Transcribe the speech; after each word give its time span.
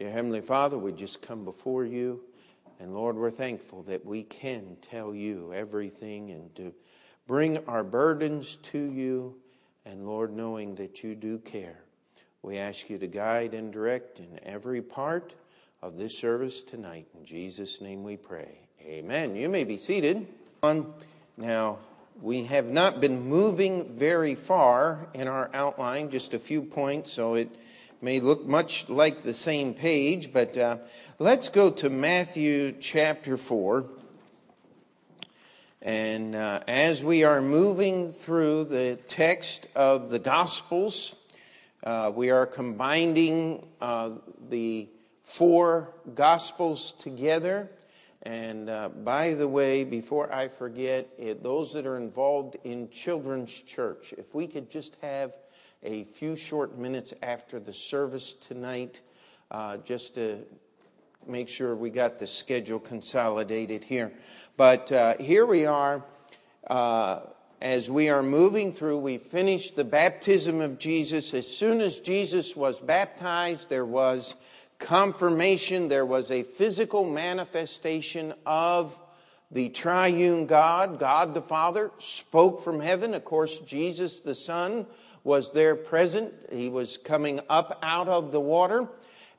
Dear 0.00 0.12
Heavenly 0.12 0.40
Father, 0.40 0.78
we 0.78 0.92
just 0.92 1.20
come 1.20 1.44
before 1.44 1.84
you. 1.84 2.22
And 2.78 2.94
Lord, 2.94 3.16
we're 3.16 3.30
thankful 3.30 3.82
that 3.82 4.06
we 4.06 4.22
can 4.22 4.78
tell 4.90 5.14
you 5.14 5.52
everything 5.52 6.30
and 6.30 6.54
to 6.56 6.72
bring 7.26 7.58
our 7.66 7.84
burdens 7.84 8.56
to 8.56 8.78
you. 8.78 9.36
And 9.84 10.06
Lord, 10.06 10.32
knowing 10.32 10.74
that 10.76 11.04
you 11.04 11.14
do 11.14 11.36
care, 11.36 11.82
we 12.40 12.56
ask 12.56 12.88
you 12.88 12.96
to 12.96 13.06
guide 13.06 13.52
and 13.52 13.70
direct 13.70 14.20
in 14.20 14.40
every 14.42 14.80
part 14.80 15.34
of 15.82 15.98
this 15.98 16.16
service 16.16 16.62
tonight. 16.62 17.06
In 17.18 17.26
Jesus' 17.26 17.82
name 17.82 18.02
we 18.02 18.16
pray. 18.16 18.58
Amen. 18.80 19.36
You 19.36 19.50
may 19.50 19.64
be 19.64 19.76
seated. 19.76 20.26
Now, 21.36 21.78
we 22.22 22.44
have 22.44 22.68
not 22.68 23.02
been 23.02 23.28
moving 23.28 23.92
very 23.92 24.34
far 24.34 25.08
in 25.12 25.28
our 25.28 25.50
outline, 25.52 26.08
just 26.08 26.32
a 26.32 26.38
few 26.38 26.62
points, 26.62 27.12
so 27.12 27.34
it 27.34 27.50
may 28.02 28.18
look 28.18 28.46
much 28.46 28.88
like 28.88 29.22
the 29.22 29.34
same 29.34 29.74
page, 29.74 30.32
but 30.32 30.56
uh, 30.56 30.78
let's 31.18 31.50
go 31.50 31.70
to 31.70 31.90
Matthew 31.90 32.72
chapter 32.72 33.36
4. 33.36 33.84
And 35.82 36.34
uh, 36.34 36.60
as 36.66 37.04
we 37.04 37.24
are 37.24 37.42
moving 37.42 38.10
through 38.10 38.64
the 38.64 38.96
text 39.08 39.66
of 39.74 40.08
the 40.08 40.18
Gospels, 40.18 41.14
uh, 41.84 42.10
we 42.14 42.30
are 42.30 42.46
combining 42.46 43.66
uh, 43.82 44.12
the 44.48 44.88
four 45.22 45.94
Gospels 46.14 46.92
together. 46.92 47.70
And 48.22 48.70
uh, 48.70 48.88
by 48.88 49.34
the 49.34 49.48
way, 49.48 49.84
before 49.84 50.34
I 50.34 50.48
forget, 50.48 51.08
it, 51.18 51.42
those 51.42 51.74
that 51.74 51.86
are 51.86 51.98
involved 51.98 52.56
in 52.64 52.88
children's 52.88 53.62
church, 53.62 54.14
if 54.16 54.34
we 54.34 54.46
could 54.46 54.70
just 54.70 54.96
have 55.02 55.36
a 55.82 56.04
few 56.04 56.36
short 56.36 56.76
minutes 56.76 57.14
after 57.22 57.58
the 57.58 57.72
service 57.72 58.34
tonight, 58.34 59.00
uh, 59.50 59.78
just 59.78 60.14
to 60.14 60.38
make 61.26 61.48
sure 61.48 61.74
we 61.74 61.90
got 61.90 62.18
the 62.18 62.26
schedule 62.26 62.78
consolidated 62.78 63.84
here. 63.84 64.12
But 64.56 64.92
uh, 64.92 65.16
here 65.18 65.46
we 65.46 65.64
are. 65.64 66.04
Uh, 66.66 67.20
as 67.62 67.90
we 67.90 68.08
are 68.08 68.22
moving 68.22 68.72
through, 68.72 68.98
we 68.98 69.18
finished 69.18 69.76
the 69.76 69.84
baptism 69.84 70.60
of 70.60 70.78
Jesus. 70.78 71.34
As 71.34 71.46
soon 71.46 71.80
as 71.80 72.00
Jesus 72.00 72.54
was 72.54 72.80
baptized, 72.80 73.68
there 73.68 73.86
was 73.86 74.34
confirmation, 74.78 75.88
there 75.88 76.06
was 76.06 76.30
a 76.30 76.42
physical 76.42 77.08
manifestation 77.08 78.34
of 78.46 78.98
the 79.50 79.68
triune 79.70 80.46
God. 80.46 80.98
God 80.98 81.34
the 81.34 81.42
Father 81.42 81.90
spoke 81.98 82.60
from 82.60 82.80
heaven. 82.80 83.14
Of 83.14 83.24
course, 83.24 83.60
Jesus 83.60 84.20
the 84.20 84.34
Son 84.34 84.86
was 85.24 85.52
there 85.52 85.76
present. 85.76 86.32
He 86.52 86.68
was 86.68 86.96
coming 86.96 87.40
up 87.48 87.78
out 87.82 88.08
of 88.08 88.32
the 88.32 88.40
water, 88.40 88.88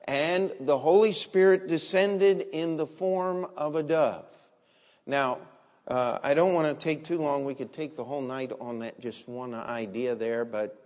and 0.06 0.54
the 0.60 0.78
Holy 0.78 1.12
Spirit 1.12 1.68
descended 1.68 2.48
in 2.52 2.78
the 2.78 2.88
form 2.88 3.48
of 3.58 3.76
a 3.76 3.84
dove. 3.84 4.26
Now, 5.06 5.40
uh, 5.88 6.20
I 6.24 6.34
don't 6.34 6.54
want 6.54 6.68
to 6.68 6.84
take 6.84 7.04
too 7.04 7.18
long. 7.18 7.44
We 7.44 7.56
could 7.56 7.74
take 7.74 7.96
the 7.96 8.04
whole 8.04 8.22
night 8.22 8.52
on 8.62 8.80
that 8.80 9.00
just 9.00 9.28
one 9.28 9.54
idea 9.54 10.16
there, 10.16 10.46
but 10.46 10.78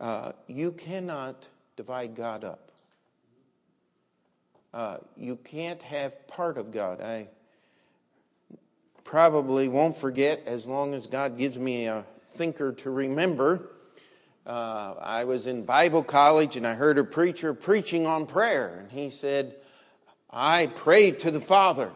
uh, 0.00 0.32
you 0.48 0.72
cannot 0.72 1.46
divide 1.76 2.14
God 2.14 2.44
up. 2.44 2.70
Uh, 4.74 4.96
you 5.16 5.36
can't 5.36 5.82
have 5.82 6.26
part 6.26 6.56
of 6.56 6.72
God. 6.72 7.02
I 7.02 7.28
probably 9.04 9.68
won't 9.68 9.96
forget 9.96 10.42
as 10.46 10.66
long 10.66 10.94
as 10.94 11.06
God 11.06 11.36
gives 11.36 11.58
me 11.58 11.86
a 11.86 12.04
thinker 12.30 12.72
to 12.72 12.90
remember. 12.90 13.68
Uh, 14.44 14.94
I 15.00 15.24
was 15.24 15.46
in 15.46 15.64
Bible 15.64 16.02
college 16.02 16.56
and 16.56 16.66
I 16.66 16.74
heard 16.74 16.98
a 16.98 17.04
preacher 17.04 17.54
preaching 17.54 18.06
on 18.06 18.26
prayer, 18.26 18.78
and 18.80 18.90
he 18.90 19.08
said, 19.08 19.54
I 20.30 20.66
pray 20.66 21.12
to 21.12 21.30
the 21.30 21.40
Father. 21.40 21.92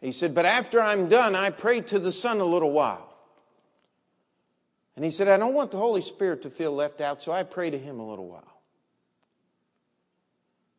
He 0.00 0.12
said, 0.12 0.34
But 0.34 0.46
after 0.46 0.80
I'm 0.80 1.08
done, 1.08 1.34
I 1.34 1.50
pray 1.50 1.80
to 1.82 1.98
the 1.98 2.12
Son 2.12 2.40
a 2.40 2.44
little 2.44 2.72
while. 2.72 3.04
And 4.96 5.04
he 5.04 5.12
said, 5.12 5.28
I 5.28 5.36
don't 5.36 5.54
want 5.54 5.70
the 5.70 5.78
Holy 5.78 6.00
Spirit 6.00 6.42
to 6.42 6.50
feel 6.50 6.72
left 6.72 7.00
out, 7.00 7.22
so 7.22 7.30
I 7.30 7.44
pray 7.44 7.70
to 7.70 7.78
him 7.78 8.00
a 8.00 8.08
little 8.08 8.26
while. 8.26 8.62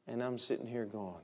And 0.08 0.22
I'm 0.22 0.38
sitting 0.38 0.68
here 0.68 0.86
going, 0.86 1.24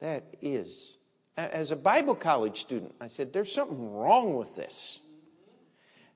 That 0.00 0.24
is. 0.40 0.98
As 1.36 1.72
a 1.72 1.76
Bible 1.76 2.14
college 2.14 2.60
student, 2.60 2.94
I 3.00 3.08
said, 3.08 3.32
There's 3.32 3.50
something 3.50 3.92
wrong 3.92 4.34
with 4.34 4.54
this. 4.54 5.00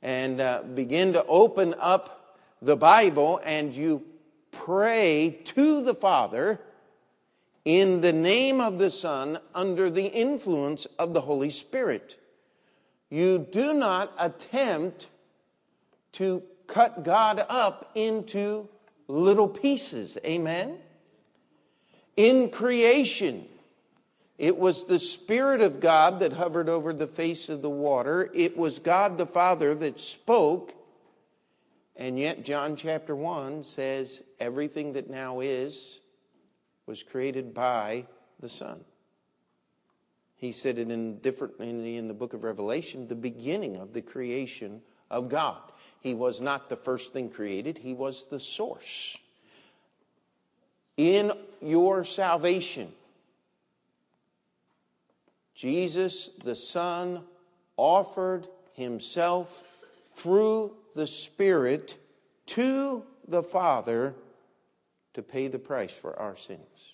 And 0.03 0.41
uh, 0.41 0.63
begin 0.75 1.13
to 1.15 1.25
open 1.27 1.75
up 1.79 2.39
the 2.63 2.77
Bible, 2.77 3.41
and 3.45 3.75
you 3.75 4.05
pray 4.51 5.41
to 5.45 5.83
the 5.83 5.95
Father 5.95 6.61
in 7.65 8.01
the 8.01 8.13
name 8.13 8.61
of 8.61 8.79
the 8.79 8.91
Son 8.91 9.39
under 9.55 9.91
the 9.91 10.07
influence 10.07 10.87
of 10.99 11.15
the 11.15 11.21
Holy 11.21 11.51
Spirit. 11.51 12.19
You 13.11 13.47
do 13.51 13.75
not 13.75 14.13
attempt 14.19 15.09
to 16.13 16.43
cut 16.67 17.03
God 17.03 17.45
up 17.49 17.91
into 17.95 18.69
little 19.09 19.49
pieces. 19.49 20.19
Amen? 20.25 20.79
In 22.17 22.51
creation, 22.51 23.47
it 24.39 24.57
was 24.57 24.85
the 24.85 25.01
Spirit 25.01 25.61
of 25.61 25.81
God 25.81 26.21
that 26.21 26.33
hovered 26.33 26.69
over 26.69 26.93
the 26.93 27.09
face 27.09 27.49
of 27.49 27.61
the 27.61 27.71
water. 27.71 28.31
It 28.33 28.57
was 28.57 28.79
God 28.79 29.19
the 29.19 29.27
Father 29.27 29.75
that 29.75 30.01
spoke. 30.01 30.75
And 31.97 32.17
yet, 32.17 32.45
John 32.45 32.77
chapter 32.77 33.17
1 33.17 33.65
says 33.65 34.23
everything 34.39 34.93
that 34.93 35.11
now 35.11 35.41
is 35.41 36.01
was 36.87 37.03
created 37.03 37.53
by 37.53 38.07
the 38.39 38.49
Son. 38.49 38.85
He 40.37 40.53
said 40.53 40.79
it 40.79 40.89
in 40.89 41.19
different 41.19 41.55
in 41.59 41.83
the, 41.83 41.97
in 41.97 42.07
the 42.07 42.15
book 42.15 42.33
of 42.33 42.45
Revelation, 42.45 43.09
the 43.09 43.17
beginning 43.17 43.77
of 43.77 43.93
the 43.93 44.03
creation 44.03 44.81
of 45.11 45.29
God. 45.29 45.61
He 46.01 46.15
was 46.15 46.41
not 46.41 46.69
the 46.69 46.77
first 46.77 47.13
thing 47.13 47.29
created, 47.29 47.79
he 47.79 47.93
was 47.93 48.27
the 48.27 48.39
source. 48.39 49.19
In 50.97 51.33
your 51.61 52.05
salvation, 52.05 52.93
Jesus 55.59 56.31
the 56.45 56.55
Son 56.55 57.25
offered 57.77 58.47
himself 58.75 59.65
through 60.15 60.77
the 60.95 61.07
Spirit 61.07 61.99
to 62.47 63.03
the 63.27 63.43
Father 63.43 64.15
to 65.15 65.23
pay 65.23 65.49
the 65.49 65.59
price 65.59 65.93
for 65.93 66.17
our 66.17 66.37
sins. 66.37 66.93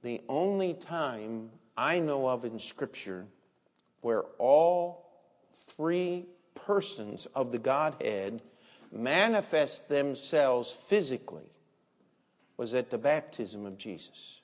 The 0.00 0.22
only 0.30 0.72
time 0.72 1.50
I 1.76 1.98
know 1.98 2.26
of 2.26 2.46
in 2.46 2.58
Scripture 2.58 3.26
where 4.00 4.22
all 4.38 5.10
three 5.76 6.24
persons 6.54 7.26
of 7.34 7.52
the 7.52 7.58
Godhead 7.58 8.40
manifest 8.90 9.90
themselves 9.90 10.72
physically 10.72 11.50
was 12.58 12.74
at 12.74 12.90
the 12.90 12.98
baptism 12.98 13.64
of 13.64 13.78
Jesus. 13.78 14.40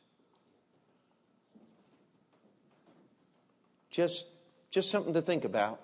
Just, 3.91 4.27
just 4.71 4.91
something 4.91 5.13
to 5.13 5.21
think 5.21 5.45
about. 5.45 5.81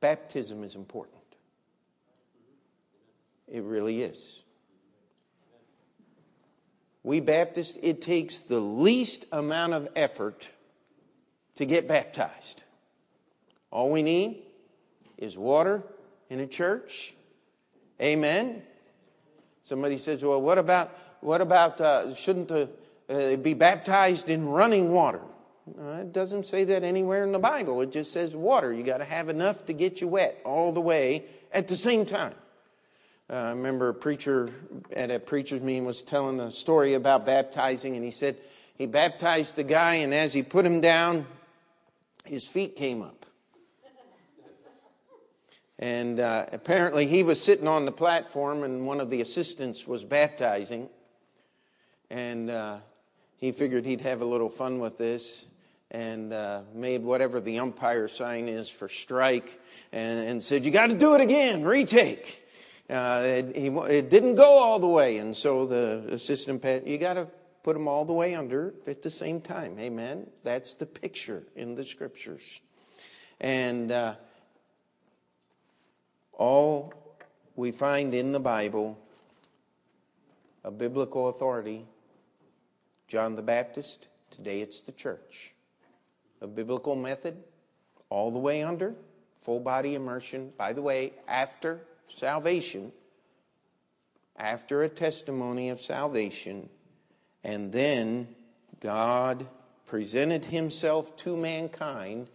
Baptism 0.00 0.64
is 0.64 0.74
important. 0.74 1.16
It 3.48 3.62
really 3.62 4.02
is. 4.02 4.42
We 7.02 7.20
Baptists, 7.20 7.78
it 7.82 8.02
takes 8.02 8.40
the 8.40 8.60
least 8.60 9.24
amount 9.32 9.72
of 9.72 9.88
effort 9.96 10.48
to 11.54 11.64
get 11.64 11.88
baptized. 11.88 12.62
All 13.70 13.90
we 13.90 14.02
need 14.02 14.42
is 15.16 15.36
water 15.36 15.82
in 16.28 16.40
a 16.40 16.46
church. 16.46 17.14
Amen. 18.00 18.62
Somebody 19.70 19.98
says, 19.98 20.24
"Well, 20.24 20.42
what 20.42 20.58
about 20.58 20.88
what 21.20 21.40
about 21.40 21.80
uh, 21.80 22.12
shouldn't 22.12 22.50
uh, 22.50 22.66
be 23.36 23.54
baptized 23.54 24.28
in 24.28 24.48
running 24.48 24.90
water?" 24.90 25.20
Uh, 25.80 26.00
it 26.00 26.12
doesn't 26.12 26.44
say 26.44 26.64
that 26.64 26.82
anywhere 26.82 27.22
in 27.22 27.30
the 27.30 27.38
Bible. 27.38 27.80
It 27.80 27.92
just 27.92 28.10
says 28.10 28.34
water. 28.34 28.72
You 28.72 28.82
got 28.82 28.98
to 28.98 29.04
have 29.04 29.28
enough 29.28 29.66
to 29.66 29.72
get 29.72 30.00
you 30.00 30.08
wet 30.08 30.40
all 30.44 30.72
the 30.72 30.80
way 30.80 31.22
at 31.52 31.68
the 31.68 31.76
same 31.76 32.04
time. 32.04 32.34
Uh, 33.30 33.34
I 33.34 33.50
remember 33.50 33.90
a 33.90 33.94
preacher 33.94 34.50
at 34.92 35.12
a 35.12 35.20
preacher's 35.20 35.62
meeting 35.62 35.84
was 35.84 36.02
telling 36.02 36.40
a 36.40 36.50
story 36.50 36.94
about 36.94 37.24
baptizing, 37.24 37.94
and 37.94 38.04
he 38.04 38.10
said 38.10 38.38
he 38.74 38.86
baptized 38.86 39.54
the 39.54 39.62
guy, 39.62 39.94
and 39.94 40.12
as 40.12 40.32
he 40.32 40.42
put 40.42 40.66
him 40.66 40.80
down, 40.80 41.26
his 42.24 42.44
feet 42.48 42.74
came 42.74 43.02
up. 43.02 43.19
And 45.80 46.20
uh, 46.20 46.44
apparently, 46.52 47.06
he 47.06 47.22
was 47.22 47.42
sitting 47.42 47.66
on 47.66 47.86
the 47.86 47.92
platform, 47.92 48.62
and 48.64 48.86
one 48.86 49.00
of 49.00 49.08
the 49.08 49.22
assistants 49.22 49.86
was 49.86 50.04
baptizing. 50.04 50.90
And 52.10 52.50
uh, 52.50 52.76
he 53.38 53.50
figured 53.50 53.86
he'd 53.86 54.02
have 54.02 54.20
a 54.20 54.26
little 54.26 54.50
fun 54.50 54.78
with 54.78 54.98
this. 54.98 55.46
and 55.90 56.34
uh, 56.34 56.60
made 56.74 57.02
whatever 57.02 57.40
the 57.40 57.58
umpire 57.58 58.08
sign 58.08 58.46
is 58.46 58.68
for 58.68 58.88
strike 58.88 59.58
and, 59.90 60.28
and 60.28 60.42
said, 60.42 60.66
You 60.66 60.70
got 60.70 60.88
to 60.88 60.94
do 60.94 61.14
it 61.14 61.22
again, 61.22 61.64
retake. 61.64 62.46
Uh, 62.88 63.22
it, 63.24 63.56
he, 63.56 63.68
it, 63.68 64.10
didn't 64.10 64.34
go 64.34 64.62
all 64.62 64.78
the 64.78 64.86
way, 64.86 65.16
and 65.16 65.34
so 65.34 65.64
the 65.64 66.04
assistant 66.10 66.60
pat, 66.60 66.86
you 66.86 66.98
got 66.98 67.14
to 67.14 67.26
put 67.62 67.72
them 67.72 67.88
all 67.88 68.04
the 68.04 68.12
way 68.12 68.34
under 68.34 68.74
at 68.86 69.00
the 69.00 69.10
same 69.10 69.40
time. 69.40 69.78
Amen. 69.78 70.28
That's 70.44 70.74
the 70.74 70.86
picture 70.86 71.44
in 71.56 71.74
the 71.74 71.84
scriptures. 71.84 72.60
And 73.40 73.92
uh, 73.92 74.14
all 76.40 76.94
we 77.54 77.70
find 77.70 78.14
in 78.14 78.32
the 78.32 78.40
Bible, 78.40 78.98
a 80.64 80.70
biblical 80.70 81.28
authority, 81.28 81.84
John 83.08 83.34
the 83.34 83.42
Baptist, 83.42 84.08
today 84.30 84.62
it's 84.62 84.80
the 84.80 84.92
church. 84.92 85.52
A 86.40 86.46
biblical 86.46 86.96
method, 86.96 87.36
all 88.08 88.30
the 88.30 88.38
way 88.38 88.62
under, 88.62 88.94
full 89.42 89.60
body 89.60 89.94
immersion. 89.94 90.50
By 90.56 90.72
the 90.72 90.80
way, 90.80 91.12
after 91.28 91.82
salvation, 92.08 92.90
after 94.38 94.82
a 94.82 94.88
testimony 94.88 95.68
of 95.68 95.78
salvation, 95.78 96.70
and 97.44 97.70
then 97.70 98.28
God 98.80 99.46
presented 99.84 100.46
himself 100.46 101.14
to 101.16 101.36
mankind. 101.36 102.28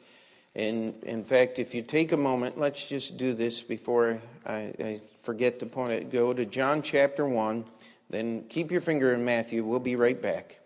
And 0.55 0.93
in 1.03 1.23
fact, 1.23 1.59
if 1.59 1.75
you 1.75 1.81
take 1.81 2.13
a 2.13 2.17
moment, 2.17 2.57
let's 2.57 2.87
just 2.87 3.17
do 3.17 3.33
this 3.33 3.61
before 3.61 4.21
I, 4.45 4.73
I 4.79 5.01
forget 5.21 5.59
to 5.59 5.65
point 5.65 5.93
it. 5.93 6.11
Go 6.11 6.33
to 6.33 6.45
John 6.45 6.81
chapter 6.81 7.27
1, 7.27 7.65
then 8.09 8.45
keep 8.47 8.71
your 8.71 8.81
finger 8.81 9.13
in 9.13 9.25
Matthew. 9.25 9.65
We'll 9.65 9.79
be 9.79 9.97
right 9.97 10.21
back. 10.21 10.59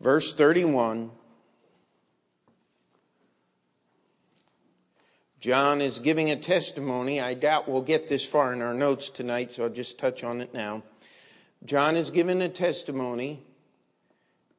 Verse 0.00 0.34
31. 0.34 1.10
John 5.38 5.80
is 5.80 6.00
giving 6.00 6.30
a 6.30 6.36
testimony. 6.36 7.20
I 7.20 7.34
doubt 7.34 7.68
we'll 7.68 7.82
get 7.82 8.08
this 8.08 8.26
far 8.26 8.52
in 8.52 8.60
our 8.60 8.74
notes 8.74 9.10
tonight, 9.10 9.52
so 9.52 9.64
I'll 9.64 9.70
just 9.70 9.98
touch 9.98 10.24
on 10.24 10.40
it 10.40 10.52
now. 10.52 10.82
John 11.64 11.96
is 11.96 12.10
giving 12.10 12.42
a 12.42 12.48
testimony 12.48 13.42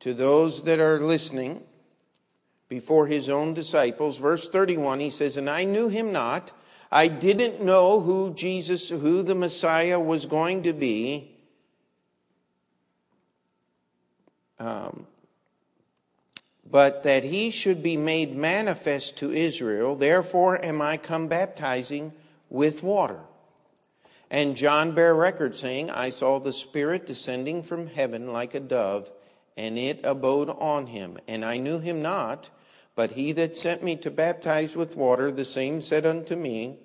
to 0.02 0.14
those 0.14 0.64
that 0.64 0.80
are 0.80 1.00
listening 1.00 1.64
before 2.68 3.08
his 3.08 3.30
own 3.30 3.54
disciples. 3.54 4.18
Verse 4.18 4.50
31, 4.50 5.00
he 5.00 5.10
says, 5.10 5.38
And 5.38 5.50
I 5.50 5.64
knew 5.64 5.90
him 5.90 6.12
not. 6.12 6.52
I 6.92 7.08
didn't 7.08 7.64
know 7.64 8.02
who 8.02 8.34
Jesus, 8.34 8.90
who 8.90 9.24
the 9.24 9.36
Messiah 9.36 10.00
was 10.00 10.26
going 10.26 10.64
to 10.64 10.74
be. 10.74 11.32
Um, 14.60 15.08
but 16.70 17.04
that 17.04 17.24
he 17.24 17.50
should 17.50 17.84
be 17.84 17.98
made 17.98 18.36
manifest 18.36 19.18
to 19.18 19.32
Israel. 19.32 19.96
Therefore 19.96 20.64
am 20.64 20.82
I 20.82 20.98
come 20.98 21.28
baptizing 21.28 22.14
with 22.50 22.84
water. 22.84 23.20
And 24.30 24.56
John 24.56 24.94
bare 24.94 25.14
record, 25.14 25.56
saying, 25.56 25.90
I 25.90 26.10
saw 26.10 26.40
the 26.40 26.54
Spirit 26.54 27.06
descending 27.06 27.64
from 27.64 27.88
heaven 27.88 28.32
like 28.32 28.56
a 28.56 28.62
dove, 28.62 29.12
and 29.58 29.78
it 29.78 30.00
abode 30.04 30.50
on 30.50 30.88
him. 30.88 31.18
And 31.28 31.44
I 31.44 31.58
knew 31.58 31.80
him 31.80 32.02
not, 32.02 32.50
but 32.96 33.12
he 33.12 33.32
that 33.34 33.56
sent 33.56 33.84
me 33.84 33.96
to 33.98 34.12
baptize 34.12 34.76
with 34.76 34.96
water, 34.96 35.32
the 35.32 35.46
same 35.46 35.82
said 35.82 36.06
unto 36.06 36.36
me, 36.36 36.78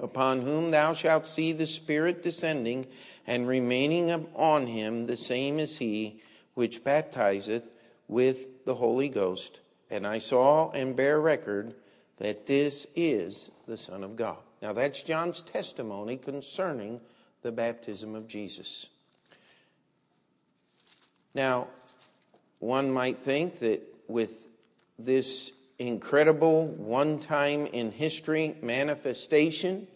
Upon 0.00 0.42
whom 0.42 0.70
thou 0.70 0.92
shalt 0.92 1.26
see 1.26 1.52
the 1.52 1.66
Spirit 1.66 2.22
descending 2.22 2.86
and 3.26 3.48
remaining 3.48 4.28
on 4.36 4.68
him, 4.68 5.06
the 5.06 5.16
same 5.16 5.58
is 5.58 5.78
he 5.78 6.22
which 6.54 6.84
baptizeth 6.84 7.70
with 8.06 8.64
the 8.64 8.76
Holy 8.76 9.08
Ghost, 9.08 9.60
and 9.90 10.06
I 10.06 10.18
saw 10.18 10.70
and 10.70 10.94
bear 10.96 11.20
record 11.20 11.74
that 12.18 12.46
this 12.46 12.86
is 12.94 13.50
the 13.66 13.76
Son 13.76 14.04
of 14.04 14.16
God. 14.16 14.38
Now, 14.60 14.72
that's 14.72 15.02
John's 15.02 15.40
testimony 15.40 16.16
concerning 16.16 17.00
the 17.42 17.52
baptism 17.52 18.14
of 18.14 18.26
Jesus. 18.26 18.88
Now, 21.38 21.68
one 22.58 22.90
might 22.90 23.18
think 23.18 23.60
that 23.60 23.80
with 24.08 24.48
this 24.98 25.52
incredible 25.78 26.66
one 26.66 27.20
time 27.20 27.66
in 27.66 27.92
history 27.92 28.56
manifestation 28.60 29.86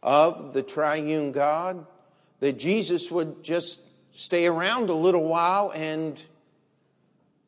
of 0.00 0.52
the 0.52 0.62
triune 0.62 1.32
God, 1.32 1.84
that 2.38 2.60
Jesus 2.60 3.10
would 3.10 3.42
just 3.42 3.80
stay 4.12 4.46
around 4.46 4.88
a 4.88 4.94
little 4.94 5.24
while 5.24 5.72
and 5.74 6.24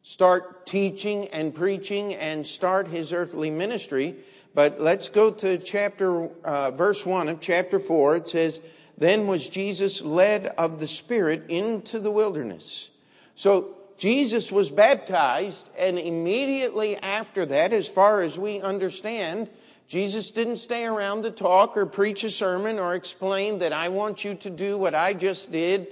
start 0.03 0.67
teaching 0.67 1.29
and 1.29 1.55
preaching 1.55 2.17
and 2.17 2.45
start 2.45 2.89
his 2.89 3.13
earthly 3.13 3.49
ministry. 3.49 4.17
But 4.57 4.81
let's 4.81 5.09
go 5.09 5.31
to 5.31 5.59
chapter, 5.59 6.31
uh, 6.45 6.73
verse 6.73 7.07
1 7.07 7.29
of 7.29 7.39
chapter 7.39 7.79
4. 7.79 8.17
It 8.17 8.29
says, 8.29 8.61
Then 8.99 9.29
was 9.29 9.49
Jesus 9.49 10.03
led 10.03 10.47
of 10.47 10.81
the 10.81 10.89
Spirit 10.89 11.45
into 11.49 12.01
the 12.01 12.11
wilderness. 12.11 12.91
So 13.41 13.77
Jesus 13.97 14.53
was 14.53 14.71
baptized, 14.71 15.69
and 15.79 15.99
immediately 15.99 16.97
after 16.97 17.47
that, 17.47 17.73
as 17.73 17.89
far 17.89 18.21
as 18.21 18.39
we 18.39 18.61
understand, 18.61 19.49
Jesus 19.89 20.31
didn't 20.31 20.59
stay 20.59 20.85
around 20.85 21.23
to 21.23 21.31
talk 21.31 21.77
or 21.77 21.87
preach 21.87 22.23
a 22.25 22.31
sermon 22.31 22.79
or 22.79 22.95
explain 22.95 23.61
that 23.61 23.73
I 23.73 23.89
want 23.89 24.25
you 24.25 24.35
to 24.35 24.51
do 24.51 24.77
what 24.79 24.95
I 24.95 25.15
just 25.15 25.51
did 25.51 25.89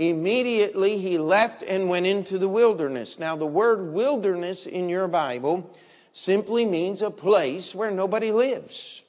Immediately 0.00 0.96
he 0.96 1.18
left 1.18 1.62
and 1.62 1.90
went 1.90 2.06
into 2.06 2.38
the 2.38 2.48
wilderness. 2.48 3.18
Now, 3.18 3.36
the 3.36 3.44
word 3.44 3.92
wilderness 3.92 4.66
in 4.66 4.88
your 4.88 5.08
Bible 5.08 5.76
simply 6.14 6.64
means 6.64 7.02
a 7.02 7.10
place 7.10 7.74
where 7.74 7.90
nobody 7.90 8.32
lives. 8.32 9.02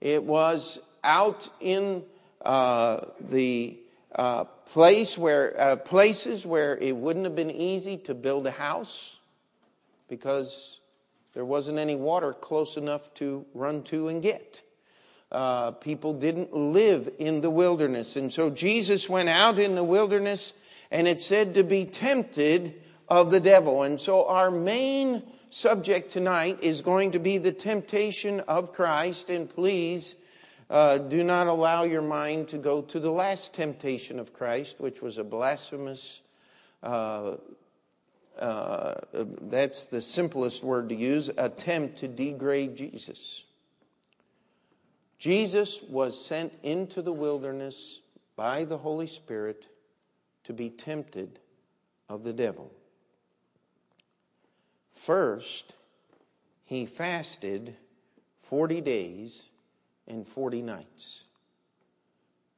It 0.00 0.24
was 0.24 0.80
out 1.04 1.48
in 1.60 2.02
uh, 2.44 3.02
the 3.20 3.78
uh, 4.12 4.44
place 4.68 5.18
where 5.18 5.58
uh, 5.60 5.76
places 5.76 6.46
where 6.46 6.76
it 6.76 6.96
wouldn't 6.96 7.24
have 7.24 7.36
been 7.36 7.50
easy 7.50 7.96
to 7.96 8.14
build 8.14 8.46
a 8.46 8.50
house 8.50 9.18
because 10.08 10.80
there 11.34 11.44
wasn't 11.44 11.78
any 11.78 11.96
water 11.96 12.32
close 12.32 12.76
enough 12.76 13.12
to 13.14 13.44
run 13.54 13.82
to 13.84 14.08
and 14.08 14.22
get 14.22 14.62
uh, 15.30 15.72
people 15.72 16.14
didn't 16.14 16.54
live 16.54 17.10
in 17.18 17.40
the 17.40 17.50
wilderness. 17.50 18.16
And 18.16 18.32
so 18.32 18.50
Jesus 18.50 19.08
went 19.08 19.28
out 19.28 19.58
in 19.58 19.74
the 19.74 19.84
wilderness 19.84 20.54
and 20.90 21.06
it's 21.06 21.24
said 21.24 21.54
to 21.54 21.64
be 21.64 21.84
tempted 21.84 22.80
of 23.08 23.30
the 23.30 23.40
devil. 23.40 23.82
And 23.82 24.00
so 24.00 24.26
our 24.26 24.50
main 24.50 25.22
subject 25.50 26.10
tonight 26.10 26.58
is 26.62 26.80
going 26.80 27.12
to 27.12 27.18
be 27.18 27.38
the 27.38 27.52
temptation 27.52 28.40
of 28.40 28.72
Christ. 28.72 29.28
And 29.28 29.48
please 29.48 30.16
uh, 30.70 30.98
do 30.98 31.24
not 31.24 31.46
allow 31.46 31.84
your 31.84 32.02
mind 32.02 32.48
to 32.48 32.58
go 32.58 32.82
to 32.82 33.00
the 33.00 33.10
last 33.10 33.54
temptation 33.54 34.18
of 34.18 34.32
Christ, 34.32 34.80
which 34.80 35.00
was 35.00 35.18
a 35.18 35.24
blasphemous. 35.24 36.20
Uh, 36.82 37.36
uh, 38.38 38.94
that's 39.42 39.86
the 39.86 40.00
simplest 40.00 40.62
word 40.62 40.90
to 40.90 40.94
use 40.94 41.30
attempt 41.38 41.98
to 41.98 42.08
degrade 42.08 42.76
Jesus. 42.76 43.44
Jesus 45.18 45.82
was 45.82 46.24
sent 46.24 46.52
into 46.62 47.02
the 47.02 47.12
wilderness 47.12 48.00
by 48.36 48.64
the 48.64 48.78
Holy 48.78 49.08
Spirit 49.08 49.66
to 50.44 50.52
be 50.52 50.70
tempted 50.70 51.40
of 52.08 52.22
the 52.22 52.32
devil. 52.32 52.70
First, 54.94 55.74
he 56.64 56.86
fasted 56.86 57.76
40 58.42 58.80
days 58.80 59.46
and 60.08 60.26
40 60.26 60.62
nights. 60.62 61.24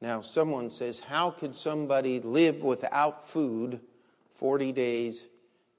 Now, 0.01 0.21
someone 0.21 0.71
says, 0.71 0.99
How 0.99 1.29
could 1.29 1.55
somebody 1.55 2.19
live 2.19 2.63
without 2.63 3.23
food 3.27 3.79
40 4.35 4.71
days 4.71 5.27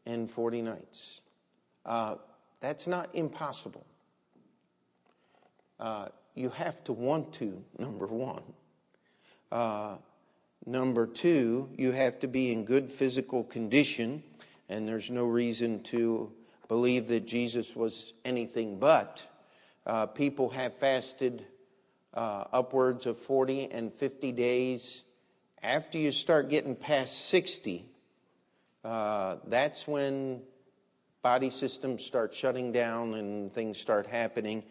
and 0.06 0.30
40 0.30 0.62
nights? 0.62 1.20
Uh, 1.84 2.16
that's 2.60 2.86
not 2.86 3.08
impossible. 3.14 3.84
Uh, 5.80 6.08
you 6.36 6.50
have 6.50 6.84
to 6.84 6.92
want 6.92 7.32
to, 7.34 7.62
number 7.78 8.06
one. 8.06 8.44
Uh, 9.50 9.96
number 10.64 11.06
two, 11.06 11.68
you 11.76 11.90
have 11.90 12.20
to 12.20 12.28
be 12.28 12.52
in 12.52 12.64
good 12.64 12.88
physical 12.88 13.42
condition, 13.42 14.22
and 14.68 14.88
there's 14.88 15.10
no 15.10 15.24
reason 15.24 15.82
to 15.82 16.32
believe 16.68 17.08
that 17.08 17.26
Jesus 17.26 17.74
was 17.74 18.14
anything 18.24 18.78
but. 18.78 19.26
Uh, 19.84 20.06
people 20.06 20.48
have 20.50 20.74
fasted 20.74 21.44
uh, 22.14 22.44
upwards 22.52 23.06
of 23.06 23.18
40 23.18 23.70
and 23.70 23.92
50 23.92 24.32
days. 24.32 25.02
After 25.62 25.98
you 25.98 26.10
start 26.10 26.50
getting 26.50 26.74
past 26.74 27.26
60, 27.26 27.84
uh, 28.84 29.36
that's 29.46 29.86
when 29.86 30.42
body 31.22 31.50
systems 31.50 32.04
start 32.04 32.34
shutting 32.34 32.72
down 32.72 33.14
and 33.14 33.52
things 33.52 33.78
start 33.78 34.06
happening. 34.06 34.64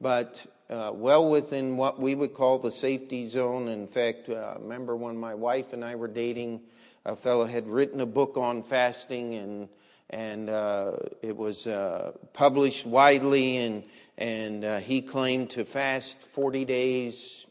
But 0.00 0.46
uh, 0.70 0.92
well 0.94 1.28
within 1.28 1.76
what 1.76 2.00
we 2.00 2.14
would 2.14 2.34
call 2.34 2.58
the 2.58 2.70
safety 2.70 3.28
zone. 3.28 3.68
In 3.68 3.86
fact, 3.86 4.28
uh, 4.28 4.56
remember 4.60 4.96
when 4.96 5.16
my 5.16 5.34
wife 5.34 5.72
and 5.72 5.84
I 5.84 5.94
were 5.94 6.08
dating, 6.08 6.60
a 7.04 7.14
fellow 7.16 7.44
had 7.44 7.68
written 7.68 8.00
a 8.00 8.06
book 8.06 8.36
on 8.36 8.62
fasting, 8.62 9.34
and 9.34 9.68
and 10.10 10.48
uh, 10.48 10.92
it 11.22 11.36
was 11.36 11.66
uh, 11.66 12.12
published 12.32 12.86
widely, 12.86 13.58
and 13.58 13.84
and 14.18 14.64
uh, 14.64 14.78
he 14.78 15.02
claimed 15.02 15.50
to 15.50 15.64
fast 15.64 16.20
40 16.22 16.64
days. 16.64 17.42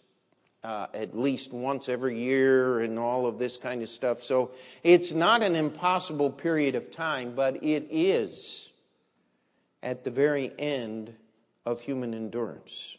At 0.63 1.15
least 1.15 1.53
once 1.53 1.89
every 1.89 2.17
year, 2.17 2.79
and 2.79 2.97
all 2.97 3.27
of 3.27 3.38
this 3.38 3.55
kind 3.55 3.83
of 3.83 3.88
stuff. 3.88 4.24
So 4.24 4.50
it's 4.81 5.12
not 5.12 5.43
an 5.43 5.55
impossible 5.55 6.31
period 6.31 6.74
of 6.74 6.89
time, 6.89 7.35
but 7.35 7.63
it 7.63 7.88
is 7.91 8.71
at 9.83 10.03
the 10.03 10.09
very 10.09 10.51
end 10.57 11.13
of 11.65 11.81
human 11.81 12.13
endurance. 12.13 12.97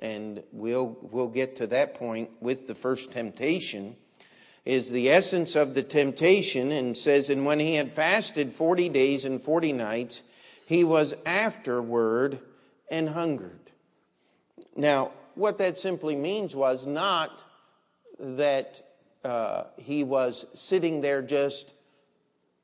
And 0.00 0.42
we'll, 0.52 0.96
we'll 1.02 1.28
get 1.28 1.56
to 1.56 1.66
that 1.68 1.94
point 1.94 2.30
with 2.40 2.66
the 2.66 2.74
first 2.74 3.12
temptation, 3.12 3.96
is 4.64 4.90
the 4.90 5.10
essence 5.10 5.54
of 5.56 5.74
the 5.74 5.82
temptation, 5.82 6.70
and 6.70 6.96
says, 6.96 7.30
And 7.30 7.46
when 7.46 7.58
he 7.58 7.76
had 7.76 7.92
fasted 7.92 8.52
40 8.52 8.88
days 8.90 9.24
and 9.24 9.42
40 9.42 9.72
nights, 9.72 10.22
he 10.66 10.84
was 10.84 11.14
afterward 11.24 12.38
and 12.90 13.08
hungered. 13.08 13.58
Now, 14.76 15.12
what 15.34 15.58
that 15.58 15.80
simply 15.80 16.14
means 16.14 16.54
was 16.54 16.86
not 16.86 17.42
that 18.18 18.82
uh, 19.24 19.64
he 19.76 20.04
was 20.04 20.46
sitting 20.54 21.00
there 21.00 21.22
just 21.22 21.72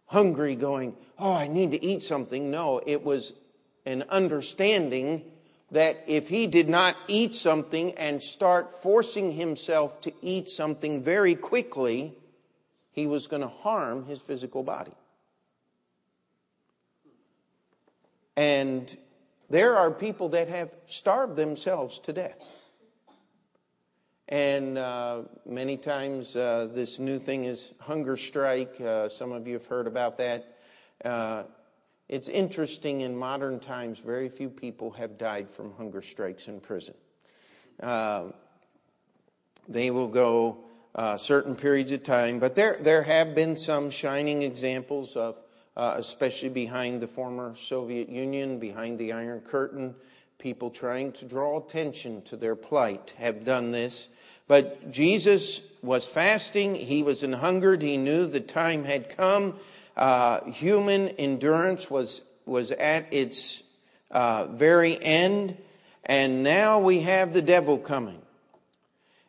hungry, 0.06 0.54
going, 0.54 0.94
Oh, 1.18 1.32
I 1.32 1.48
need 1.48 1.70
to 1.70 1.82
eat 1.82 2.02
something. 2.02 2.50
No, 2.50 2.80
it 2.86 3.02
was 3.02 3.32
an 3.86 4.04
understanding 4.10 5.24
that 5.76 6.02
if 6.06 6.30
he 6.30 6.47
did 6.47 6.71
not 6.71 6.97
eat 7.06 7.35
something 7.35 7.92
and 7.99 8.23
start 8.23 8.73
forcing 8.73 9.33
himself 9.33 10.00
to 10.00 10.11
eat 10.23 10.50
something 10.50 11.02
very 11.02 11.35
quickly, 11.35 12.14
he 12.92 13.06
was 13.06 13.26
going 13.26 13.42
to 13.42 13.49
harm 13.49 14.06
his 14.06 14.23
physical 14.23 14.62
body. 14.62 14.95
And 18.38 18.97
there 19.50 19.76
are 19.76 19.90
people 19.90 20.30
that 20.30 20.49
have 20.49 20.71
starved 20.87 21.37
themselves 21.37 21.99
to 22.00 22.12
death. 22.14 22.42
And 24.30 24.78
uh, 24.78 25.25
many 25.45 25.76
times 25.76 26.35
uh, 26.37 26.68
this 26.73 26.99
new 26.99 27.18
thing 27.18 27.45
is 27.45 27.75
hunger 27.80 28.16
strike. 28.16 28.80
Uh, 28.80 29.11
some 29.11 29.30
of 29.30 29.47
you 29.47 29.52
have 29.52 29.66
heard 29.66 29.87
about 29.87 30.16
that. 30.16 30.56
Uh, 32.08 32.14
it's 32.14 32.28
interesting 32.28 33.00
in 33.00 33.16
modern 33.16 33.60
times, 33.60 33.98
very 33.98 34.28
few 34.28 34.48
people 34.48 34.90
have 34.92 35.18
died 35.18 35.50
from 35.50 35.72
hunger 35.76 36.02
strikes 36.02 36.48
in 36.48 36.60
prison. 36.60 36.94
Uh, 37.82 38.25
they 39.68 39.90
will 39.90 40.08
go 40.08 40.58
uh, 40.94 41.16
certain 41.16 41.54
periods 41.54 41.92
of 41.92 42.02
time, 42.02 42.38
but 42.38 42.54
there, 42.54 42.76
there 42.80 43.02
have 43.02 43.34
been 43.34 43.56
some 43.56 43.90
shining 43.90 44.42
examples 44.42 45.16
of, 45.16 45.36
especially 45.76 46.48
behind 46.48 47.00
the 47.00 47.08
former 47.08 47.54
Soviet 47.54 48.08
Union, 48.08 48.58
behind 48.58 48.98
the 48.98 49.12
Iron 49.12 49.40
Curtain, 49.40 49.94
people 50.38 50.70
trying 50.70 51.12
to 51.12 51.25
draw 51.25 51.58
attention 51.58 52.22
to 52.22 52.36
their 52.36 52.56
plight 52.56 53.12
have 53.18 53.44
done 53.44 53.72
this. 53.72 54.08
But 54.48 54.90
Jesus 54.90 55.60
was 55.82 56.06
fasting, 56.06 56.76
he 56.76 57.02
was 57.02 57.22
in 57.22 57.32
hungered, 57.32 57.82
he 57.82 57.96
knew 57.96 58.26
the 58.26 58.40
time 58.40 58.84
had 58.84 59.16
come. 59.16 59.58
Uh, 59.96 60.44
human 60.50 61.08
endurance 61.10 61.90
was, 61.90 62.22
was 62.44 62.70
at 62.70 63.12
its 63.12 63.62
uh, 64.10 64.46
very 64.46 65.02
end, 65.02 65.56
and 66.04 66.42
now 66.42 66.78
we 66.78 67.00
have 67.00 67.32
the 67.32 67.42
devil 67.42 67.78
coming. 67.78 68.20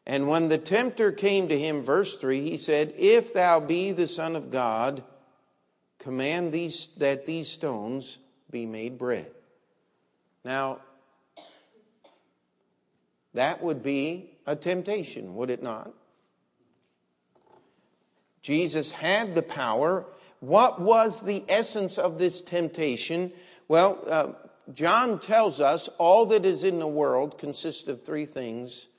And 0.05 0.27
when 0.27 0.49
the 0.49 0.57
tempter 0.57 1.11
came 1.11 1.49
to 1.49 1.59
him, 1.59 1.81
verse 1.81 2.15
3, 2.17 2.41
he 2.41 2.57
said, 2.57 2.93
If 2.97 3.33
thou 3.33 3.59
be 3.59 3.91
the 3.91 4.07
Son 4.07 4.35
of 4.35 4.51
God, 4.51 5.03
command 5.99 6.51
these, 6.53 6.87
that 6.97 7.25
these 7.25 7.49
stones 7.49 8.17
be 8.49 8.65
made 8.65 8.97
bread. 8.97 9.27
Now, 10.45 10.79
that 13.33 13.61
would 13.61 13.83
be 13.83 14.31
a 14.45 14.55
temptation, 14.55 15.35
would 15.35 15.49
it 15.49 15.61
not? 15.61 15.91
Jesus 18.41 18.91
had 18.91 19.35
the 19.35 19.41
power. 19.41 20.05
What 20.39 20.79
was 20.79 21.21
the 21.21 21.43
essence 21.49 21.97
of 21.97 22.19
this 22.19 22.41
temptation? 22.41 23.31
Well, 23.67 24.03
uh, 24.07 24.33
John 24.73 25.19
tells 25.19 25.59
us 25.59 25.89
all 25.97 26.25
that 26.27 26.45
is 26.45 26.63
in 26.63 26.79
the 26.79 26.87
world 26.87 27.37
consists 27.37 27.87
of 27.87 28.05
three 28.05 28.25
things 28.25 28.89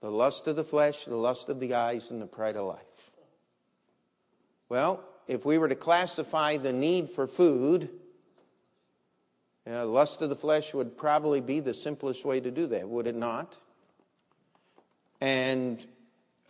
the 0.00 0.10
lust 0.10 0.46
of 0.46 0.56
the 0.56 0.64
flesh, 0.64 1.04
the 1.04 1.16
lust 1.16 1.48
of 1.48 1.60
the 1.60 1.72
eyes, 1.72 2.10
and 2.10 2.20
the 2.20 2.26
pride 2.26 2.56
of 2.56 2.66
life. 2.66 3.10
Well, 4.68 5.02
if 5.26 5.46
we 5.46 5.56
were 5.56 5.68
to 5.68 5.74
classify 5.74 6.58
the 6.58 6.74
need 6.74 7.08
for 7.08 7.26
food, 7.26 7.88
uh, 9.66 9.86
lust 9.86 10.20
of 10.20 10.28
the 10.28 10.36
flesh 10.36 10.74
would 10.74 10.98
probably 10.98 11.40
be 11.40 11.58
the 11.60 11.72
simplest 11.72 12.22
way 12.26 12.38
to 12.38 12.50
do 12.50 12.66
that, 12.66 12.86
would 12.86 13.06
it 13.06 13.14
not? 13.14 13.56
And 15.22 15.84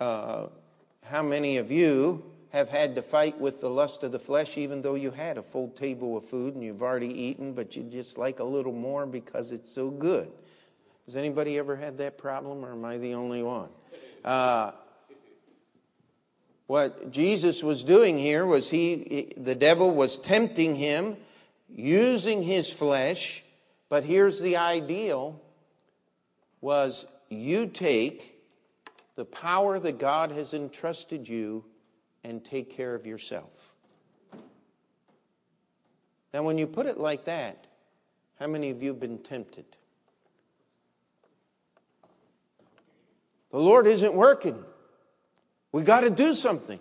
uh, 0.01 0.47
how 1.05 1.23
many 1.23 1.59
of 1.59 1.71
you 1.71 2.25
have 2.55 2.69
had 2.69 2.95
to 2.95 3.03
fight 3.03 3.37
with 3.41 3.61
the 3.61 3.69
lust 3.69 4.05
of 4.05 4.13
the 4.13 4.19
flesh, 4.21 4.57
even 4.57 4.81
though 4.81 4.95
you 4.95 5.11
had 5.11 5.39
a 5.39 5.43
full 5.43 5.71
table 5.71 6.17
of 6.17 6.25
food 6.25 6.55
and 6.55 6.63
you've 6.63 6.83
already 6.83 7.09
eaten, 7.09 7.53
but 7.53 7.75
you 7.75 7.83
just 7.83 8.17
like 8.17 8.39
a 8.39 8.45
little 8.45 8.73
more 8.73 9.07
because 9.07 9.51
it's 9.51 9.69
so 9.69 9.91
good? 9.91 10.31
Has 11.07 11.17
anybody 11.17 11.59
ever 11.59 11.75
had 11.75 11.99
that 11.99 12.17
problem, 12.17 12.65
or 12.65 12.71
am 12.71 12.85
I 12.85 12.99
the 12.99 13.15
only 13.15 13.43
one? 13.43 13.71
Uh, 14.25 14.71
what 16.69 17.11
Jesus 17.11 17.61
was 17.61 17.83
doing 17.83 18.19
here 18.19 18.47
was 18.47 18.71
he, 18.71 19.35
the 19.37 19.57
devil 19.57 19.93
was 19.93 20.17
tempting 20.17 20.77
him 20.77 21.17
using 21.69 22.41
his 22.41 22.73
flesh, 22.73 23.43
but 23.89 24.05
here's 24.05 24.39
the 24.39 24.59
ideal 24.59 25.43
was 26.61 27.05
you 27.29 27.67
take 27.67 28.41
the 29.17 29.25
power 29.25 29.81
that 29.81 29.99
God 29.99 30.31
has 30.31 30.55
entrusted 30.55 31.29
you 31.29 31.65
and 32.25 32.45
take 32.45 32.71
care 32.71 32.95
of 32.95 33.07
yourself. 33.07 33.75
Now, 36.33 36.43
when 36.43 36.59
you 36.59 36.67
put 36.67 36.87
it 36.87 36.99
like 36.99 37.27
that, 37.27 37.67
how 38.41 38.49
many 38.49 38.71
of 38.71 38.83
you 38.83 38.89
have 38.89 38.99
been 38.99 39.19
tempted? 39.19 39.67
The 43.53 43.61
Lord 43.61 43.87
isn't 43.87 44.15
working. 44.15 44.65
We 45.71 45.83
got 45.83 46.01
to 46.01 46.11
do 46.11 46.35
something. 46.35 46.81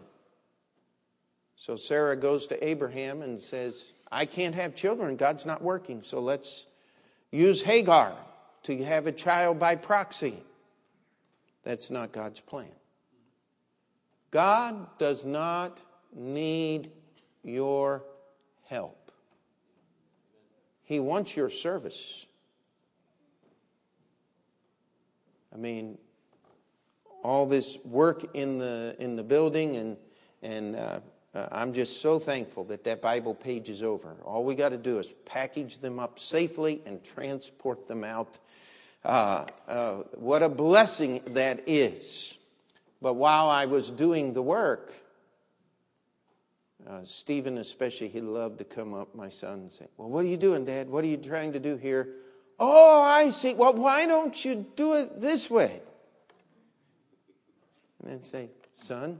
So 1.55 1.75
Sarah 1.75 2.15
goes 2.15 2.47
to 2.47 2.67
Abraham 2.67 3.21
and 3.21 3.39
says, 3.39 3.91
I 4.12 4.25
can't 4.25 4.55
have 4.55 4.73
children. 4.73 5.15
God's 5.15 5.45
not 5.45 5.62
working. 5.62 6.01
So 6.01 6.19
let's 6.19 6.65
use 7.31 7.62
Hagar 7.62 8.15
to 8.63 8.83
have 8.83 9.05
a 9.05 9.12
child 9.12 9.59
by 9.59 9.75
proxy. 9.75 10.38
That's 11.63 11.91
not 11.91 12.12
God's 12.12 12.39
plan. 12.39 12.71
God 14.34 14.98
does 14.98 15.24
not 15.24 15.80
need 16.12 16.90
your 17.44 18.04
help. 18.66 19.12
He 20.82 21.00
wants 21.00 21.38
your 21.38 21.52
service. 21.52 22.25
I 25.54 25.58
mean, 25.58 26.00
all 27.24 27.46
this 27.46 27.78
work 27.86 28.36
in 28.36 28.58
the 28.58 28.96
in 28.98 29.16
the 29.16 29.24
building, 29.24 29.75
and 29.75 29.98
and 30.42 30.75
uh, 30.78 31.00
uh, 31.36 31.48
I'm 31.52 31.72
just 31.72 32.02
so 32.02 32.18
thankful 32.18 32.63
that 32.66 32.84
that 32.86 33.04
Bible 33.04 33.36
page 33.36 33.70
is 33.70 33.84
over. 33.84 34.16
All 34.25 34.44
we 34.44 34.56
got 34.56 34.70
to 34.70 34.78
do 34.80 34.98
is 34.98 35.13
package 35.25 35.78
them 35.78 36.00
up 36.00 36.18
safely 36.18 36.82
and 36.88 37.04
transport 37.04 37.88
them 37.88 38.04
out 38.04 38.40
uh, 39.06 39.46
uh, 39.68 39.94
what 40.16 40.42
a 40.42 40.50
blessing 40.50 41.22
that 41.28 41.62
is. 41.68 42.36
But 43.03 43.15
while 43.15 43.50
I 43.50 43.65
was 43.65 43.91
doing 43.91 44.31
the 44.33 44.41
work, 44.41 44.93
uh, 46.89 47.01
Stephen, 47.03 47.57
especially, 47.57 48.07
he 48.07 48.22
loved 48.22 48.60
to 48.60 48.63
come 48.63 48.93
up, 48.93 49.13
my 49.13 49.27
son, 49.27 49.60
and 49.60 49.74
say, 49.74 49.88
Well, 49.98 50.07
what 50.10 50.24
are 50.24 50.29
you 50.29 50.38
doing, 50.38 50.63
Dad? 50.63 50.89
What 50.89 51.03
are 51.03 51.07
you 51.07 51.17
trying 51.17 51.51
to 51.51 51.60
do 51.60 51.75
here? 51.75 52.07
Oh, 52.57 53.03
I 53.03 53.29
see. 53.29 53.55
Well, 53.55 53.74
why 53.74 54.05
don't 54.05 54.45
you 54.45 54.65
do 54.77 54.93
it 54.93 55.19
this 55.19 55.50
way? 55.50 55.81
And 58.01 58.10
then 58.10 58.22
say, 58.22 58.50
Son, 58.77 59.19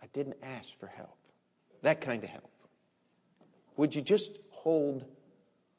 I 0.00 0.06
didn't 0.12 0.36
ask 0.40 0.78
for 0.78 0.86
help. 0.86 1.18
That 1.82 2.00
kind 2.00 2.22
of 2.22 2.30
help. 2.30 2.50
Would 3.76 3.96
you 3.96 4.00
just 4.00 4.38
hold 4.50 5.04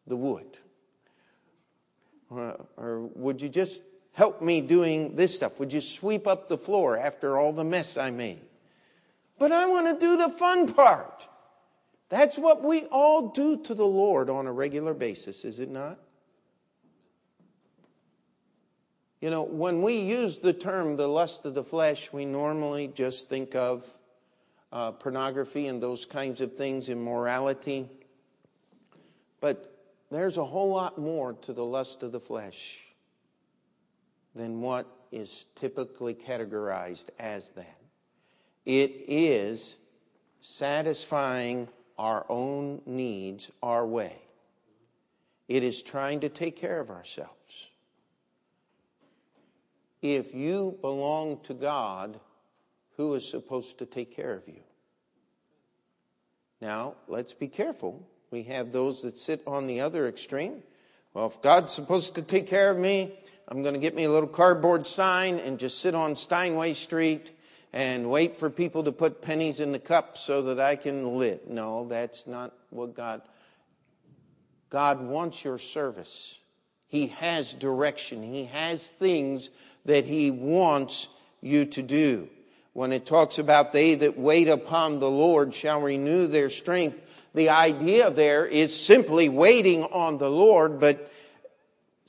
the 0.08 0.18
wood? 0.18 0.58
Or, 2.30 2.66
or 2.76 3.00
would 3.16 3.42
you 3.42 3.48
just 3.48 3.82
help 4.20 4.42
me 4.42 4.60
doing 4.60 5.16
this 5.16 5.34
stuff? 5.34 5.62
Would 5.62 5.72
you 5.72 5.80
sweep 5.80 6.28
up 6.28 6.50
the 6.50 6.58
floor 6.58 6.98
after 6.98 7.38
all 7.38 7.54
the 7.54 7.64
mess 7.64 7.96
I 7.96 8.12
made? 8.12 8.42
But 9.38 9.54
I 9.54 9.66
want 9.66 9.88
to 9.88 10.06
do 10.06 10.18
the 10.18 10.28
fun 10.28 10.74
part. 10.74 11.30
That's 12.10 12.38
what 12.38 12.62
we 12.62 12.84
all 12.92 13.30
do 13.30 13.56
to 13.64 13.74
the 13.74 13.86
Lord 13.86 14.30
on 14.30 14.46
a 14.46 14.52
regular 14.52 14.94
basis, 14.94 15.46
is 15.46 15.62
it 15.62 15.70
not? 15.70 15.98
You 19.22 19.30
know, 19.30 19.44
when 19.44 19.82
we 19.82 19.94
use 19.94 20.40
the 20.40 20.52
term 20.52 20.98
the 20.98 21.08
lust 21.08 21.46
of 21.46 21.54
the 21.54 21.64
flesh, 21.64 22.12
we 22.12 22.26
normally 22.26 22.90
just 22.90 23.30
think 23.30 23.56
of 23.56 23.90
uh, 24.74 24.92
pornography 24.92 25.68
and 25.68 25.82
those 25.82 26.06
kinds 26.06 26.42
of 26.42 26.58
things, 26.58 26.90
immorality. 26.90 27.90
But 29.40 29.74
there's 30.12 30.36
a 30.36 30.44
whole 30.44 30.72
lot 30.72 30.98
more 30.98 31.32
to 31.44 31.54
the 31.54 31.64
lust 31.64 32.04
of 32.04 32.12
the 32.12 32.20
flesh 32.20 32.82
than 34.36 34.62
what 34.62 34.88
is 35.12 35.46
typically 35.56 36.14
categorized 36.14 37.06
as 37.20 37.52
that. 37.52 37.78
It 38.66 39.06
is 39.08 39.76
satisfying 40.42 41.68
our 41.98 42.26
own 42.30 42.82
needs 42.86 43.52
our 43.62 43.86
way. 43.86 44.16
It 45.48 45.64
is 45.64 45.82
trying 45.82 46.20
to 46.22 46.30
take 46.30 46.56
care 46.56 46.80
of 46.80 46.90
ourselves. 46.90 47.70
If 50.02 50.34
you 50.34 50.78
belong 50.82 51.40
to 51.44 51.54
God, 51.54 52.20
who 52.96 53.16
is 53.16 53.28
supposed 53.28 53.80
to 53.80 53.86
take 53.86 54.16
care 54.16 54.34
of 54.34 54.48
you? 54.48 54.62
Now, 56.62 56.96
let's 57.08 57.34
be 57.34 57.48
careful. 57.48 58.08
We 58.32 58.44
have 58.44 58.72
those 58.72 59.02
that 59.02 59.18
sit 59.18 59.42
on 59.48 59.68
the 59.68 59.82
other 59.82 60.08
extreme. 60.08 60.64
Well, 61.14 61.26
if 61.26 61.42
God's 61.42 61.74
supposed 61.74 62.16
to 62.16 62.22
take 62.22 62.48
care 62.48 62.70
of 62.70 62.78
me, 62.78 63.18
I'm 63.52 63.64
going 63.64 63.74
to 63.74 63.80
get 63.80 63.96
me 63.96 64.04
a 64.04 64.12
little 64.12 64.30
cardboard 64.30 64.86
sign 64.86 65.40
and 65.40 65.58
just 65.58 65.80
sit 65.80 65.96
on 65.96 66.16
Steinway 66.16 66.74
Street 66.74 67.32
and 67.74 68.08
wait 68.08 68.36
for 68.36 68.52
people 68.52 68.84
to 68.84 68.92
put 68.92 69.24
pennies 69.24 69.60
in 69.60 69.72
the 69.72 69.80
cup 69.80 70.20
so 70.20 70.44
that 70.44 70.60
I 70.60 70.76
can 70.76 71.18
live. 71.18 71.40
No, 71.48 71.88
that's 71.88 72.28
not 72.28 72.54
what 72.70 72.96
God 72.96 73.24
God 74.70 75.02
wants 75.02 75.44
your 75.44 75.58
service. 75.58 76.40
He 76.90 77.08
has 77.08 77.56
direction. 77.56 78.22
He 78.22 78.46
has 78.46 78.88
things 78.88 79.50
that 79.86 80.06
he 80.06 80.30
wants 80.30 81.08
you 81.42 81.66
to 81.66 81.82
do. 81.82 82.30
When 82.74 82.92
it 82.92 83.08
talks 83.08 83.40
about 83.40 83.74
they 83.74 83.96
that 83.96 84.16
wait 84.16 84.48
upon 84.48 85.00
the 85.00 85.10
Lord 85.10 85.56
shall 85.56 85.82
renew 85.82 86.28
their 86.28 86.52
strength, 86.52 87.02
the 87.34 87.50
idea 87.50 88.12
there 88.12 88.46
is 88.46 88.80
simply 88.80 89.28
waiting 89.28 89.86
on 89.86 90.20
the 90.20 90.30
Lord, 90.30 90.80
but 90.80 91.09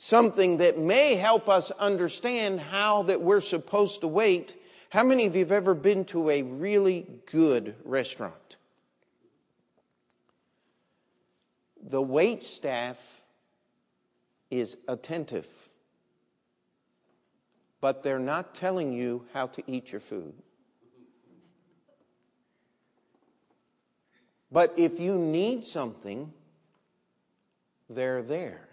something 0.02 0.56
that 0.56 0.78
may 0.78 1.14
help 1.14 1.46
us 1.46 1.70
understand 1.72 2.58
how 2.58 3.02
that 3.02 3.20
we're 3.20 3.38
supposed 3.38 4.00
to 4.00 4.08
wait. 4.08 4.56
How 4.88 5.04
many 5.04 5.26
of 5.26 5.34
you 5.36 5.40
have 5.40 5.52
ever 5.52 5.74
been 5.74 6.06
to 6.06 6.30
a 6.30 6.40
really 6.42 7.06
good 7.26 7.74
restaurant? 7.84 8.56
The 11.82 12.00
wait 12.00 12.44
staff 12.44 13.20
is 14.50 14.78
attentive, 14.88 15.46
but 17.82 18.02
they're 18.02 18.18
not 18.18 18.54
telling 18.54 18.94
you 18.94 19.26
how 19.34 19.48
to 19.48 19.62
eat 19.66 19.92
your 19.92 20.00
food. 20.00 20.32
But 24.50 24.72
if 24.78 24.98
you 24.98 25.18
need 25.18 25.66
something, 25.66 26.32
they're 27.90 28.22
there. 28.22 28.69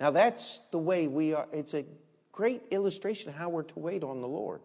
Now, 0.00 0.10
that's 0.10 0.60
the 0.70 0.78
way 0.78 1.06
we 1.06 1.34
are. 1.34 1.46
It's 1.52 1.74
a 1.74 1.84
great 2.32 2.62
illustration 2.70 3.30
of 3.30 3.34
how 3.34 3.48
we're 3.48 3.64
to 3.64 3.78
wait 3.78 4.04
on 4.04 4.20
the 4.20 4.28
Lord. 4.28 4.60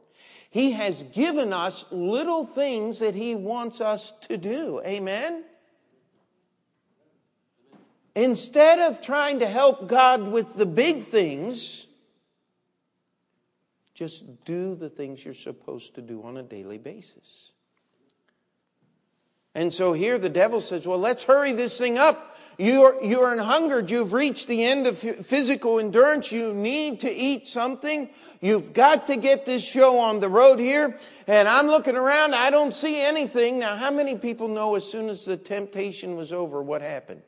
He 0.50 0.74
has 0.74 1.04
given 1.04 1.52
us 1.52 1.86
little 1.90 2.46
things 2.46 3.00
that 3.00 3.16
He 3.16 3.34
wants 3.34 3.82
us 3.82 4.14
to 4.22 4.38
do. 4.38 4.82
Amen? 4.86 5.44
Instead 8.16 8.92
of 8.92 9.02
trying 9.02 9.40
to 9.40 9.48
help 9.48 9.88
God 9.88 10.22
with 10.22 10.56
the 10.56 10.68
big 10.68 11.02
things, 11.02 11.88
just 13.96 14.46
do 14.46 14.76
the 14.76 14.90
things 14.90 15.26
you're 15.26 15.34
supposed 15.34 15.96
to 15.96 16.02
do 16.02 16.22
on 16.22 16.38
a 16.38 16.44
daily 16.44 16.78
basis. 16.78 17.52
And 19.56 19.74
so 19.74 19.94
here 19.94 20.18
the 20.18 20.30
devil 20.30 20.62
says, 20.62 20.86
Well, 20.86 20.98
let's 20.98 21.24
hurry 21.24 21.54
this 21.54 21.78
thing 21.78 21.98
up. 21.98 22.33
You're, 22.58 23.04
you're 23.04 23.42
hungered. 23.42 23.90
You've 23.90 24.14
reached 24.14 24.48
the 24.48 24.64
end 24.64 24.88
of 24.88 25.00
physical 25.00 25.80
endurance. 25.80 26.32
You 26.32 26.54
need 26.54 27.00
to 27.02 27.12
eat 27.12 27.48
something. 27.48 28.10
You've 28.42 28.74
got 28.74 29.08
to 29.08 29.16
get 29.16 29.46
this 29.46 29.66
show 29.66 30.00
on 30.00 30.20
the 30.20 30.30
road 30.30 30.60
here. 30.60 30.98
And 31.28 31.48
I'm 31.48 31.68
looking 31.68 31.96
around. 31.96 32.36
I 32.36 32.50
don't 32.50 32.74
see 32.74 33.02
anything. 33.02 33.60
Now, 33.60 33.76
how 33.76 33.92
many 33.92 34.18
people 34.18 34.48
know 34.48 34.76
as 34.76 34.90
soon 34.90 35.10
as 35.10 35.26
the 35.26 35.38
temptation 35.38 36.16
was 36.16 36.34
over 36.34 36.62
what 36.62 36.82
happened? 36.82 37.22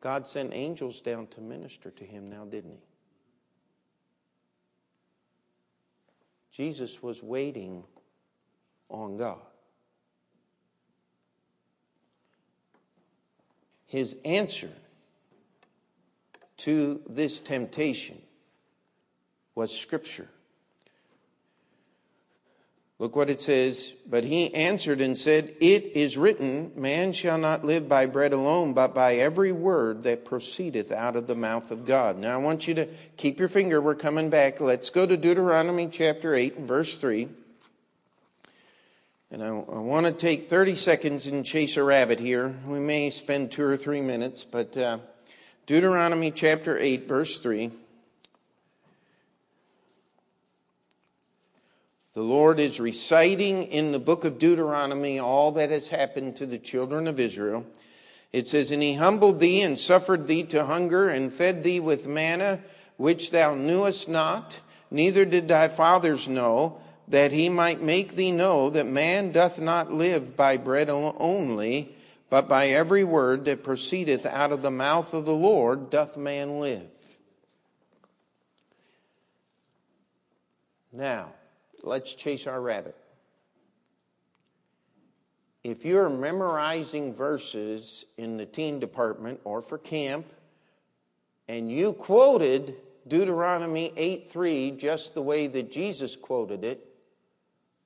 God 0.00 0.26
sent 0.26 0.54
angels 0.54 1.00
down 1.00 1.26
to 1.28 1.40
minister 1.40 1.90
to 1.90 2.04
him 2.04 2.30
now, 2.30 2.44
didn't 2.44 2.72
he? 2.72 2.82
Jesus 6.50 7.02
was 7.02 7.22
waiting 7.22 7.84
on 8.88 9.16
God. 9.16 9.47
His 13.88 14.16
answer 14.24 14.70
to 16.58 17.00
this 17.08 17.40
temptation 17.40 18.20
was 19.54 19.76
Scripture. 19.76 20.28
Look 22.98 23.14
what 23.14 23.30
it 23.30 23.40
says. 23.40 23.94
But 24.08 24.24
he 24.24 24.52
answered 24.54 25.00
and 25.00 25.16
said, 25.16 25.54
It 25.60 25.96
is 25.96 26.16
written, 26.18 26.72
Man 26.74 27.12
shall 27.12 27.38
not 27.38 27.64
live 27.64 27.88
by 27.88 28.06
bread 28.06 28.32
alone, 28.32 28.72
but 28.72 28.94
by 28.94 29.16
every 29.16 29.52
word 29.52 30.02
that 30.02 30.24
proceedeth 30.24 30.90
out 30.90 31.16
of 31.16 31.26
the 31.26 31.36
mouth 31.36 31.70
of 31.70 31.86
God. 31.86 32.18
Now 32.18 32.34
I 32.34 32.42
want 32.42 32.66
you 32.66 32.74
to 32.74 32.86
keep 33.16 33.38
your 33.38 33.48
finger. 33.48 33.80
We're 33.80 33.94
coming 33.94 34.30
back. 34.30 34.60
Let's 34.60 34.90
go 34.90 35.06
to 35.06 35.16
Deuteronomy 35.16 35.88
chapter 35.88 36.34
8 36.34 36.56
and 36.56 36.68
verse 36.68 36.96
3. 36.96 37.28
And 39.30 39.44
I, 39.44 39.48
I, 39.48 39.50
want 39.50 40.06
to 40.06 40.12
take 40.12 40.48
30 40.48 40.74
seconds 40.74 41.26
and 41.26 41.44
chase 41.44 41.76
a 41.76 41.82
rabbit 41.82 42.18
here. 42.18 42.54
We 42.66 42.78
may 42.78 43.10
spend 43.10 43.50
two 43.50 43.62
or 43.62 43.76
three 43.76 44.00
minutes, 44.00 44.42
but 44.42 44.74
uh, 44.74 45.00
Deuteronomy 45.66 46.30
chapter 46.30 46.78
8, 46.78 47.06
verse 47.06 47.38
3. 47.38 47.70
The 52.14 52.22
Lord 52.22 52.58
is 52.58 52.80
reciting 52.80 53.64
in 53.64 53.92
the 53.92 53.98
book 53.98 54.24
of 54.24 54.38
Deuteronomy 54.38 55.18
all 55.18 55.52
that 55.52 55.68
has 55.68 55.88
happened 55.88 56.36
to 56.36 56.46
the 56.46 56.58
children 56.58 57.06
of 57.06 57.20
Israel. 57.20 57.66
It 58.32 58.48
says, 58.48 58.70
And 58.70 58.82
he 58.82 58.94
humbled 58.94 59.40
thee 59.40 59.60
and 59.60 59.78
suffered 59.78 60.26
thee 60.26 60.44
to 60.44 60.64
hunger 60.64 61.10
and 61.10 61.30
fed 61.30 61.62
thee 61.62 61.80
with 61.80 62.06
manna, 62.06 62.60
which 62.96 63.30
thou 63.30 63.54
knewest 63.54 64.08
not, 64.08 64.60
neither 64.90 65.26
did 65.26 65.48
thy 65.48 65.68
fathers 65.68 66.28
know 66.28 66.80
that 67.08 67.32
he 67.32 67.48
might 67.48 67.80
make 67.80 68.12
thee 68.12 68.32
know 68.32 68.70
that 68.70 68.86
man 68.86 69.32
doth 69.32 69.58
not 69.58 69.90
live 69.90 70.36
by 70.36 70.56
bread 70.56 70.90
only, 70.90 71.96
but 72.28 72.48
by 72.48 72.68
every 72.68 73.02
word 73.02 73.46
that 73.46 73.64
proceedeth 73.64 74.26
out 74.26 74.52
of 74.52 74.62
the 74.62 74.70
mouth 74.70 75.14
of 75.14 75.24
the 75.24 75.34
Lord 75.34 75.88
doth 75.88 76.16
man 76.16 76.60
live. 76.60 76.86
Now, 80.92 81.32
let's 81.82 82.14
chase 82.14 82.46
our 82.46 82.60
rabbit. 82.60 82.96
If 85.64 85.84
you're 85.84 86.10
memorizing 86.10 87.14
verses 87.14 88.04
in 88.16 88.36
the 88.36 88.46
teen 88.46 88.78
department 88.80 89.40
or 89.44 89.62
for 89.62 89.78
camp, 89.78 90.26
and 91.48 91.70
you 91.70 91.94
quoted 91.94 92.74
Deuteronomy 93.06 93.92
8 93.96 94.30
3 94.30 94.72
just 94.72 95.14
the 95.14 95.22
way 95.22 95.46
that 95.46 95.70
Jesus 95.70 96.14
quoted 96.14 96.64
it, 96.64 96.87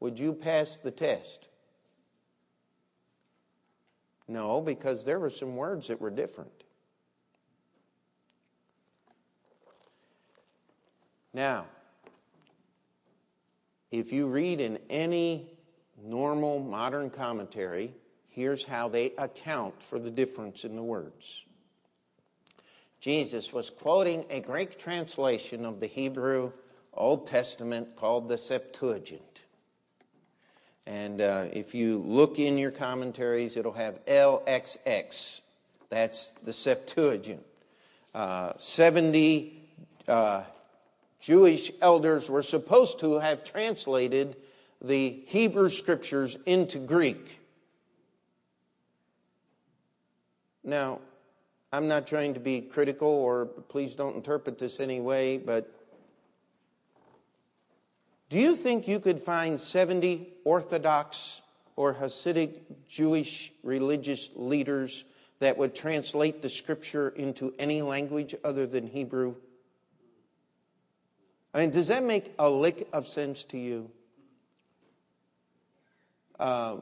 would 0.03 0.19
you 0.19 0.33
pass 0.33 0.77
the 0.79 0.91
test? 0.91 1.49
No, 4.27 4.61
because 4.61 5.05
there 5.05 5.21
were 5.21 5.31
some 5.31 5.57
words 5.57 5.87
that 5.87 6.01
were 6.01 6.11
different. 6.11 6.65
Now, 11.33 11.67
if 13.91 14.13
you 14.13 14.27
read 14.27 14.61
in 14.61 14.79
any 14.91 15.53
normal 16.03 16.61
modern 16.61 17.09
commentary, 17.09 17.95
here's 18.29 18.65
how 18.65 18.89
they 18.89 19.13
account 19.17 19.83
for 19.83 19.99
the 19.99 20.11
difference 20.11 20.65
in 20.65 20.77
the 20.77 20.83
words. 20.83 21.45
Jesus 23.01 23.53
was 23.53 23.71
quoting 23.71 24.25
a 24.31 24.41
Greek 24.41 24.79
translation 24.79 25.65
of 25.65 25.81
the 25.81 25.87
Hebrew 25.87 26.53
Old 26.93 27.27
Testament 27.27 27.97
called 27.97 28.29
the 28.29 28.37
Septuagint. 28.37 29.32
And 30.87 31.21
uh, 31.21 31.47
if 31.53 31.75
you 31.75 31.99
look 32.07 32.39
in 32.39 32.59
your 32.59 32.71
commentaries, 32.71 33.57
it'll 33.57 33.73
have 33.73 34.05
LXX. 34.07 35.41
That's 35.91 36.33
the 36.33 36.53
Septuagint. 36.53 37.45
Uh, 38.15 38.53
70 38.59 39.63
uh, 40.09 40.45
Jewish 41.21 41.71
elders 41.81 42.29
were 42.29 42.43
supposed 42.43 42.99
to 43.01 43.21
have 43.21 43.45
translated 43.45 44.37
the 44.81 45.23
Hebrew 45.27 45.69
scriptures 45.69 46.37
into 46.47 46.79
Greek. 46.79 47.39
Now, 50.65 51.01
I'm 51.73 51.89
not 51.89 52.07
trying 52.07 52.35
to 52.35 52.41
be 52.41 52.61
critical 52.61 53.09
or 53.09 53.47
please 53.47 53.95
don't 53.95 54.17
interpret 54.17 54.59
this 54.59 54.81
any 54.81 55.01
way, 55.01 55.39
but 55.39 55.73
do 58.33 58.39
you 58.39 58.57
think 58.57 58.89
you 58.89 58.99
could 58.99 59.21
find 59.21 59.61
70 59.61 60.27
Orthodox 60.45 61.43
or 61.77 61.93
Hasidic 61.93 62.61
Jewish 62.89 63.53
religious 63.63 64.31
leaders 64.35 65.05
that 65.41 65.59
would 65.59 65.75
translate 65.75 66.41
the 66.41 66.49
scripture 66.49 67.11
into 67.11 67.53
any 67.59 67.83
language 67.83 68.35
other 68.43 68.65
than 68.65 68.87
Hebrew? 68.87 69.35
I 71.53 71.61
mean, 71.61 71.73
does 71.73 71.89
that 71.89 72.05
make 72.05 72.33
a 72.39 72.49
lick 72.49 72.89
of 72.95 73.07
sense 73.07 73.45
to 73.45 73.59
you? 73.59 73.91
Uh, 76.41 76.77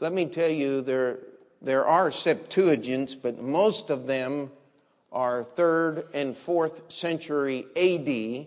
let 0.00 0.14
me 0.14 0.24
tell 0.24 0.48
you, 0.48 0.80
there, 0.80 1.18
there 1.60 1.84
are 1.84 2.08
Septuagints, 2.08 3.20
but 3.20 3.38
most 3.38 3.90
of 3.90 4.06
them 4.06 4.50
are 5.12 5.44
third 5.44 6.08
and 6.14 6.34
fourth 6.34 6.90
century 6.90 7.66
AD, 7.76 8.46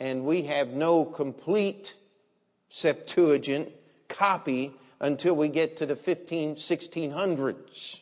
and 0.00 0.24
we 0.24 0.42
have 0.42 0.70
no 0.70 1.04
complete 1.04 1.94
Septuagint 2.70 3.70
copy 4.08 4.72
until 4.98 5.36
we 5.36 5.48
get 5.48 5.76
to 5.76 5.86
the 5.86 5.94
15, 5.94 6.56
1600s. 6.56 8.00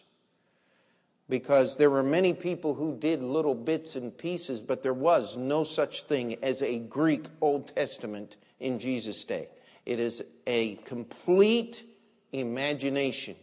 Because 1.28 1.76
there 1.76 1.90
were 1.90 2.02
many 2.02 2.32
people 2.32 2.74
who 2.74 2.96
did 2.96 3.22
little 3.22 3.54
bits 3.54 3.96
and 3.96 4.16
pieces, 4.16 4.60
but 4.60 4.82
there 4.82 4.94
was 4.94 5.36
no 5.36 5.64
such 5.64 6.02
thing 6.02 6.36
as 6.42 6.62
a 6.62 6.78
Greek 6.78 7.26
Old 7.40 7.74
Testament 7.74 8.36
in 8.60 8.78
Jesus' 8.78 9.24
day. 9.24 9.48
It 9.84 10.00
is 10.00 10.22
a 10.46 10.76
complete 10.76 11.84
imagination. 12.32 13.36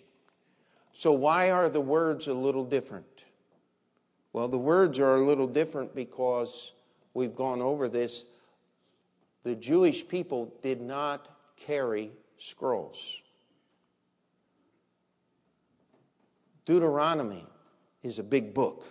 So, 0.93 1.11
why 1.11 1.51
are 1.51 1.69
the 1.69 1.81
words 1.81 2.27
a 2.27 2.33
little 2.33 2.63
different? 2.63 3.25
Well, 4.33 4.47
the 4.47 4.57
words 4.57 4.97
are 4.99 5.15
a 5.15 5.21
little 5.21 5.47
different 5.47 5.93
because 5.95 6.71
we've 7.13 7.35
gone 7.35 7.61
over 7.61 7.87
this. 7.87 8.27
The 9.45 9.55
Jewish 9.55 10.07
people 10.07 10.51
did 10.63 10.81
not 10.81 11.29
carry 11.55 12.11
scrolls. 12.39 13.21
Deuteronomy 16.65 17.45
is 18.01 18.17
a 18.17 18.23
big 18.23 18.55
book. 18.55 18.83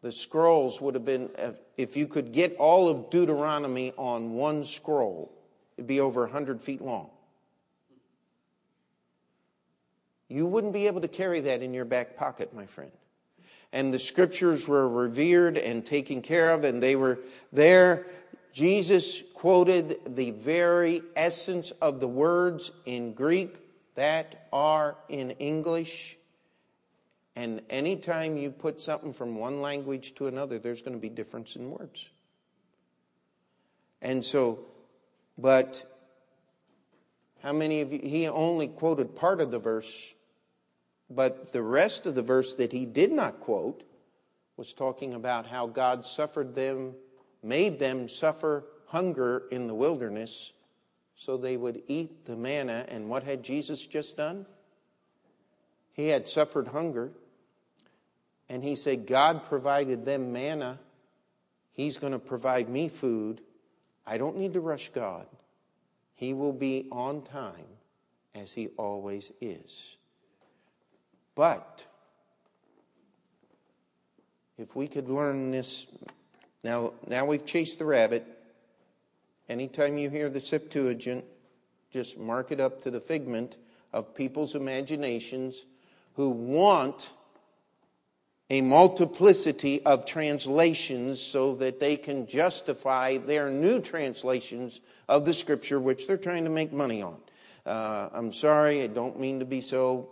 The 0.00 0.10
scrolls 0.10 0.80
would 0.80 0.94
have 0.94 1.04
been, 1.04 1.28
if 1.76 1.94
you 1.94 2.06
could 2.06 2.32
get 2.32 2.56
all 2.56 2.88
of 2.88 3.10
Deuteronomy 3.10 3.92
on 3.98 4.32
one 4.32 4.64
scroll, 4.64 5.30
it'd 5.76 5.86
be 5.86 6.00
over 6.00 6.22
100 6.22 6.58
feet 6.58 6.80
long. 6.80 7.10
You 10.30 10.46
wouldn't 10.46 10.72
be 10.72 10.86
able 10.86 11.02
to 11.02 11.08
carry 11.08 11.40
that 11.40 11.62
in 11.62 11.74
your 11.74 11.84
back 11.84 12.16
pocket, 12.16 12.54
my 12.54 12.64
friend. 12.64 12.92
And 13.74 13.92
the 13.92 13.98
scriptures 13.98 14.66
were 14.66 14.88
revered 14.88 15.58
and 15.58 15.84
taken 15.84 16.22
care 16.22 16.50
of, 16.50 16.64
and 16.64 16.82
they 16.82 16.96
were 16.96 17.20
there. 17.52 18.06
Jesus 18.52 19.22
quoted 19.34 20.16
the 20.16 20.30
very 20.32 21.02
essence 21.16 21.70
of 21.72 22.00
the 22.00 22.08
words 22.08 22.70
in 22.84 23.14
Greek 23.14 23.56
that 23.94 24.46
are 24.52 24.96
in 25.08 25.32
English. 25.32 26.16
And 27.34 27.62
anytime 27.70 28.36
you 28.36 28.50
put 28.50 28.80
something 28.80 29.12
from 29.12 29.36
one 29.36 29.62
language 29.62 30.14
to 30.16 30.26
another, 30.26 30.58
there's 30.58 30.82
going 30.82 30.94
to 30.94 31.00
be 31.00 31.08
difference 31.08 31.56
in 31.56 31.70
words. 31.70 32.08
And 34.02 34.24
so, 34.24 34.60
but 35.38 35.84
how 37.42 37.52
many 37.52 37.80
of 37.80 37.92
you, 37.92 38.00
he 38.02 38.28
only 38.28 38.68
quoted 38.68 39.16
part 39.16 39.40
of 39.40 39.50
the 39.50 39.58
verse 39.58 40.14
but 41.14 41.52
the 41.52 41.62
rest 41.62 42.06
of 42.06 42.14
the 42.14 42.22
verse 42.22 42.54
that 42.54 42.72
he 42.72 42.86
did 42.86 43.12
not 43.12 43.40
quote 43.40 43.82
was 44.56 44.72
talking 44.72 45.14
about 45.14 45.46
how 45.46 45.66
God 45.66 46.06
suffered 46.06 46.54
them, 46.54 46.94
made 47.42 47.78
them 47.78 48.08
suffer 48.08 48.64
hunger 48.86 49.44
in 49.50 49.66
the 49.66 49.74
wilderness 49.74 50.52
so 51.16 51.36
they 51.36 51.56
would 51.56 51.82
eat 51.88 52.24
the 52.26 52.36
manna. 52.36 52.84
And 52.88 53.08
what 53.08 53.22
had 53.22 53.42
Jesus 53.42 53.86
just 53.86 54.16
done? 54.16 54.46
He 55.92 56.08
had 56.08 56.28
suffered 56.28 56.68
hunger. 56.68 57.12
And 58.48 58.62
he 58.62 58.76
said, 58.76 59.06
God 59.06 59.42
provided 59.44 60.04
them 60.04 60.32
manna. 60.32 60.78
He's 61.72 61.96
going 61.96 62.12
to 62.12 62.18
provide 62.18 62.68
me 62.68 62.88
food. 62.88 63.40
I 64.06 64.18
don't 64.18 64.36
need 64.36 64.54
to 64.54 64.60
rush 64.60 64.90
God. 64.90 65.26
He 66.14 66.34
will 66.34 66.52
be 66.52 66.86
on 66.92 67.22
time 67.22 67.66
as 68.34 68.52
he 68.52 68.68
always 68.76 69.32
is. 69.40 69.96
But 71.34 71.86
if 74.58 74.76
we 74.76 74.86
could 74.86 75.08
learn 75.08 75.50
this, 75.50 75.86
now, 76.64 76.92
now 77.06 77.24
we've 77.24 77.44
chased 77.44 77.78
the 77.78 77.84
rabbit. 77.84 78.26
Anytime 79.48 79.98
you 79.98 80.10
hear 80.10 80.28
the 80.28 80.40
Septuagint, 80.40 81.24
just 81.90 82.18
mark 82.18 82.52
it 82.52 82.60
up 82.60 82.82
to 82.82 82.90
the 82.90 83.00
figment 83.00 83.56
of 83.92 84.14
people's 84.14 84.54
imaginations 84.54 85.66
who 86.14 86.30
want 86.30 87.10
a 88.50 88.60
multiplicity 88.60 89.82
of 89.84 90.04
translations 90.04 91.20
so 91.20 91.54
that 91.54 91.80
they 91.80 91.96
can 91.96 92.26
justify 92.26 93.16
their 93.16 93.50
new 93.50 93.80
translations 93.80 94.80
of 95.08 95.24
the 95.24 95.32
scripture, 95.32 95.80
which 95.80 96.06
they're 96.06 96.16
trying 96.16 96.44
to 96.44 96.50
make 96.50 96.72
money 96.72 97.02
on. 97.02 97.16
Uh, 97.64 98.08
I'm 98.12 98.32
sorry, 98.32 98.82
I 98.82 98.88
don't 98.88 99.18
mean 99.18 99.38
to 99.38 99.44
be 99.44 99.60
so 99.60 100.10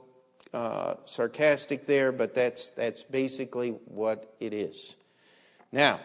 uh, 0.54 0.94
sarcastic 1.04 1.86
there, 1.86 2.12
but 2.12 2.34
that's, 2.34 2.66
that's 2.66 3.02
basically 3.02 3.70
what 3.86 4.34
it 4.40 4.54
is. 4.54 4.96
Now, 5.70 6.00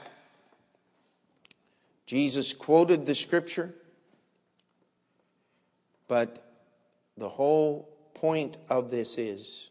Jesus 2.05 2.53
quoted 2.53 3.05
the 3.05 3.15
scripture, 3.15 3.73
but 6.07 6.51
the 7.17 7.29
whole 7.29 7.89
point 8.13 8.57
of 8.69 8.91
this 8.91 9.17
is 9.17 9.69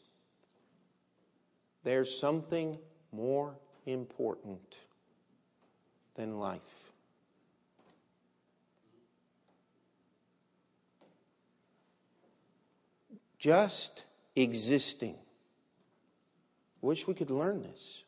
there's 1.85 2.17
something 2.19 2.79
more 3.13 3.55
important 3.87 4.79
than 6.17 6.39
life. 6.39 6.93
Just 13.39 14.05
existing. 14.35 15.17
Wish 16.81 17.07
we 17.07 17.15
could 17.15 17.31
learn 17.31 17.63
this. 17.63 18.05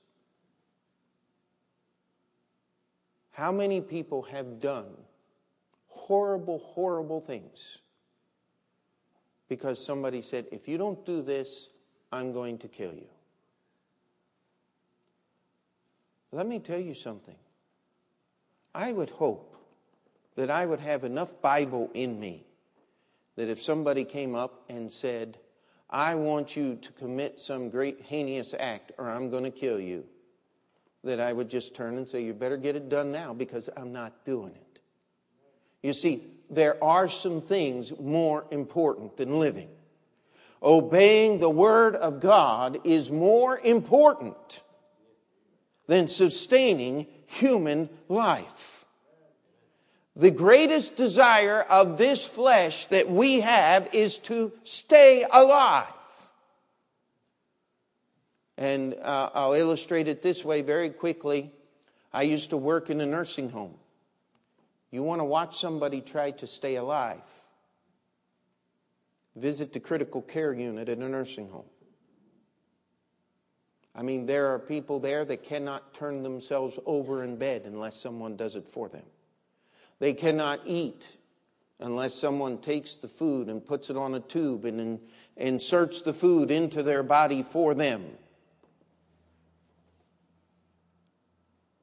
How 3.36 3.52
many 3.52 3.82
people 3.82 4.22
have 4.22 4.60
done 4.60 4.86
horrible, 5.88 6.58
horrible 6.58 7.20
things 7.20 7.80
because 9.46 9.78
somebody 9.78 10.22
said, 10.22 10.46
if 10.50 10.66
you 10.66 10.78
don't 10.78 11.04
do 11.04 11.20
this, 11.20 11.68
I'm 12.10 12.32
going 12.32 12.56
to 12.56 12.68
kill 12.68 12.94
you? 12.94 13.08
Let 16.32 16.46
me 16.46 16.60
tell 16.60 16.78
you 16.80 16.94
something. 16.94 17.36
I 18.74 18.92
would 18.92 19.10
hope 19.10 19.54
that 20.36 20.50
I 20.50 20.64
would 20.64 20.80
have 20.80 21.04
enough 21.04 21.42
Bible 21.42 21.90
in 21.92 22.18
me 22.18 22.46
that 23.36 23.50
if 23.50 23.60
somebody 23.60 24.06
came 24.06 24.34
up 24.34 24.64
and 24.70 24.90
said, 24.90 25.36
I 25.90 26.14
want 26.14 26.56
you 26.56 26.76
to 26.76 26.92
commit 26.92 27.38
some 27.38 27.68
great 27.68 28.00
heinous 28.00 28.54
act 28.58 28.92
or 28.96 29.10
I'm 29.10 29.28
going 29.28 29.44
to 29.44 29.50
kill 29.50 29.78
you, 29.78 30.06
that 31.06 31.20
I 31.20 31.32
would 31.32 31.48
just 31.48 31.74
turn 31.74 31.96
and 31.96 32.06
say, 32.06 32.22
You 32.22 32.34
better 32.34 32.56
get 32.56 32.76
it 32.76 32.88
done 32.88 33.10
now 33.10 33.32
because 33.32 33.68
I'm 33.76 33.92
not 33.92 34.24
doing 34.24 34.52
it. 34.54 34.80
You 35.82 35.92
see, 35.92 36.22
there 36.50 36.82
are 36.82 37.08
some 37.08 37.40
things 37.40 37.92
more 37.98 38.44
important 38.50 39.16
than 39.16 39.38
living. 39.38 39.68
Obeying 40.62 41.38
the 41.38 41.50
Word 41.50 41.94
of 41.94 42.20
God 42.20 42.78
is 42.84 43.10
more 43.10 43.58
important 43.58 44.62
than 45.86 46.08
sustaining 46.08 47.06
human 47.26 47.88
life. 48.08 48.84
The 50.16 50.30
greatest 50.30 50.96
desire 50.96 51.60
of 51.62 51.98
this 51.98 52.26
flesh 52.26 52.86
that 52.86 53.10
we 53.10 53.40
have 53.40 53.94
is 53.94 54.18
to 54.18 54.52
stay 54.64 55.26
alive. 55.30 55.92
And 58.58 58.94
uh, 59.02 59.30
I'll 59.34 59.52
illustrate 59.52 60.08
it 60.08 60.22
this 60.22 60.44
way 60.44 60.62
very 60.62 60.90
quickly. 60.90 61.52
I 62.12 62.22
used 62.22 62.50
to 62.50 62.56
work 62.56 62.88
in 62.88 63.00
a 63.00 63.06
nursing 63.06 63.50
home. 63.50 63.74
You 64.90 65.02
want 65.02 65.20
to 65.20 65.24
watch 65.24 65.58
somebody 65.58 66.00
try 66.00 66.30
to 66.32 66.46
stay 66.46 66.76
alive, 66.76 67.20
visit 69.34 69.72
the 69.72 69.80
critical 69.80 70.22
care 70.22 70.54
unit 70.54 70.88
at 70.88 70.98
a 70.98 71.08
nursing 71.08 71.50
home. 71.50 71.66
I 73.94 74.02
mean, 74.02 74.26
there 74.26 74.46
are 74.48 74.58
people 74.58 75.00
there 75.00 75.24
that 75.24 75.42
cannot 75.42 75.94
turn 75.94 76.22
themselves 76.22 76.78
over 76.84 77.24
in 77.24 77.36
bed 77.36 77.62
unless 77.64 77.96
someone 77.96 78.36
does 78.36 78.54
it 78.54 78.68
for 78.68 78.88
them. 78.88 79.04
They 79.98 80.12
cannot 80.12 80.60
eat 80.66 81.08
unless 81.80 82.14
someone 82.14 82.58
takes 82.58 82.96
the 82.96 83.08
food 83.08 83.48
and 83.48 83.64
puts 83.64 83.90
it 83.90 83.96
on 83.96 84.14
a 84.14 84.20
tube 84.20 84.64
and 84.64 84.80
in, 84.80 85.00
inserts 85.36 86.02
the 86.02 86.12
food 86.12 86.50
into 86.50 86.82
their 86.82 87.02
body 87.02 87.42
for 87.42 87.74
them. 87.74 88.04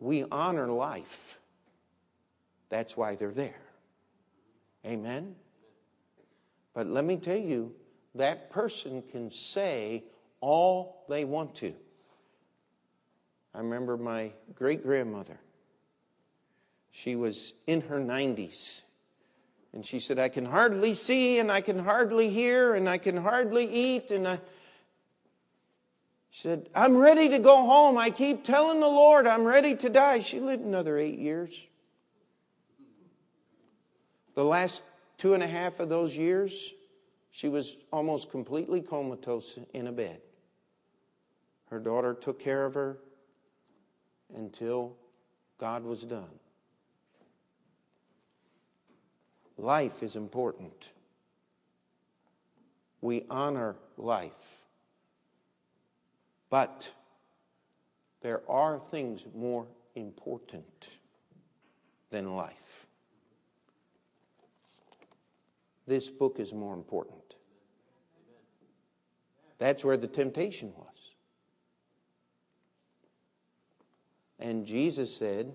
We 0.03 0.25
honor 0.31 0.67
life. 0.67 1.39
That's 2.67 2.97
why 2.97 3.15
they're 3.15 3.31
there. 3.31 3.61
Amen? 4.85 5.35
But 6.73 6.87
let 6.87 7.05
me 7.05 7.15
tell 7.15 7.37
you, 7.37 7.73
that 8.15 8.49
person 8.49 9.01
can 9.01 9.31
say 9.31 10.03
all 10.41 11.05
they 11.07 11.23
want 11.23 11.55
to. 11.55 11.73
I 13.55 13.59
remember 13.59 13.95
my 13.95 14.33
great 14.53 14.83
grandmother. 14.83 15.39
She 16.91 17.15
was 17.15 17.53
in 17.65 17.81
her 17.81 17.99
90s. 17.99 18.81
And 19.71 19.85
she 19.85 19.99
said, 19.99 20.19
I 20.19 20.27
can 20.27 20.45
hardly 20.45 20.93
see, 20.93 21.39
and 21.39 21.49
I 21.51 21.61
can 21.61 21.79
hardly 21.79 22.29
hear, 22.29 22.75
and 22.75 22.89
I 22.89 22.97
can 22.97 23.15
hardly 23.15 23.65
eat. 23.65 24.11
And 24.11 24.27
I. 24.27 24.39
She 26.33 26.41
said, 26.41 26.67
I'm 26.73 26.97
ready 26.97 27.29
to 27.29 27.37
go 27.37 27.63
home. 27.67 27.95
I 27.95 28.09
keep 28.09 28.43
telling 28.43 28.79
the 28.79 28.87
Lord 28.87 29.27
I'm 29.27 29.43
ready 29.43 29.75
to 29.75 29.87
die. 29.87 30.19
She 30.21 30.39
lived 30.39 30.65
another 30.65 30.97
eight 30.97 31.19
years. 31.19 31.67
The 34.33 34.43
last 34.43 34.83
two 35.19 35.35
and 35.35 35.43
a 35.43 35.47
half 35.47 35.79
of 35.79 35.89
those 35.89 36.17
years, 36.17 36.73
she 37.29 37.49
was 37.49 37.77
almost 37.91 38.31
completely 38.31 38.81
comatose 38.81 39.59
in 39.75 39.85
a 39.85 39.91
bed. 39.91 40.21
Her 41.69 41.77
daughter 41.77 42.15
took 42.15 42.39
care 42.39 42.65
of 42.65 42.73
her 42.73 42.97
until 44.35 44.97
God 45.59 45.83
was 45.83 46.01
done. 46.01 46.39
Life 49.55 50.01
is 50.01 50.15
important. 50.15 50.93
We 53.01 53.23
honor 53.29 53.75
life. 53.97 54.62
But 56.53 56.87
there 58.21 58.43
are 58.47 58.77
things 58.77 59.25
more 59.33 59.65
important 59.95 60.89
than 62.11 62.35
life. 62.35 62.85
This 65.87 66.09
book 66.09 66.39
is 66.39 66.53
more 66.53 66.75
important. 66.75 67.37
That's 69.57 69.83
where 69.83 69.97
the 69.97 70.05
temptation 70.05 70.73
was. 70.77 71.15
And 74.37 74.63
Jesus 74.67 75.17
said, 75.17 75.51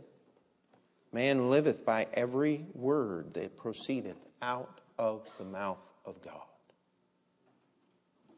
Man 1.13 1.49
liveth 1.49 1.85
by 1.85 2.09
every 2.13 2.67
word 2.75 3.35
that 3.35 3.57
proceedeth 3.57 4.19
out 4.43 4.81
of 4.99 5.29
the 5.39 5.45
mouth 5.45 5.93
of 6.05 6.21
God. 6.23 6.43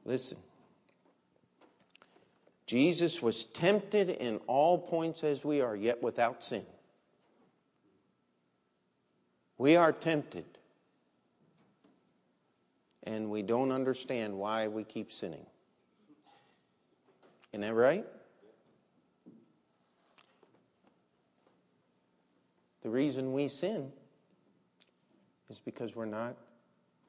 Listen. 0.05 0.37
Jesus 2.71 3.21
was 3.21 3.43
tempted 3.43 4.11
in 4.11 4.37
all 4.47 4.79
points 4.79 5.25
as 5.25 5.45
we 5.45 5.61
are, 5.61 5.75
yet 5.75 6.01
without 6.05 6.45
sin. 6.45 6.65
We 9.59 9.75
are 9.75 9.91
tempted, 9.91 10.45
and 13.03 13.29
we 13.29 13.43
don't 13.43 13.73
understand 13.73 14.35
why 14.39 14.69
we 14.69 14.85
keep 14.85 15.11
sinning. 15.11 15.45
Isn't 17.53 17.63
that 17.63 17.75
right? 17.75 18.07
The 22.83 22.91
reason 22.91 23.33
we 23.33 23.49
sin 23.49 23.91
is 25.49 25.59
because 25.59 25.97
we're 25.97 26.05
not 26.05 26.37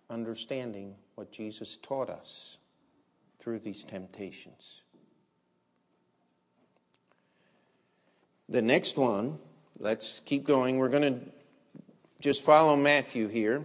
understanding 0.09 0.95
what 1.13 1.31
Jesus 1.31 1.77
taught 1.77 2.09
us 2.09 2.57
through 3.37 3.59
these 3.59 3.83
temptations. 3.83 4.81
The 8.51 8.61
next 8.61 8.97
one, 8.97 9.39
let's 9.79 10.19
keep 10.25 10.43
going. 10.43 10.77
We're 10.77 10.89
going 10.89 11.13
to 11.13 11.19
just 12.19 12.43
follow 12.43 12.75
Matthew 12.75 13.29
here. 13.29 13.63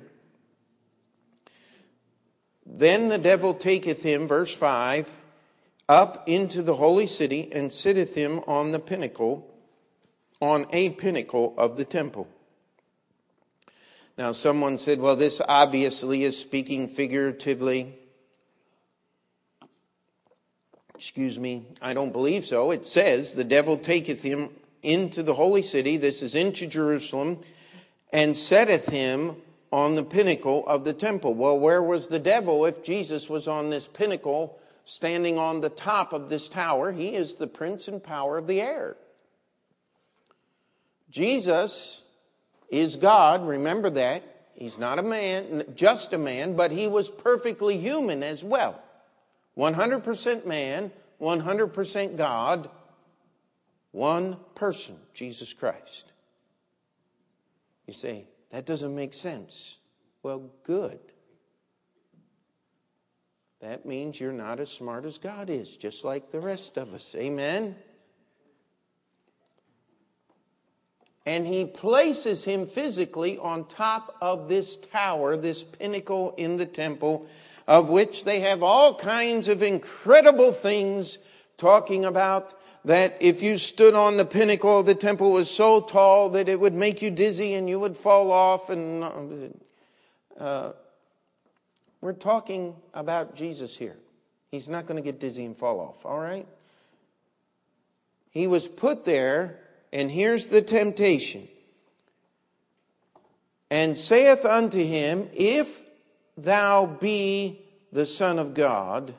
Then 2.65 3.09
the 3.09 3.19
devil 3.19 3.53
taketh 3.53 4.05
him, 4.05 4.29
verse 4.29 4.55
5, 4.55 5.11
up 5.89 6.23
into 6.29 6.63
the 6.63 6.75
holy 6.75 7.09
city 7.09 7.53
and 7.53 7.73
sitteth 7.73 8.15
him 8.15 8.39
on 8.47 8.71
the 8.71 8.79
pinnacle 8.79 9.53
on 10.41 10.69
a 10.71 10.91
pinnacle 10.91 11.55
of 11.59 11.77
the 11.77 11.85
temple. 11.85 12.29
Now, 14.17 14.31
someone 14.31 14.79
said, 14.79 15.01
well, 15.01 15.17
this 15.17 15.43
obviously 15.49 16.23
is 16.23 16.39
speaking 16.39 16.87
figuratively. 16.87 17.93
Excuse 20.95 21.41
me, 21.41 21.65
I 21.83 21.93
don't 21.93 22.13
believe 22.13 22.45
so. 22.45 22.71
It 22.71 22.87
says, 22.87 23.35
the 23.35 23.43
devil 23.43 23.77
taketh 23.77 24.23
him 24.23 24.51
into 24.87 25.23
the 25.23 25.35
holy 25.35 25.63
city, 25.63 25.97
this 25.97 26.23
is 26.23 26.35
into 26.35 26.67
Jerusalem, 26.67 27.41
and 28.13 28.37
setteth 28.37 28.87
him 28.87 29.37
on 29.73 29.97
the 29.97 30.05
pinnacle 30.05 30.67
of 30.67 30.85
the 30.85 30.93
temple. 30.93 31.35
Well, 31.35 31.59
where 31.59 31.83
was 31.83 32.07
the 32.07 32.21
devil 32.21 32.65
if 32.65 32.83
Jesus 32.83 33.29
was 33.29 33.49
on 33.49 33.71
this 33.71 33.89
pinnacle, 33.89 34.59
standing 34.85 35.39
on 35.39 35.61
the 35.61 35.69
top 35.69 36.13
of 36.13 36.29
this 36.29 36.49
tower? 36.49 36.93
He 36.93 37.15
is 37.15 37.35
the 37.35 37.49
prince 37.49 37.89
and 37.89 38.03
power 38.03 38.39
of 38.39 38.47
the 38.47 38.61
air. 38.61 38.97
Jesus 41.11 42.03
is 42.71 42.97
God, 42.97 43.47
remember 43.47 43.91
that. 43.91 44.23
He's 44.55 44.79
not 44.79 44.99
a 44.99 45.03
man, 45.03 45.65
just 45.75 46.13
a 46.13 46.19
man, 46.19 46.57
but 46.57 46.71
he 46.71 46.87
was 46.87 47.11
perfectly 47.11 47.77
human 47.77 48.23
as 48.23 48.43
well. 48.43 48.81
100% 49.59 50.47
man, 50.47 50.91
100% 51.21 52.17
God, 52.17 52.71
one 53.97 54.37
person, 54.55 54.97
Jesus 55.15 55.55
Christ. 55.55 56.13
You 57.87 57.95
say, 57.95 58.27
that 58.51 58.67
doesn't 58.67 58.95
make 58.95 59.15
sense. 59.15 59.79
Well, 60.23 60.51
good. 60.65 60.99
That 63.63 63.87
means 63.87 64.21
you're 64.21 64.33
not 64.33 64.61
as 64.61 64.71
smart 64.71 65.07
as 65.07 65.17
God 65.17 65.49
is, 65.49 65.79
just 65.79 66.05
like 66.05 66.31
the 66.31 66.41
rest 66.41 66.77
of 66.77 66.93
us. 66.93 67.15
Amen? 67.15 67.75
and 71.27 71.45
he 71.45 71.65
places 71.65 72.45
him 72.45 72.67
physically 72.67 73.37
on 73.39 73.67
top 73.67 74.17
of 74.21 74.49
this 74.49 74.77
tower, 74.77 75.37
this 75.37 75.65
pinnacle 75.65 76.33
in 76.37 76.57
the 76.57 76.67
temple, 76.67 77.27
of 77.67 77.91
which 77.91 78.25
they 78.25 78.41
have 78.41 78.63
all 78.63 78.95
kinds 78.95 79.49
of 79.49 79.61
incredible 79.61 80.53
things 80.53 81.19
talking 81.57 82.05
about 82.05 82.55
that 82.87 83.17
if 83.21 83.43
you 83.43 83.59
stood 83.59 83.95
on 83.95 84.17
the 84.17 84.25
pinnacle 84.25 84.81
of 84.81 84.87
the 84.87 84.95
temple 84.95 85.31
was 85.31 85.51
so 85.51 85.81
tall 85.81 86.31
that 86.31 86.49
it 86.49 86.59
would 86.59 86.75
make 86.75 87.03
you 87.03 87.11
dizzy 87.11 87.55
and 87.55 87.69
you 87.69 87.79
would 87.79 87.97
fall 87.97 88.33
off 88.33 88.71
and 88.71 89.55
uh, 90.39 90.73
we're 92.01 92.13
talking 92.13 92.75
about 92.95 93.37
jesus 93.37 93.77
here 93.77 93.97
he's 94.51 94.69
not 94.69 94.87
going 94.87 94.97
to 94.97 95.03
get 95.03 95.21
dizzy 95.21 95.45
and 95.45 95.57
fall 95.57 95.79
off 95.81 96.07
all 96.07 96.19
right 96.19 96.47
he 98.31 98.47
was 98.47 98.67
put 98.69 99.05
there 99.05 99.61
and 99.93 100.11
here's 100.11 100.49
the 100.49 100.61
temptation. 100.61 101.49
And 103.71 103.97
saith 103.97 104.45
unto 104.45 104.85
him, 104.85 105.31
If 105.33 105.81
thou 106.37 106.85
be 106.85 107.63
the 107.93 108.05
Son 108.05 108.39
of 108.39 108.53
God, 108.53 109.15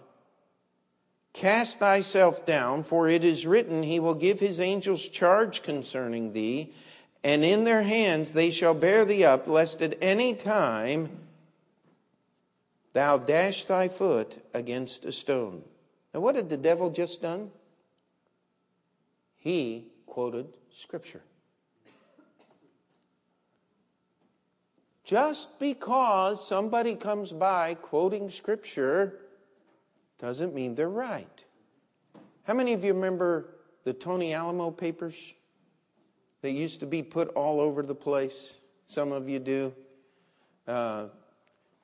cast 1.37 1.77
thyself 1.77 2.45
down, 2.45 2.81
for 2.81 3.07
it 3.07 3.23
is 3.23 3.45
written, 3.45 3.83
He 3.83 3.99
will 3.99 4.15
give 4.15 4.39
His 4.39 4.59
angels 4.59 5.07
charge 5.07 5.61
concerning 5.61 6.33
thee, 6.33 6.73
and 7.23 7.43
in 7.43 7.63
their 7.63 7.83
hands 7.83 8.31
they 8.31 8.49
shall 8.49 8.73
bear 8.73 9.05
thee 9.05 9.23
up, 9.23 9.47
lest 9.47 9.81
at 9.83 9.97
any 10.01 10.33
time 10.33 11.09
thou 12.93 13.19
dash 13.19 13.65
thy 13.65 13.87
foot 13.87 14.43
against 14.53 15.05
a 15.05 15.11
stone. 15.11 15.61
Now, 16.13 16.21
what 16.21 16.35
had 16.35 16.49
the 16.49 16.57
devil 16.57 16.89
just 16.89 17.21
done? 17.21 17.51
He 19.35 19.85
quoted 20.07 20.47
Scripture. 20.71 21.21
Just 25.03 25.59
because 25.59 26.45
somebody 26.45 26.95
comes 26.95 27.31
by 27.31 27.75
quoting 27.75 28.29
Scripture 28.29 29.19
doesn't 30.19 30.53
mean 30.53 30.75
they're 30.75 30.89
right. 30.89 31.45
How 32.43 32.53
many 32.53 32.73
of 32.73 32.83
you 32.83 32.93
remember 32.93 33.53
the 33.83 33.93
Tony 33.93 34.33
Alamo 34.33 34.71
papers? 34.71 35.33
They 36.41 36.51
used 36.51 36.79
to 36.79 36.85
be 36.85 37.03
put 37.03 37.29
all 37.29 37.59
over 37.59 37.83
the 37.83 37.95
place. 37.95 38.59
Some 38.87 39.11
of 39.11 39.27
you 39.27 39.39
do. 39.39 39.73
Uh, 40.67 41.07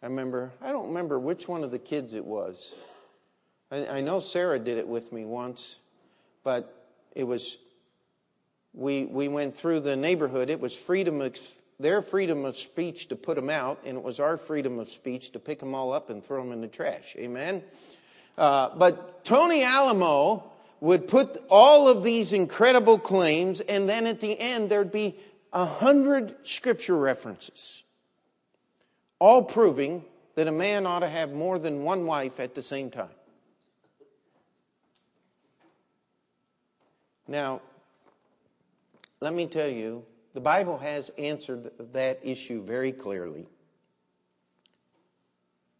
I 0.01 0.07
remember, 0.07 0.51
I 0.61 0.71
don't 0.71 0.87
remember 0.87 1.19
which 1.19 1.47
one 1.47 1.63
of 1.63 1.71
the 1.71 1.79
kids 1.79 2.13
it 2.13 2.25
was. 2.25 2.75
I, 3.71 3.87
I 3.87 4.01
know 4.01 4.19
Sarah 4.19 4.59
did 4.59 4.77
it 4.77 4.87
with 4.87 5.11
me 5.11 5.25
once, 5.25 5.79
but 6.43 6.89
it 7.15 7.23
was 7.23 7.57
we, 8.73 9.05
we 9.05 9.27
went 9.27 9.55
through 9.55 9.81
the 9.81 9.95
neighborhood. 9.95 10.49
It 10.49 10.59
was 10.59 10.75
freedom 10.75 11.21
of, 11.21 11.37
their 11.79 12.01
freedom 12.01 12.43
of 12.43 12.55
speech 12.55 13.07
to 13.09 13.15
put 13.15 13.35
them 13.35 13.49
out, 13.49 13.79
and 13.85 13.97
it 13.97 14.03
was 14.03 14.19
our 14.19 14.37
freedom 14.37 14.79
of 14.79 14.89
speech 14.89 15.31
to 15.33 15.39
pick 15.39 15.59
them 15.59 15.75
all 15.75 15.93
up 15.93 16.09
and 16.09 16.23
throw 16.23 16.41
them 16.43 16.51
in 16.51 16.61
the 16.61 16.67
trash. 16.67 17.15
Amen? 17.17 17.63
Uh, 18.37 18.69
but 18.75 19.23
Tony 19.23 19.63
Alamo 19.63 20.43
would 20.79 21.07
put 21.07 21.37
all 21.49 21.87
of 21.87 22.03
these 22.03 22.33
incredible 22.33 22.99
claims, 22.99 23.61
and 23.61 23.87
then 23.87 24.05
at 24.05 24.19
the 24.19 24.37
end, 24.39 24.69
there'd 24.69 24.91
be 24.91 25.15
a 25.53 25.65
hundred 25.65 26.35
scripture 26.45 26.97
references, 26.97 27.83
all 29.19 29.43
proving 29.43 30.03
that 30.35 30.47
a 30.47 30.51
man 30.51 30.85
ought 30.85 30.99
to 30.99 31.07
have 31.07 31.31
more 31.31 31.59
than 31.59 31.83
one 31.83 32.05
wife 32.05 32.39
at 32.39 32.55
the 32.55 32.61
same 32.61 32.89
time. 32.89 33.07
Now, 37.27 37.61
let 39.21 39.33
me 39.33 39.47
tell 39.47 39.69
you, 39.69 40.03
the 40.33 40.41
Bible 40.41 40.77
has 40.79 41.09
answered 41.17 41.71
that 41.93 42.19
issue 42.23 42.61
very 42.61 42.91
clearly. 42.91 43.47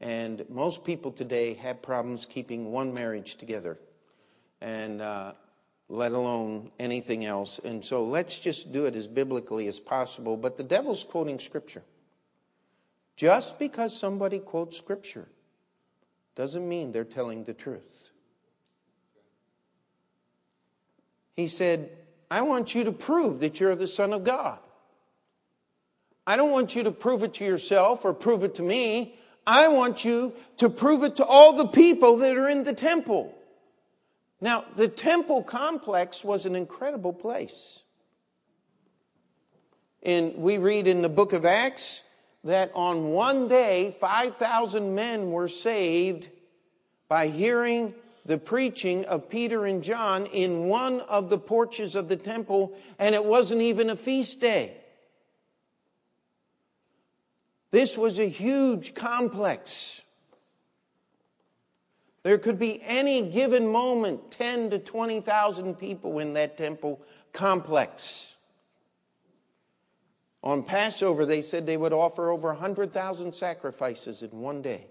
And 0.04 0.44
most 0.50 0.84
people 0.84 1.14
today 1.14 1.54
have 1.54 1.82
problems 1.82 2.26
keeping 2.26 2.74
one 2.74 2.94
marriage 2.94 3.38
together, 3.38 3.80
and 4.60 5.00
uh, 5.00 5.32
let 5.88 6.12
alone 6.12 6.72
anything 6.78 7.24
else. 7.24 7.58
And 7.64 7.84
so 7.84 8.04
let's 8.04 8.38
just 8.38 8.74
do 8.74 8.86
it 8.86 8.98
as 8.98 9.08
biblically 9.08 9.70
as 9.70 9.80
possible. 9.80 10.36
But 10.36 10.58
the 10.58 10.64
devil's 10.64 11.06
quoting 11.06 11.40
Scripture. 11.40 11.84
Just 13.16 13.58
because 13.58 13.98
somebody 13.98 14.40
quotes 14.40 14.78
Scripture 14.78 15.30
doesn't 16.36 16.68
mean 16.68 16.92
they're 16.92 17.06
telling 17.06 17.46
the 17.46 17.54
truth. 17.54 18.12
He 21.38 21.48
said, 21.48 21.90
I 22.30 22.42
want 22.42 22.76
you 22.76 22.84
to 22.84 22.92
prove 22.92 23.40
that 23.40 23.62
you're 23.62 23.76
the 23.76 23.88
Son 23.88 24.12
of 24.12 24.26
God. 24.26 24.60
I 26.28 26.36
don't 26.36 26.52
want 26.52 26.76
you 26.76 26.84
to 26.84 26.92
prove 26.92 27.24
it 27.24 27.36
to 27.36 27.46
yourself 27.46 28.04
or 28.04 28.14
prove 28.14 28.44
it 28.44 28.56
to 28.56 28.64
me. 28.64 29.16
I 29.46 29.68
want 29.68 30.06
you 30.06 30.34
to 30.58 30.70
prove 30.70 31.04
it 31.04 31.18
to 31.18 31.26
all 31.26 31.54
the 31.54 31.68
people 31.68 32.18
that 32.18 32.38
are 32.38 32.50
in 32.50 32.64
the 32.64 32.74
temple. 32.74 33.36
Now, 34.40 34.66
the 34.76 34.88
temple 34.88 35.44
complex 35.44 36.24
was 36.24 36.46
an 36.46 36.56
incredible 36.56 37.14
place. 37.14 37.82
And 40.02 40.36
we 40.36 40.58
read 40.58 40.88
in 40.88 41.02
the 41.02 41.10
book 41.10 41.34
of 41.34 41.46
Acts 41.46 42.02
that 42.44 42.72
on 42.76 43.12
one 43.12 43.48
day, 43.48 43.96
5,000 44.00 44.94
men 44.94 45.32
were 45.32 45.48
saved 45.48 46.30
by 47.08 47.28
hearing 47.28 47.94
the 48.26 48.38
preaching 48.38 49.06
of 49.06 49.30
Peter 49.30 49.66
and 49.66 49.84
John 49.84 50.26
in 50.28 50.66
one 50.66 51.02
of 51.02 51.30
the 51.30 51.38
porches 51.38 51.96
of 51.96 52.08
the 52.08 52.16
temple, 52.16 52.74
and 53.00 53.16
it 53.16 53.24
wasn't 53.24 53.62
even 53.62 53.90
a 53.90 53.96
feast 53.96 54.42
day. 54.42 54.78
This 57.74 57.98
was 57.98 58.20
a 58.20 58.26
huge 58.26 58.94
complex. 58.94 60.04
There 62.22 62.38
could 62.38 62.60
be 62.60 62.80
any 62.84 63.24
given 63.24 63.68
moment 63.68 64.30
10 64.30 64.70
to 64.70 64.78
20,000 64.78 65.74
people 65.80 66.20
in 66.20 66.34
that 66.34 66.56
temple 66.56 67.02
complex. 67.32 68.36
On 70.44 70.62
Passover, 70.62 71.26
they 71.26 71.42
said 71.42 71.66
they 71.66 71.76
would 71.76 71.94
offer 71.94 72.30
over 72.30 72.50
100,000 72.50 73.34
sacrifices 73.34 74.22
in 74.22 74.30
one 74.40 74.62
day. 74.62 74.86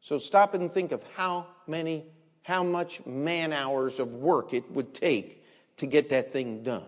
So 0.00 0.18
stop 0.18 0.54
and 0.54 0.72
think 0.72 0.90
of 0.90 1.04
how 1.14 1.46
many, 1.68 2.06
how 2.42 2.64
much 2.64 3.06
man 3.06 3.52
hours 3.52 4.00
of 4.00 4.16
work 4.16 4.52
it 4.52 4.68
would 4.72 4.92
take 4.92 5.44
to 5.76 5.86
get 5.86 6.08
that 6.08 6.32
thing 6.32 6.64
done. 6.64 6.82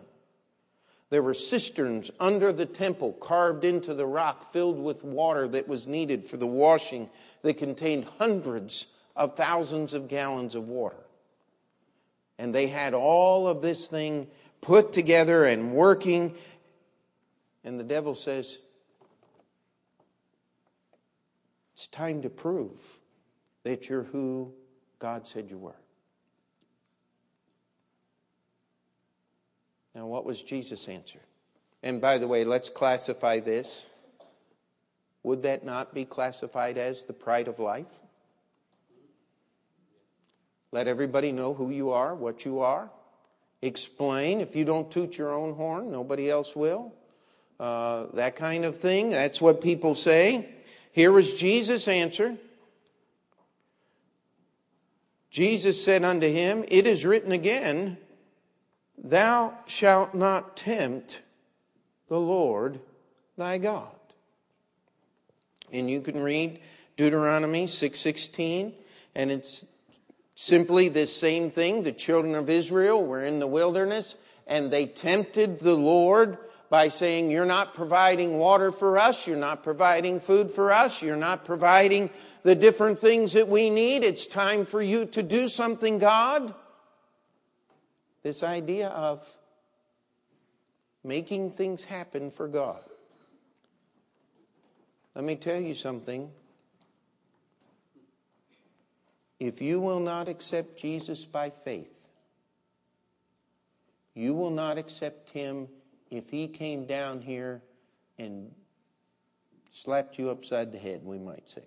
There 1.11 1.23
were 1.23 1.35
cisterns 1.35 2.11
under 2.18 2.53
the 2.53 2.66
temple 2.66 3.12
carved 3.14 3.64
into 3.64 3.94
the 3.94 4.07
rock 4.07 4.44
filled 4.53 4.79
with 4.79 5.05
water 5.05 5.46
that 5.49 5.68
was 5.68 5.87
needed 5.87 6.25
for 6.25 6.37
the 6.37 6.46
washing 6.46 7.11
that 7.42 7.59
contained 7.59 8.07
hundreds 8.18 8.87
of 9.16 9.37
thousands 9.37 9.92
of 9.92 10.09
gallons 10.09 10.55
of 10.55 10.68
water. 10.68 10.96
And 12.38 12.55
they 12.55 12.68
had 12.68 12.94
all 12.94 13.49
of 13.49 13.61
this 13.61 13.88
thing 13.88 14.29
put 14.61 14.92
together 14.92 15.44
and 15.44 15.73
working 15.73 16.35
and 17.64 17.79
the 17.79 17.85
devil 17.85 18.14
says, 18.14 18.59
It's 21.75 21.87
time 21.87 22.23
to 22.23 22.31
prove 22.31 22.99
that 23.64 23.88
you're 23.88 24.03
who 24.03 24.53
God 24.99 25.27
said 25.27 25.51
you 25.51 25.59
were. 25.59 25.77
Now, 30.01 30.07
what 30.07 30.25
was 30.25 30.43
Jesus' 30.43 30.89
answer? 30.89 31.19
And 31.83 32.01
by 32.01 32.17
the 32.17 32.27
way, 32.27 32.43
let's 32.45 32.71
classify 32.71 33.39
this. 33.39 33.85
Would 35.25 35.43
that 35.43 35.63
not 35.63 35.93
be 35.93 36.07
classified 36.07 36.79
as 36.79 37.05
the 37.05 37.13
pride 37.13 37.49
of 37.49 37.59
life? 37.59 38.01
Let 40.73 40.89
everybody 40.89 41.33
know 41.33 41.53
who 41.53 41.69
you 41.69 41.91
are, 41.91 42.15
what 42.15 42.47
you 42.47 42.61
are. 42.61 42.91
Explain. 43.61 44.41
If 44.41 44.57
you 44.57 44.65
don't 44.65 44.91
toot 44.91 45.19
your 45.19 45.35
own 45.35 45.53
horn, 45.53 45.91
nobody 45.93 46.31
else 46.31 46.57
will. 46.57 46.95
Uh, 47.59 48.07
that 48.15 48.37
kind 48.37 48.65
of 48.65 48.79
thing. 48.79 49.11
That's 49.11 49.39
what 49.39 49.61
people 49.61 49.95
say. 49.95 50.49
Here 50.93 51.13
was 51.13 51.39
Jesus' 51.39 51.87
answer. 51.89 52.39
Jesus 55.29 55.85
said 55.85 56.05
unto 56.05 56.27
him, 56.27 56.65
It 56.69 56.87
is 56.87 57.05
written 57.05 57.33
again, 57.33 57.99
Thou 59.03 59.59
shalt 59.67 60.15
not 60.15 60.57
tempt 60.57 61.21
the 62.09 62.21
Lord 62.21 62.81
thy 63.37 63.59
God. 63.59 63.89
And 65.73 65.89
you 65.89 66.01
can 66.01 66.23
read 66.23 66.61
Deuteronomy 66.97 67.67
6:16 67.67 68.75
and 69.15 69.31
it's 69.31 69.65
simply 70.35 70.89
this 70.89 71.15
same 71.15 71.51
thing 71.51 71.83
the 71.83 71.93
children 71.93 72.35
of 72.35 72.51
Israel 72.51 73.03
were 73.03 73.25
in 73.25 73.41
the 73.41 73.47
wilderness 73.47 74.17
and 74.47 74.71
they 74.71 74.87
tempted 74.87 75.61
the 75.61 75.77
Lord 75.77 76.37
by 76.69 76.89
saying, 76.89 77.31
You're 77.31 77.47
not 77.47 77.75
providing 77.75 78.39
water 78.39 78.73
for 78.73 78.99
us, 78.99 79.27
you're 79.27 79.37
not 79.37 79.63
providing 79.63 80.21
food 80.21 80.51
for 80.51 80.73
us, 80.73 81.03
you're 81.03 81.17
not 81.17 81.45
providing 81.45 82.11
the 82.43 82.55
different 82.55 82.99
things 82.99 83.33
that 83.35 83.49
we 83.49 83.71
need. 83.71 84.03
It's 84.03 84.27
time 84.27 84.65
for 84.65 84.81
you 84.81 85.05
to 85.07 85.23
do 85.23 85.49
something, 85.49 85.99
God. 85.99 86.55
This 88.22 88.42
idea 88.42 88.88
of 88.88 89.26
making 91.02 91.52
things 91.52 91.85
happen 91.85 92.30
for 92.30 92.48
God. 92.48 92.83
Let 95.14 95.24
me 95.24 95.37
tell 95.37 95.61
you 95.61 95.74
something. 95.74 96.30
If 99.38 99.62
you 99.62 99.80
will 99.80 100.00
not 100.00 100.28
accept 100.28 100.78
Jesus 100.78 101.24
by 101.24 101.50
faith, 101.50 102.09
you 104.14 104.35
will 104.35 104.50
not 104.50 104.76
accept 104.76 105.30
him 105.30 105.68
if 106.11 106.28
he 106.28 106.46
came 106.46 106.85
down 106.85 107.22
here 107.22 107.62
and 108.18 108.50
slapped 109.72 110.18
you 110.18 110.28
upside 110.30 110.72
the 110.72 110.78
head, 110.78 111.00
we 111.04 111.18
might 111.18 111.48
say. 111.48 111.62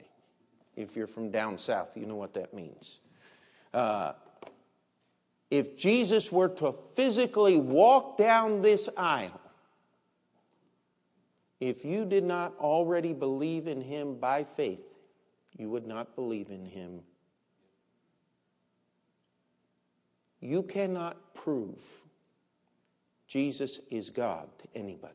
If 0.76 0.96
you're 0.96 1.08
from 1.08 1.32
down 1.32 1.58
south, 1.58 1.98
you 1.98 2.06
know 2.06 2.16
what 2.16 2.34
that 2.36 2.54
means. 2.54 3.00
Uh, 3.74 4.14
if 5.54 5.78
Jesus 5.78 6.32
were 6.32 6.50
to 6.50 6.74
physically 6.96 7.58
walk 7.58 8.18
down 8.18 8.64
this 8.64 8.90
aisle, 8.98 9.40
if 11.60 11.86
you 11.86 12.06
did 12.06 12.24
not 12.24 12.56
already 12.58 13.14
believe 13.14 13.68
in 13.68 13.80
him 13.80 14.16
by 14.16 14.46
faith, 14.46 14.98
you 15.56 15.70
would 15.70 15.86
not 15.86 16.16
believe 16.16 16.50
in 16.50 16.66
him. 16.66 17.02
You 20.40 20.64
cannot 20.64 21.36
prove 21.36 21.84
Jesus 23.28 23.80
is 23.92 24.10
God 24.10 24.50
to 24.58 24.68
anybody. 24.74 25.14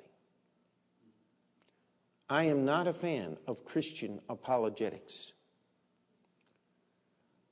I 2.31 2.45
am 2.45 2.65
not 2.65 2.87
a 2.87 2.93
fan 2.93 3.37
of 3.49 3.65
Christian 3.65 4.21
apologetics. 4.29 5.33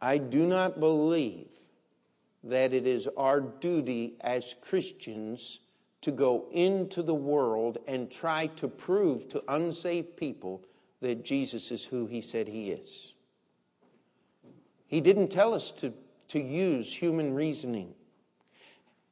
I 0.00 0.18
do 0.18 0.46
not 0.46 0.78
believe 0.78 1.48
that 2.46 2.72
it 2.72 2.86
is 2.86 3.08
our 3.16 3.40
duty 3.40 4.14
as 4.20 4.54
Christians 4.60 5.60
to 6.02 6.12
go 6.12 6.46
into 6.52 7.02
the 7.02 7.14
world 7.14 7.78
and 7.88 8.10
try 8.10 8.46
to 8.56 8.68
prove 8.68 9.28
to 9.28 9.42
unsaved 9.48 10.16
people 10.16 10.64
that 11.00 11.24
Jesus 11.24 11.70
is 11.72 11.84
who 11.84 12.06
he 12.06 12.20
said 12.20 12.46
he 12.46 12.70
is. 12.70 13.14
He 14.86 15.00
didn't 15.00 15.28
tell 15.28 15.52
us 15.52 15.72
to, 15.72 15.92
to 16.28 16.40
use 16.40 16.94
human 16.94 17.34
reasoning. 17.34 17.92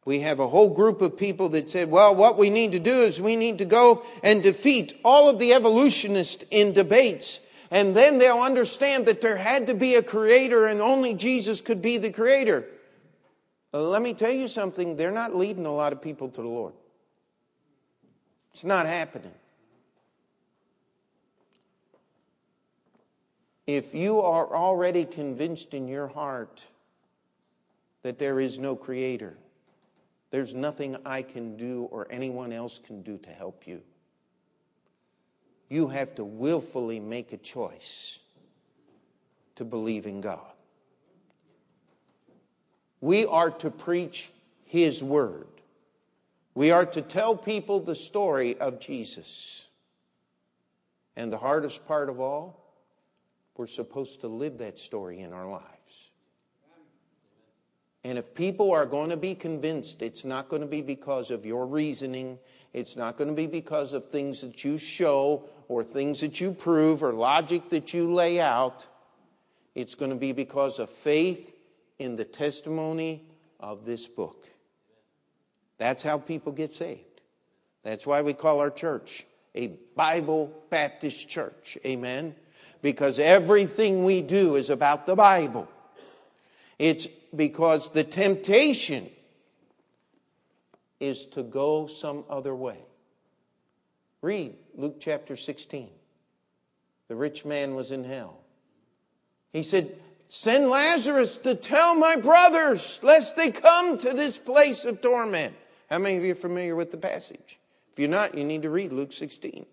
We 0.04 0.20
have 0.20 0.38
a 0.38 0.48
whole 0.48 0.68
group 0.68 1.00
of 1.00 1.16
people 1.16 1.48
that 1.50 1.68
said, 1.68 1.90
well, 1.90 2.14
what 2.14 2.38
we 2.38 2.50
need 2.50 2.72
to 2.72 2.78
do 2.78 3.02
is 3.02 3.20
we 3.20 3.36
need 3.36 3.58
to 3.58 3.64
go 3.64 4.04
and 4.22 4.42
defeat 4.42 4.94
all 5.04 5.28
of 5.28 5.38
the 5.38 5.54
evolutionists 5.54 6.44
in 6.50 6.72
debates. 6.72 7.40
And 7.70 7.96
then 7.96 8.18
they'll 8.18 8.38
understand 8.38 9.06
that 9.06 9.20
there 9.20 9.36
had 9.36 9.66
to 9.66 9.74
be 9.74 9.96
a 9.96 10.02
creator 10.02 10.66
and 10.66 10.80
only 10.80 11.14
Jesus 11.14 11.60
could 11.60 11.82
be 11.82 11.96
the 11.96 12.12
creator. 12.12 12.66
Let 13.80 14.02
me 14.02 14.14
tell 14.14 14.30
you 14.30 14.46
something, 14.46 14.94
they're 14.94 15.10
not 15.10 15.34
leading 15.34 15.66
a 15.66 15.72
lot 15.72 15.92
of 15.92 16.00
people 16.00 16.28
to 16.28 16.42
the 16.42 16.48
Lord. 16.48 16.74
It's 18.52 18.62
not 18.62 18.86
happening. 18.86 19.32
If 23.66 23.94
you 23.94 24.20
are 24.20 24.54
already 24.54 25.04
convinced 25.04 25.74
in 25.74 25.88
your 25.88 26.06
heart 26.06 26.64
that 28.04 28.18
there 28.18 28.38
is 28.38 28.58
no 28.58 28.76
creator. 28.76 29.34
There's 30.30 30.54
nothing 30.54 30.96
I 31.04 31.22
can 31.22 31.56
do 31.56 31.88
or 31.90 32.06
anyone 32.10 32.52
else 32.52 32.78
can 32.78 33.02
do 33.02 33.18
to 33.18 33.30
help 33.30 33.66
you. 33.66 33.82
You 35.68 35.88
have 35.88 36.14
to 36.16 36.24
willfully 36.24 37.00
make 37.00 37.32
a 37.32 37.38
choice 37.38 38.20
to 39.56 39.64
believe 39.64 40.06
in 40.06 40.20
God. 40.20 40.53
We 43.04 43.26
are 43.26 43.50
to 43.50 43.70
preach 43.70 44.30
His 44.64 45.04
Word. 45.04 45.46
We 46.54 46.70
are 46.70 46.86
to 46.86 47.02
tell 47.02 47.36
people 47.36 47.80
the 47.80 47.94
story 47.94 48.56
of 48.56 48.80
Jesus. 48.80 49.66
And 51.14 51.30
the 51.30 51.36
hardest 51.36 51.86
part 51.86 52.08
of 52.08 52.18
all, 52.18 52.64
we're 53.58 53.66
supposed 53.66 54.22
to 54.22 54.28
live 54.28 54.56
that 54.56 54.78
story 54.78 55.20
in 55.20 55.34
our 55.34 55.46
lives. 55.46 56.12
And 58.04 58.16
if 58.16 58.34
people 58.34 58.72
are 58.72 58.86
going 58.86 59.10
to 59.10 59.18
be 59.18 59.34
convinced, 59.34 60.00
it's 60.00 60.24
not 60.24 60.48
going 60.48 60.62
to 60.62 60.66
be 60.66 60.80
because 60.80 61.30
of 61.30 61.44
your 61.44 61.66
reasoning, 61.66 62.38
it's 62.72 62.96
not 62.96 63.18
going 63.18 63.28
to 63.28 63.36
be 63.36 63.46
because 63.46 63.92
of 63.92 64.06
things 64.06 64.40
that 64.40 64.64
you 64.64 64.78
show 64.78 65.44
or 65.68 65.84
things 65.84 66.22
that 66.22 66.40
you 66.40 66.52
prove 66.52 67.02
or 67.02 67.12
logic 67.12 67.68
that 67.68 67.92
you 67.92 68.14
lay 68.14 68.40
out. 68.40 68.86
It's 69.74 69.94
going 69.94 70.10
to 70.10 70.16
be 70.16 70.32
because 70.32 70.78
of 70.78 70.88
faith 70.88 71.53
in 71.98 72.16
the 72.16 72.24
testimony 72.24 73.24
of 73.60 73.84
this 73.84 74.06
book. 74.06 74.46
That's 75.78 76.02
how 76.02 76.18
people 76.18 76.52
get 76.52 76.74
saved. 76.74 77.20
That's 77.82 78.06
why 78.06 78.22
we 78.22 78.32
call 78.32 78.60
our 78.60 78.70
church 78.70 79.26
a 79.54 79.68
Bible 79.94 80.52
Baptist 80.70 81.28
church. 81.28 81.78
Amen. 81.86 82.34
Because 82.82 83.18
everything 83.18 84.04
we 84.04 84.20
do 84.20 84.56
is 84.56 84.70
about 84.70 85.06
the 85.06 85.14
Bible. 85.14 85.68
It's 86.78 87.06
because 87.34 87.92
the 87.92 88.04
temptation 88.04 89.08
is 91.00 91.26
to 91.26 91.42
go 91.42 91.86
some 91.86 92.24
other 92.28 92.54
way. 92.54 92.78
Read 94.22 94.54
Luke 94.74 94.96
chapter 94.98 95.36
16. 95.36 95.90
The 97.08 97.16
rich 97.16 97.44
man 97.44 97.74
was 97.74 97.90
in 97.90 98.04
hell. 98.04 98.40
He 99.52 99.62
said, 99.62 99.96
Send 100.28 100.68
Lazarus 100.68 101.36
to 101.38 101.54
tell 101.54 101.94
my 101.94 102.16
brothers, 102.16 103.00
lest 103.02 103.36
they 103.36 103.50
come 103.50 103.98
to 103.98 104.12
this 104.12 104.38
place 104.38 104.84
of 104.84 105.00
torment. 105.00 105.54
How 105.88 105.98
many 105.98 106.16
of 106.16 106.24
you 106.24 106.32
are 106.32 106.36
familiar 106.36 106.74
with 106.74 106.90
the 106.90 106.96
passage? 106.96 107.58
If 107.92 108.00
you're 108.00 108.08
not, 108.08 108.36
you 108.36 108.44
need 108.44 108.62
to 108.62 108.70
read 108.70 108.92
Luke 108.92 109.12
16. 109.12 109.66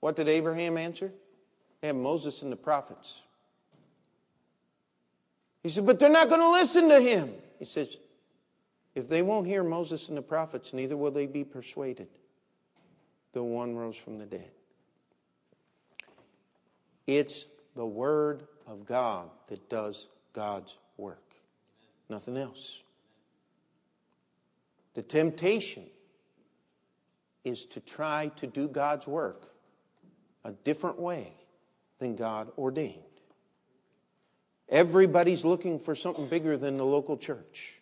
What 0.00 0.16
did 0.16 0.28
Abraham 0.28 0.76
answer? 0.76 1.12
They 1.80 1.88
have 1.88 1.96
Moses 1.96 2.42
and 2.42 2.52
the 2.52 2.56
prophets. 2.56 3.22
He 5.62 5.68
said, 5.68 5.86
But 5.86 5.98
they're 5.98 6.08
not 6.08 6.28
going 6.28 6.40
to 6.40 6.50
listen 6.50 6.88
to 6.88 7.00
him. 7.00 7.32
He 7.58 7.64
says, 7.64 7.96
If 8.94 9.08
they 9.08 9.22
won't 9.22 9.46
hear 9.46 9.64
Moses 9.64 10.08
and 10.08 10.16
the 10.16 10.22
prophets, 10.22 10.72
neither 10.72 10.96
will 10.96 11.10
they 11.10 11.26
be 11.26 11.44
persuaded. 11.44 12.08
The 13.32 13.42
one 13.42 13.74
rose 13.74 13.96
from 13.96 14.18
the 14.18 14.26
dead. 14.26 14.50
It's 17.06 17.46
the 17.74 17.86
Word 17.86 18.44
of 18.66 18.86
God 18.86 19.28
that 19.48 19.68
does 19.68 20.06
God's 20.32 20.76
work, 20.96 21.34
nothing 22.08 22.36
else. 22.36 22.82
The 24.94 25.02
temptation 25.02 25.84
is 27.44 27.64
to 27.66 27.80
try 27.80 28.30
to 28.36 28.46
do 28.46 28.68
God's 28.68 29.06
work 29.06 29.52
a 30.44 30.52
different 30.52 30.98
way 30.98 31.32
than 31.98 32.14
God 32.16 32.50
ordained. 32.58 32.98
Everybody's 34.68 35.44
looking 35.44 35.78
for 35.78 35.94
something 35.94 36.26
bigger 36.26 36.56
than 36.56 36.76
the 36.76 36.84
local 36.84 37.16
church. 37.16 37.80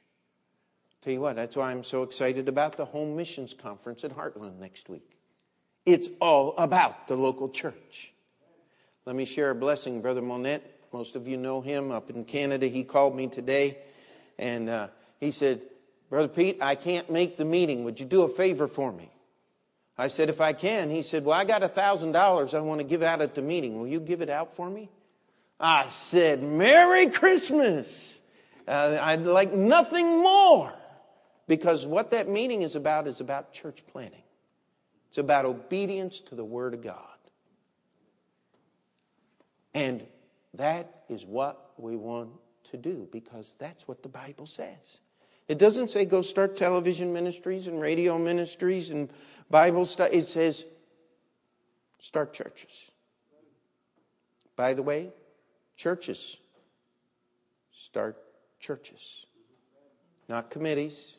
Tell 1.03 1.13
you 1.13 1.21
what, 1.21 1.37
that's 1.37 1.57
why 1.57 1.71
I'm 1.71 1.83
so 1.83 2.03
excited 2.03 2.49
about 2.49 2.77
the 2.77 2.85
Home 2.85 3.17
Missions 3.17 3.55
Conference 3.55 4.05
at 4.05 4.13
Heartland 4.13 4.59
next 4.59 4.89
week. 4.89 5.17
It's 5.87 6.09
all 6.21 6.55
about 6.59 7.09
the 7.09 7.17
local 7.17 7.49
church. 7.49 8.13
Let 9.11 9.17
me 9.17 9.25
share 9.25 9.51
a 9.51 9.57
blessing, 9.57 10.01
Brother 10.01 10.23
Monette. 10.23 10.63
Most 10.93 11.17
of 11.17 11.27
you 11.27 11.37
know 11.37 11.61
him 11.61 11.91
up 11.91 12.11
in 12.11 12.25
Canada. 12.25 12.69
He 12.69 12.85
called 12.85 13.17
me 13.17 13.27
today 13.27 13.79
and 14.39 14.69
uh, 14.69 14.87
he 15.19 15.33
said, 15.33 15.63
Brother 16.09 16.29
Pete, 16.29 16.63
I 16.63 16.77
can't 16.77 17.11
make 17.11 17.37
the 17.37 17.45
meeting. 17.45 17.83
Would 17.83 17.99
you 17.99 18.07
do 18.07 18.23
a 18.23 18.29
favor 18.29 18.69
for 18.69 18.93
me? 18.93 19.11
I 19.99 20.07
said, 20.07 20.29
If 20.29 20.41
I 20.41 20.53
can. 20.53 20.91
He 20.91 21.03
said, 21.03 21.25
Well, 21.25 21.37
I 21.37 21.45
got 21.45 21.65
a 21.65 21.69
$1,000 21.69 22.55
I 22.55 22.61
want 22.61 22.81
to 22.83 22.87
give 22.87 23.03
out 23.03 23.21
at 23.21 23.35
the 23.35 23.43
meeting. 23.43 23.81
Will 23.81 23.89
you 23.89 23.99
give 23.99 24.21
it 24.21 24.31
out 24.31 24.55
for 24.55 24.71
me? 24.71 24.89
I 25.59 25.89
said, 25.89 26.45
Merry 26.45 27.09
Christmas. 27.09 28.21
Uh, 28.69 28.97
I'd 29.03 29.23
like 29.23 29.53
nothing 29.53 30.23
more. 30.23 30.73
Because 31.49 31.85
what 31.85 32.13
that 32.13 32.29
meeting 32.29 32.63
is 32.63 32.77
about 32.77 33.09
is 33.09 33.21
about 33.21 33.53
church 33.53 33.83
planting, 33.89 34.23
it's 35.09 35.19
about 35.19 35.47
obedience 35.47 36.21
to 36.21 36.37
the 36.37 36.45
Word 36.45 36.75
of 36.75 36.83
God. 36.85 37.10
And 39.75 40.07
that 40.55 41.05
is 41.09 41.25
what 41.25 41.73
we 41.77 41.97
want 41.97 42.31
to 42.71 42.77
do 42.77 43.09
because 43.13 43.55
that's 43.59 43.87
what 43.87 44.03
the 44.03 44.09
Bible 44.09 44.47
says. 44.47 45.01
It 45.49 45.59
doesn't 45.59 45.91
say 45.91 46.05
go 46.05 46.23
start 46.23 46.57
television 46.57 47.13
ministries 47.13 47.67
and 47.67 47.81
radio 47.81 48.19
ministries 48.19 48.91
and 48.91 49.11
Bible 49.51 49.85
study. 49.85 50.19
It 50.19 50.27
says 50.27 50.65
start 51.99 52.33
churches. 52.33 52.91
By 54.57 54.75
the 54.75 54.83
way, 54.83 55.11
churches 55.77 56.37
start 57.73 58.17
churches, 58.61 59.27
not 60.29 60.51
committees, 60.51 61.19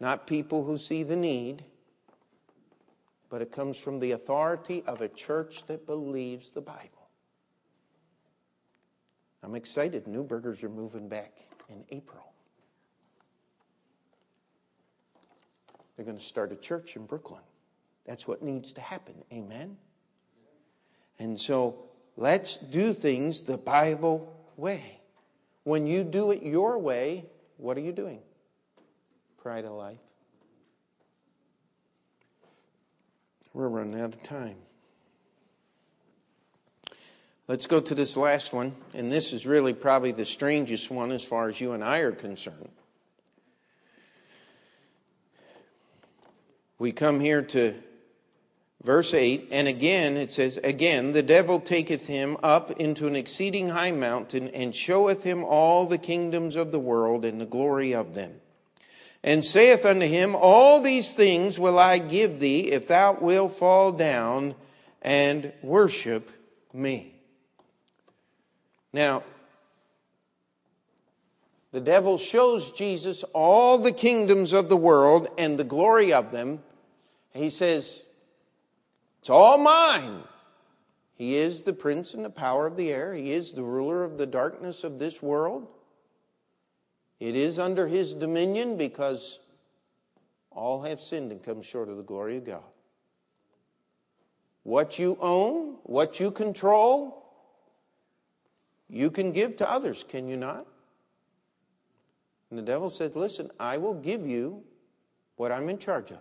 not 0.00 0.26
people 0.26 0.64
who 0.64 0.76
see 0.76 1.02
the 1.02 1.16
need, 1.16 1.64
but 3.28 3.40
it 3.40 3.52
comes 3.52 3.78
from 3.78 4.00
the 4.00 4.12
authority 4.12 4.82
of 4.86 5.00
a 5.00 5.08
church 5.08 5.64
that 5.66 5.86
believes 5.86 6.50
the 6.50 6.60
Bible. 6.60 6.99
I'm 9.42 9.54
excited. 9.54 10.06
Newburgers 10.06 10.62
are 10.62 10.68
moving 10.68 11.08
back 11.08 11.32
in 11.68 11.84
April. 11.90 12.32
They're 15.96 16.04
going 16.04 16.18
to 16.18 16.24
start 16.24 16.52
a 16.52 16.56
church 16.56 16.96
in 16.96 17.06
Brooklyn. 17.06 17.42
That's 18.06 18.26
what 18.26 18.42
needs 18.42 18.72
to 18.74 18.80
happen. 18.80 19.14
Amen? 19.32 19.76
And 21.18 21.38
so 21.38 21.84
let's 22.16 22.56
do 22.56 22.94
things 22.94 23.42
the 23.42 23.58
Bible 23.58 24.34
way. 24.56 25.00
When 25.64 25.86
you 25.86 26.04
do 26.04 26.30
it 26.30 26.42
your 26.42 26.78
way, 26.78 27.26
what 27.58 27.76
are 27.76 27.80
you 27.80 27.92
doing? 27.92 28.20
Pride 29.36 29.64
of 29.64 29.72
life. 29.72 29.98
We're 33.52 33.68
running 33.68 34.00
out 34.00 34.14
of 34.14 34.22
time. 34.22 34.56
Let's 37.50 37.66
go 37.66 37.80
to 37.80 37.96
this 37.96 38.16
last 38.16 38.52
one, 38.52 38.76
and 38.94 39.10
this 39.10 39.32
is 39.32 39.44
really 39.44 39.74
probably 39.74 40.12
the 40.12 40.24
strangest 40.24 40.88
one 40.88 41.10
as 41.10 41.24
far 41.24 41.48
as 41.48 41.60
you 41.60 41.72
and 41.72 41.82
I 41.82 41.98
are 41.98 42.12
concerned. 42.12 42.68
we 46.78 46.92
come 46.92 47.18
here 47.18 47.42
to 47.42 47.74
verse 48.84 49.12
8, 49.12 49.48
and 49.50 49.66
again 49.66 50.16
it 50.16 50.30
says, 50.30 50.58
Again, 50.62 51.12
the 51.12 51.24
devil 51.24 51.58
taketh 51.58 52.06
him 52.06 52.36
up 52.40 52.70
into 52.80 53.08
an 53.08 53.16
exceeding 53.16 53.70
high 53.70 53.90
mountain, 53.90 54.46
and 54.50 54.72
showeth 54.72 55.24
him 55.24 55.42
all 55.42 55.86
the 55.86 55.98
kingdoms 55.98 56.54
of 56.54 56.70
the 56.70 56.78
world 56.78 57.24
and 57.24 57.40
the 57.40 57.46
glory 57.46 57.92
of 57.92 58.14
them. 58.14 58.34
And 59.24 59.44
saith 59.44 59.84
unto 59.84 60.06
him, 60.06 60.36
All 60.36 60.80
these 60.80 61.14
things 61.14 61.58
will 61.58 61.80
I 61.80 61.98
give 61.98 62.38
thee, 62.38 62.70
if 62.70 62.86
thou 62.86 63.18
wilt 63.20 63.56
fall 63.56 63.90
down 63.90 64.54
and 65.02 65.52
worship 65.62 66.30
me. 66.72 67.16
Now, 68.92 69.22
the 71.72 71.80
devil 71.80 72.18
shows 72.18 72.72
Jesus 72.72 73.24
all 73.32 73.78
the 73.78 73.92
kingdoms 73.92 74.52
of 74.52 74.68
the 74.68 74.76
world 74.76 75.28
and 75.38 75.58
the 75.58 75.64
glory 75.64 76.12
of 76.12 76.32
them 76.32 76.60
he 77.32 77.50
says, 77.50 78.02
It's 79.20 79.30
all 79.30 79.58
mine. 79.58 80.24
He 81.14 81.36
is 81.36 81.62
the 81.62 81.72
prince 81.72 82.14
and 82.14 82.24
the 82.24 82.30
power 82.30 82.66
of 82.66 82.76
the 82.76 82.90
air. 82.90 83.12
He 83.12 83.32
is 83.32 83.52
the 83.52 83.62
ruler 83.62 84.04
of 84.04 84.18
the 84.18 84.26
darkness 84.26 84.84
of 84.84 84.98
this 84.98 85.22
world. 85.22 85.68
It 87.18 87.36
is 87.36 87.58
under 87.58 87.86
his 87.86 88.14
dominion 88.14 88.78
because 88.78 89.38
all 90.50 90.82
have 90.82 90.98
sinned 90.98 91.30
and 91.30 91.42
come 91.42 91.60
short 91.60 91.90
of 91.90 91.98
the 91.98 92.02
glory 92.02 92.38
of 92.38 92.46
God. 92.46 92.62
What 94.62 94.98
you 94.98 95.18
own, 95.20 95.76
what 95.82 96.18
you 96.20 96.30
control, 96.30 97.19
you 98.90 99.10
can 99.10 99.32
give 99.32 99.56
to 99.56 99.70
others, 99.70 100.04
can 100.06 100.28
you 100.28 100.36
not? 100.36 100.66
And 102.50 102.58
the 102.58 102.62
devil 102.62 102.90
said, 102.90 103.14
Listen, 103.14 103.50
I 103.58 103.78
will 103.78 103.94
give 103.94 104.26
you 104.26 104.64
what 105.36 105.52
I'm 105.52 105.68
in 105.68 105.78
charge 105.78 106.10
of. 106.10 106.18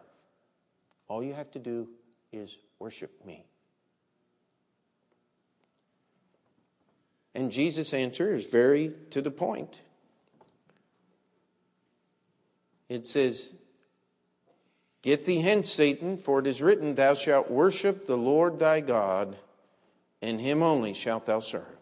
All 1.07 1.24
you 1.24 1.34
have 1.34 1.49
to 1.51 1.59
do 1.59 1.89
is 2.32 2.57
worship 2.78 3.26
me. 3.26 3.43
And 7.34 7.51
Jesus' 7.51 7.93
answer 7.93 8.34
is 8.34 8.45
very 8.45 8.93
to 9.09 9.22
the 9.22 9.32
point. 9.32 9.82
It 12.88 13.07
says, 13.07 13.53
Get 15.01 15.26
thee 15.26 15.41
hence, 15.41 15.72
Satan, 15.72 16.17
for 16.17 16.39
it 16.39 16.47
is 16.47 16.61
written, 16.61 16.95
Thou 16.95 17.13
shalt 17.13 17.49
worship 17.49 18.05
the 18.05 18.17
Lord 18.17 18.59
thy 18.59 18.82
God, 18.82 19.38
and 20.22 20.41
him 20.41 20.61
only 20.61 20.93
shalt 20.93 21.26
thou 21.26 21.39
serve. 21.39 21.78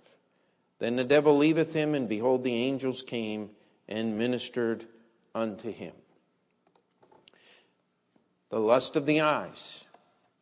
Then 0.80 0.96
the 0.96 1.04
devil 1.04 1.38
leaveth 1.38 1.74
him, 1.74 1.96
and 1.96 2.08
behold, 2.08 2.44
the 2.44 2.54
angels 2.54 3.02
came 3.02 3.50
and 3.88 4.18
ministered 4.18 4.86
unto 5.34 5.72
him. 5.72 5.94
The 8.50 8.60
lust 8.60 8.96
of 8.96 9.06
the 9.06 9.22
eyes, 9.22 9.86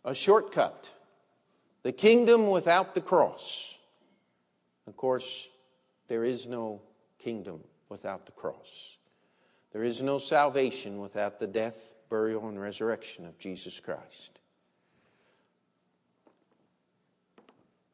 a 0.04 0.14
shortcut, 0.14 0.92
the 1.84 1.92
kingdom 1.92 2.50
without 2.50 2.94
the 2.96 3.02
cross. 3.02 3.76
Of 4.88 4.96
course, 4.98 5.50
there 6.08 6.24
is 6.24 6.46
no 6.46 6.82
kingdom 7.18 7.62
without 7.90 8.26
the 8.26 8.32
cross. 8.32 8.98
There 9.72 9.84
is 9.84 10.02
no 10.02 10.20
salvation 10.20 11.00
without 11.00 11.40
the 11.40 11.48
death, 11.48 11.94
burial, 12.10 12.48
and 12.48 12.60
resurrection 12.60 13.26
of 13.26 13.38
Jesus 13.40 13.80
Christ. 13.80 14.40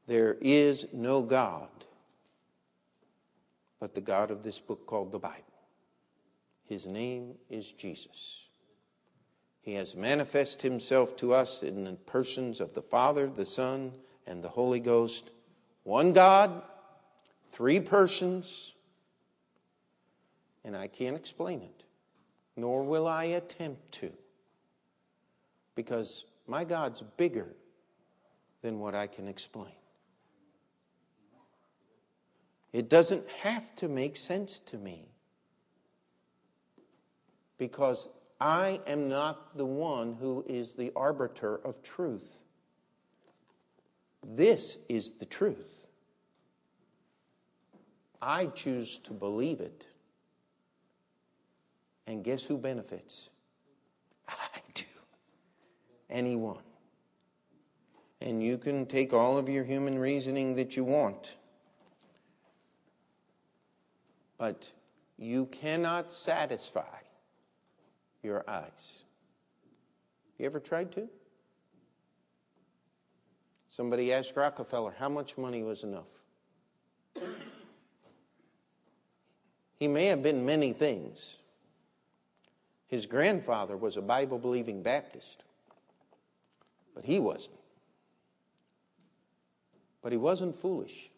There 0.07 0.37
is 0.41 0.87
no 0.91 1.21
God 1.21 1.69
but 3.81 3.95
the 3.95 3.99
God 3.99 4.29
of 4.31 4.43
this 4.43 4.59
book 4.59 4.85
called 4.85 5.11
the 5.11 5.19
Bible. 5.19 5.41
His 6.63 6.87
name 6.87 7.33
is 7.49 7.71
Jesus. 7.73 8.45
He 9.59 9.73
has 9.73 9.95
manifested 9.95 10.61
himself 10.61 11.15
to 11.17 11.33
us 11.33 11.63
in 11.63 11.83
the 11.83 11.93
persons 11.93 12.61
of 12.61 12.73
the 12.73 12.81
Father, 12.81 13.27
the 13.27 13.45
Son, 13.45 13.91
and 14.27 14.43
the 14.43 14.49
Holy 14.49 14.79
Ghost. 14.79 15.31
One 15.83 16.13
God, 16.13 16.61
three 17.49 17.79
persons, 17.79 18.75
and 20.63 20.77
I 20.77 20.87
can't 20.87 21.15
explain 21.15 21.61
it, 21.61 21.83
nor 22.55 22.83
will 22.83 23.07
I 23.07 23.23
attempt 23.25 23.91
to, 23.93 24.11
because 25.73 26.25
my 26.47 26.63
God's 26.63 27.01
bigger 27.17 27.47
than 28.61 28.79
what 28.79 28.93
I 28.93 29.07
can 29.07 29.27
explain. 29.27 29.73
It 32.73 32.89
doesn't 32.89 33.27
have 33.41 33.75
to 33.77 33.89
make 33.89 34.15
sense 34.15 34.59
to 34.67 34.77
me 34.77 35.09
because 37.57 38.07
I 38.39 38.79
am 38.87 39.09
not 39.09 39.57
the 39.57 39.65
one 39.65 40.13
who 40.19 40.43
is 40.47 40.73
the 40.73 40.91
arbiter 40.95 41.55
of 41.55 41.83
truth. 41.83 42.43
This 44.25 44.77
is 44.87 45.13
the 45.13 45.25
truth. 45.25 45.87
I 48.21 48.45
choose 48.47 48.99
to 48.99 49.13
believe 49.13 49.59
it. 49.59 49.87
And 52.07 52.23
guess 52.23 52.43
who 52.43 52.57
benefits? 52.57 53.29
I 54.27 54.59
do. 54.73 54.85
Anyone. 56.09 56.63
And 58.21 58.41
you 58.41 58.57
can 58.57 58.85
take 58.85 59.13
all 59.13 59.37
of 59.37 59.49
your 59.49 59.63
human 59.63 59.99
reasoning 59.99 60.55
that 60.55 60.77
you 60.77 60.83
want 60.83 61.35
but 64.41 64.71
you 65.19 65.45
cannot 65.45 66.11
satisfy 66.11 66.97
your 68.23 68.43
eyes. 68.47 69.03
You 70.39 70.47
ever 70.47 70.59
tried 70.59 70.91
to? 70.93 71.07
Somebody 73.69 74.11
asked 74.11 74.35
Rockefeller 74.35 74.95
how 74.97 75.09
much 75.09 75.37
money 75.37 75.61
was 75.61 75.83
enough. 75.83 76.07
He 79.77 79.87
may 79.87 80.05
have 80.05 80.21
been 80.21 80.45
many 80.45 80.73
things. 80.73 81.37
His 82.87 83.07
grandfather 83.07 83.75
was 83.75 83.97
a 83.97 84.01
Bible 84.01 84.37
believing 84.37 84.83
Baptist, 84.83 85.41
but 86.93 87.03
he 87.03 87.17
wasn't. 87.17 87.57
But 90.03 90.11
he 90.11 90.19
wasn't 90.19 90.55
foolish. 90.55 91.09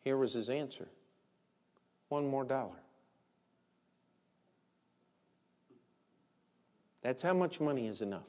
Here 0.00 0.16
was 0.16 0.32
his 0.32 0.48
answer 0.48 0.88
one 2.08 2.26
more 2.26 2.44
dollar. 2.44 2.82
That's 7.02 7.22
how 7.22 7.34
much 7.34 7.60
money 7.60 7.86
is 7.86 8.02
enough. 8.02 8.28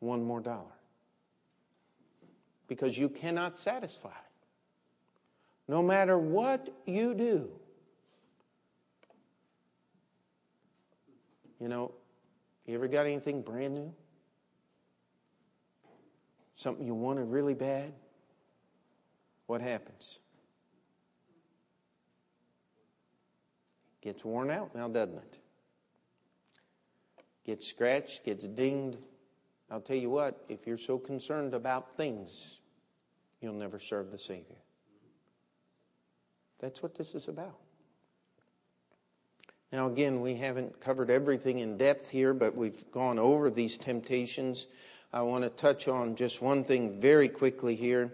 One 0.00 0.22
more 0.22 0.40
dollar. 0.40 0.76
Because 2.66 2.98
you 2.98 3.08
cannot 3.08 3.58
satisfy. 3.58 4.10
No 5.68 5.82
matter 5.82 6.18
what 6.18 6.68
you 6.86 7.14
do. 7.14 7.50
You 11.60 11.68
know, 11.68 11.92
you 12.66 12.74
ever 12.74 12.88
got 12.88 13.06
anything 13.06 13.42
brand 13.42 13.74
new? 13.74 13.94
Something 16.54 16.86
you 16.86 16.94
wanted 16.94 17.24
really 17.24 17.54
bad? 17.54 17.92
What 19.46 19.60
happens? 19.60 20.20
Gets 24.00 24.24
worn 24.24 24.50
out 24.50 24.74
now, 24.74 24.88
doesn't 24.88 25.16
it? 25.16 25.38
Gets 27.44 27.66
scratched, 27.66 28.24
gets 28.24 28.46
dinged. 28.48 28.98
I'll 29.70 29.80
tell 29.80 29.96
you 29.96 30.10
what, 30.10 30.44
if 30.48 30.66
you're 30.66 30.78
so 30.78 30.98
concerned 30.98 31.54
about 31.54 31.96
things, 31.96 32.60
you'll 33.40 33.54
never 33.54 33.78
serve 33.78 34.10
the 34.10 34.18
Savior. 34.18 34.56
That's 36.60 36.82
what 36.82 36.94
this 36.94 37.14
is 37.14 37.28
about. 37.28 37.56
Now, 39.72 39.86
again, 39.86 40.20
we 40.20 40.34
haven't 40.34 40.80
covered 40.80 41.10
everything 41.10 41.58
in 41.58 41.76
depth 41.76 42.10
here, 42.10 42.34
but 42.34 42.56
we've 42.56 42.90
gone 42.90 43.18
over 43.18 43.50
these 43.50 43.76
temptations. 43.76 44.66
I 45.12 45.22
want 45.22 45.44
to 45.44 45.50
touch 45.50 45.86
on 45.86 46.16
just 46.16 46.42
one 46.42 46.64
thing 46.64 47.00
very 47.00 47.28
quickly 47.28 47.76
here. 47.76 48.12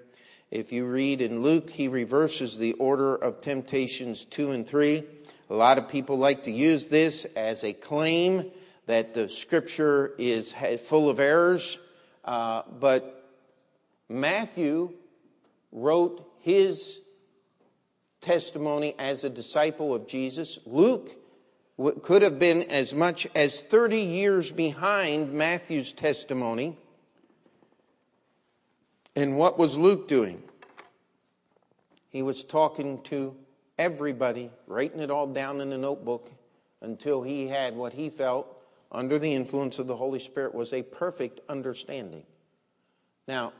If 0.50 0.70
you 0.70 0.86
read 0.86 1.20
in 1.20 1.42
Luke, 1.42 1.70
he 1.70 1.88
reverses 1.88 2.58
the 2.58 2.74
order 2.74 3.14
of 3.14 3.40
temptations 3.40 4.24
two 4.24 4.50
and 4.50 4.66
three. 4.66 5.04
A 5.48 5.54
lot 5.54 5.78
of 5.78 5.88
people 5.88 6.18
like 6.18 6.42
to 6.44 6.50
use 6.50 6.88
this 6.88 7.24
as 7.36 7.62
a 7.62 7.72
claim 7.72 8.50
that 8.86 9.14
the 9.14 9.28
scripture 9.28 10.12
is 10.18 10.54
full 10.80 11.08
of 11.08 11.20
errors, 11.20 11.78
uh, 12.24 12.62
but 12.80 13.30
Matthew 14.08 14.92
wrote 15.70 16.28
his 16.40 17.00
testimony 18.20 18.94
as 18.98 19.22
a 19.22 19.30
disciple 19.30 19.94
of 19.94 20.08
Jesus. 20.08 20.58
Luke 20.66 21.10
could 22.02 22.22
have 22.22 22.38
been 22.38 22.64
as 22.64 22.92
much 22.92 23.28
as 23.36 23.62
30 23.62 24.00
years 24.00 24.50
behind 24.50 25.32
Matthew's 25.32 25.92
testimony. 25.92 26.76
And 29.14 29.36
what 29.36 29.58
was 29.58 29.76
Luke 29.76 30.08
doing? 30.08 30.42
He 32.08 32.22
was 32.22 32.42
talking 32.42 33.02
to 33.04 33.36
everybody, 33.78 34.50
writing 34.66 35.00
it 35.00 35.10
all 35.10 35.26
down 35.26 35.60
in 35.60 35.72
a 35.72 35.78
notebook 35.78 36.30
until 36.80 37.22
he 37.22 37.48
had 37.48 37.76
what 37.76 37.92
he 37.92 38.10
felt 38.10 38.56
under 38.92 39.18
the 39.18 39.32
influence 39.32 39.78
of 39.78 39.86
the 39.86 39.96
Holy 39.96 40.18
Spirit 40.18 40.54
was 40.54 40.72
a 40.72 40.82
perfect 40.82 41.40
understanding. 41.48 42.24
Now, 43.26 43.52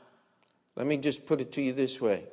let 0.75 0.87
me 0.87 0.97
just 0.97 1.25
put 1.25 1.41
it 1.41 1.51
to 1.53 1.61
you 1.61 1.73
this 1.73 1.99
way. 1.99 2.25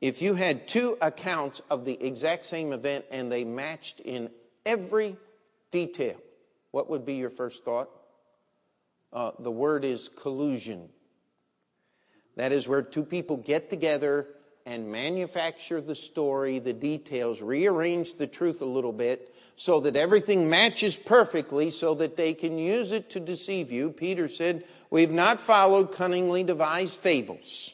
If 0.00 0.22
you 0.22 0.34
had 0.34 0.68
two 0.68 0.96
accounts 1.00 1.60
of 1.70 1.84
the 1.84 2.00
exact 2.04 2.46
same 2.46 2.72
event 2.72 3.04
and 3.10 3.32
they 3.32 3.44
matched 3.44 4.00
in 4.00 4.30
every 4.64 5.16
detail, 5.70 6.16
what 6.70 6.88
would 6.88 7.04
be 7.04 7.14
your 7.14 7.30
first 7.30 7.64
thought? 7.64 7.90
Uh, 9.12 9.32
the 9.40 9.50
word 9.50 9.84
is 9.84 10.08
collusion. 10.08 10.88
That 12.36 12.52
is 12.52 12.68
where 12.68 12.82
two 12.82 13.02
people 13.02 13.38
get 13.38 13.68
together 13.68 14.28
and 14.68 14.92
manufacture 14.92 15.80
the 15.80 15.94
story, 15.94 16.58
the 16.58 16.74
details, 16.74 17.40
rearrange 17.40 18.14
the 18.14 18.26
truth 18.26 18.60
a 18.60 18.66
little 18.66 18.92
bit 18.92 19.34
so 19.56 19.80
that 19.80 19.96
everything 19.96 20.50
matches 20.50 20.94
perfectly 20.94 21.70
so 21.70 21.94
that 21.94 22.18
they 22.18 22.34
can 22.34 22.58
use 22.58 22.92
it 22.92 23.08
to 23.08 23.18
deceive 23.18 23.72
you. 23.72 23.90
Peter 23.90 24.28
said, 24.28 24.62
We've 24.90 25.10
not 25.10 25.40
followed 25.40 25.92
cunningly 25.92 26.44
devised 26.44 27.00
fables. 27.00 27.72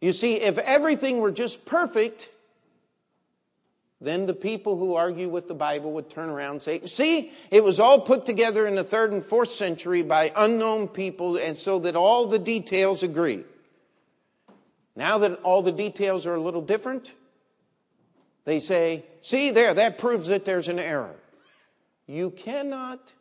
You 0.00 0.12
see, 0.12 0.36
if 0.36 0.58
everything 0.58 1.18
were 1.18 1.32
just 1.32 1.64
perfect, 1.64 2.30
then 4.00 4.26
the 4.26 4.34
people 4.34 4.78
who 4.78 4.94
argue 4.94 5.28
with 5.28 5.48
the 5.48 5.54
Bible 5.54 5.92
would 5.92 6.08
turn 6.08 6.28
around 6.28 6.52
and 6.52 6.62
say, 6.62 6.80
See, 6.82 7.32
it 7.50 7.64
was 7.64 7.80
all 7.80 8.00
put 8.00 8.24
together 8.24 8.68
in 8.68 8.76
the 8.76 8.84
third 8.84 9.12
and 9.12 9.24
fourth 9.24 9.50
century 9.50 10.02
by 10.02 10.32
unknown 10.36 10.86
people, 10.86 11.36
and 11.36 11.56
so 11.56 11.80
that 11.80 11.96
all 11.96 12.26
the 12.26 12.38
details 12.38 13.02
agree. 13.02 13.42
Now 14.96 15.18
that 15.18 15.40
all 15.42 15.62
the 15.62 15.72
details 15.72 16.26
are 16.26 16.34
a 16.34 16.40
little 16.40 16.62
different, 16.62 17.14
they 18.44 18.60
say, 18.60 19.04
see 19.20 19.50
there, 19.50 19.74
that 19.74 19.98
proves 19.98 20.28
that 20.28 20.44
there's 20.44 20.68
an 20.68 20.78
error. 20.78 21.16
You 22.06 22.30
cannot 22.30 23.12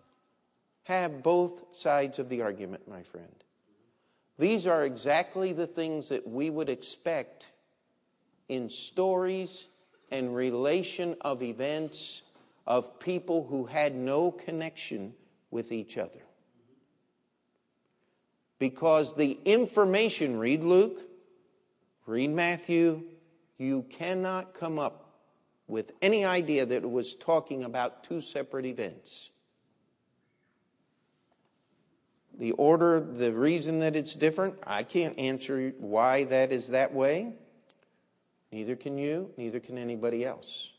have 0.83 1.23
both 1.23 1.75
sides 1.75 2.19
of 2.19 2.29
the 2.29 2.41
argument, 2.41 2.87
my 2.87 3.03
friend. 3.03 3.33
These 4.37 4.67
are 4.67 4.85
exactly 4.85 5.53
the 5.53 5.67
things 5.67 6.09
that 6.09 6.27
we 6.27 6.49
would 6.49 6.69
expect 6.69 7.47
in 8.49 8.69
stories 8.69 9.67
and 10.11 10.35
relation 10.35 11.15
of 11.21 11.41
events 11.41 12.23
of 12.67 12.99
people 12.99 13.45
who 13.45 13.65
had 13.65 13.95
no 13.95 14.31
connection 14.31 15.13
with 15.51 15.71
each 15.71 15.97
other. 15.97 16.19
Because 18.59 19.15
the 19.15 19.37
information, 19.45 20.37
read 20.37 20.63
Luke, 20.63 20.99
read 22.05 22.31
Matthew, 22.31 23.03
you 23.57 23.83
cannot 23.83 24.53
come 24.53 24.79
up 24.79 25.03
with 25.67 25.93
any 26.01 26.25
idea 26.25 26.65
that 26.65 26.83
it 26.83 26.89
was 26.89 27.15
talking 27.15 27.63
about 27.63 28.03
two 28.03 28.21
separate 28.21 28.65
events. 28.65 29.31
The 32.37 32.51
order, 32.53 32.99
the 32.99 33.31
reason 33.31 33.79
that 33.79 33.95
it's 33.95 34.15
different, 34.15 34.55
I 34.65 34.83
can't 34.83 35.17
answer 35.19 35.73
why 35.77 36.25
that 36.25 36.51
is 36.51 36.69
that 36.69 36.93
way. 36.93 37.33
Neither 38.51 38.75
can 38.75 38.97
you, 38.97 39.31
neither 39.37 39.59
can 39.59 39.77
anybody 39.77 40.25
else. 40.25 40.71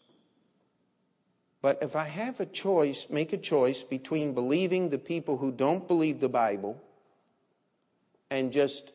But 1.62 1.78
if 1.80 1.96
I 1.96 2.04
have 2.04 2.40
a 2.40 2.46
choice, 2.46 3.06
make 3.08 3.32
a 3.32 3.38
choice 3.38 3.82
between 3.82 4.34
believing 4.34 4.90
the 4.90 4.98
people 4.98 5.38
who 5.38 5.50
don't 5.50 5.88
believe 5.88 6.20
the 6.20 6.28
Bible 6.28 6.82
and 8.30 8.52
just 8.52 8.92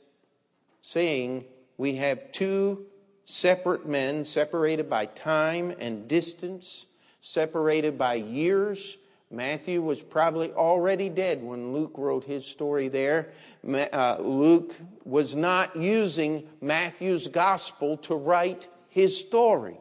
saying 0.82 1.46
we 1.80 1.96
have 1.96 2.34
two 2.34 2.86
separate 3.24 3.88
men 3.88 4.26
separated 4.26 4.90
by 4.90 5.06
time 5.06 5.74
and 5.80 6.10
distance, 6.10 6.88
separated 7.22 7.98
by 7.98 8.16
years. 8.16 8.98
Matthew 9.32 9.82
was 9.82 10.02
probably 10.02 10.52
already 10.52 11.08
dead 11.08 11.42
when 11.42 11.72
Luke 11.72 11.94
wrote 11.96 12.26
his 12.26 12.46
story 12.46 12.90
there. 12.90 13.30
Uh, 13.66 14.18
Luke 14.20 14.76
was 15.06 15.36
not 15.36 15.74
using 15.74 16.50
Matthew's 16.60 17.30
gospel 17.30 17.96
to 17.98 18.14
write 18.14 18.68
his 18.90 19.18
story. 19.18 19.80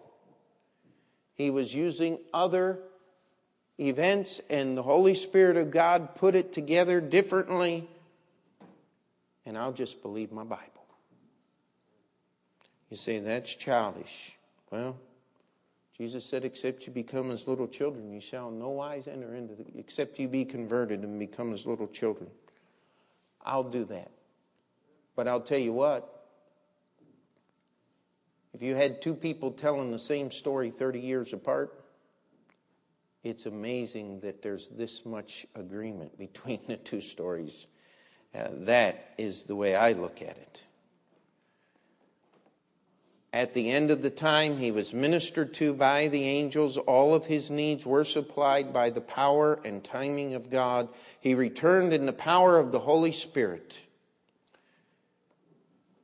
He 1.35 1.51
was 1.51 1.75
using 1.75 2.21
other 2.33 2.79
events, 3.81 4.41
and 4.49 4.79
the 4.79 4.85
Holy 4.85 5.15
Spirit 5.15 5.57
of 5.57 5.73
God 5.73 6.15
put 6.15 6.37
it 6.37 6.53
together 6.53 7.01
differently. 7.01 7.89
And 9.45 9.59
I'll 9.59 9.73
just 9.73 10.01
believe 10.01 10.31
my 10.31 10.45
Bible. 10.45 10.78
You 12.91 12.97
say, 12.97 13.19
that's 13.19 13.55
childish. 13.55 14.37
Well, 14.71 14.97
Jesus 15.97 16.25
said, 16.25 16.45
except 16.45 16.87
you 16.87 16.93
become 16.93 17.31
as 17.31 17.49
little 17.49 17.67
children, 17.67 18.13
you 18.13 18.21
shall 18.21 18.51
no 18.51 18.71
wise 18.71 19.09
enter 19.09 19.35
into 19.35 19.55
the, 19.55 19.65
except 19.77 20.19
you 20.19 20.29
be 20.29 20.45
converted 20.45 21.03
and 21.03 21.19
become 21.19 21.53
as 21.53 21.67
little 21.67 21.89
children. 21.89 22.31
I'll 23.45 23.65
do 23.65 23.85
that. 23.87 24.11
But 25.17 25.27
I'll 25.27 25.41
tell 25.41 25.59
you 25.59 25.73
what, 25.73 26.27
if 28.55 28.63
you 28.63 28.75
had 28.75 29.03
two 29.03 29.15
people 29.15 29.51
telling 29.51 29.91
the 29.91 29.99
same 29.99 30.31
story 30.31 30.71
30 30.71 31.01
years 31.01 31.33
apart, 31.33 31.85
it's 33.25 33.47
amazing 33.47 34.21
that 34.21 34.43
there's 34.43 34.69
this 34.69 35.05
much 35.05 35.47
agreement 35.55 36.17
between 36.19 36.61
the 36.69 36.77
two 36.77 37.01
stories. 37.01 37.67
Uh, 38.35 38.49
that 38.53 39.15
is 39.19 39.45
the 39.45 39.57
way 39.57 39.75
I 39.75 39.93
look 39.93 40.23
at 40.23 40.37
it. 40.37 40.63
At 43.33 43.53
the 43.53 43.71
end 43.71 43.91
of 43.91 44.01
the 44.01 44.11
time, 44.11 44.57
he 44.57 44.71
was 44.73 44.95
ministered 44.95 45.53
to 45.55 45.75
by 45.75 46.09
the 46.09 46.25
angels. 46.25 46.79
All 46.79 47.15
of 47.15 47.27
his 47.27 47.51
needs 47.51 47.85
were 47.85 48.05
supplied 48.05 48.73
by 48.73 48.89
the 48.89 49.03
power 49.03 49.61
and 49.65 49.85
timing 49.85 50.35
of 50.35 50.49
God. 50.49 50.89
He 51.21 51.35
returned 51.35 51.93
in 51.93 52.07
the 52.07 52.13
power 52.13 52.57
of 52.59 52.73
the 52.73 52.79
Holy 52.79 53.13
Spirit. 53.13 53.81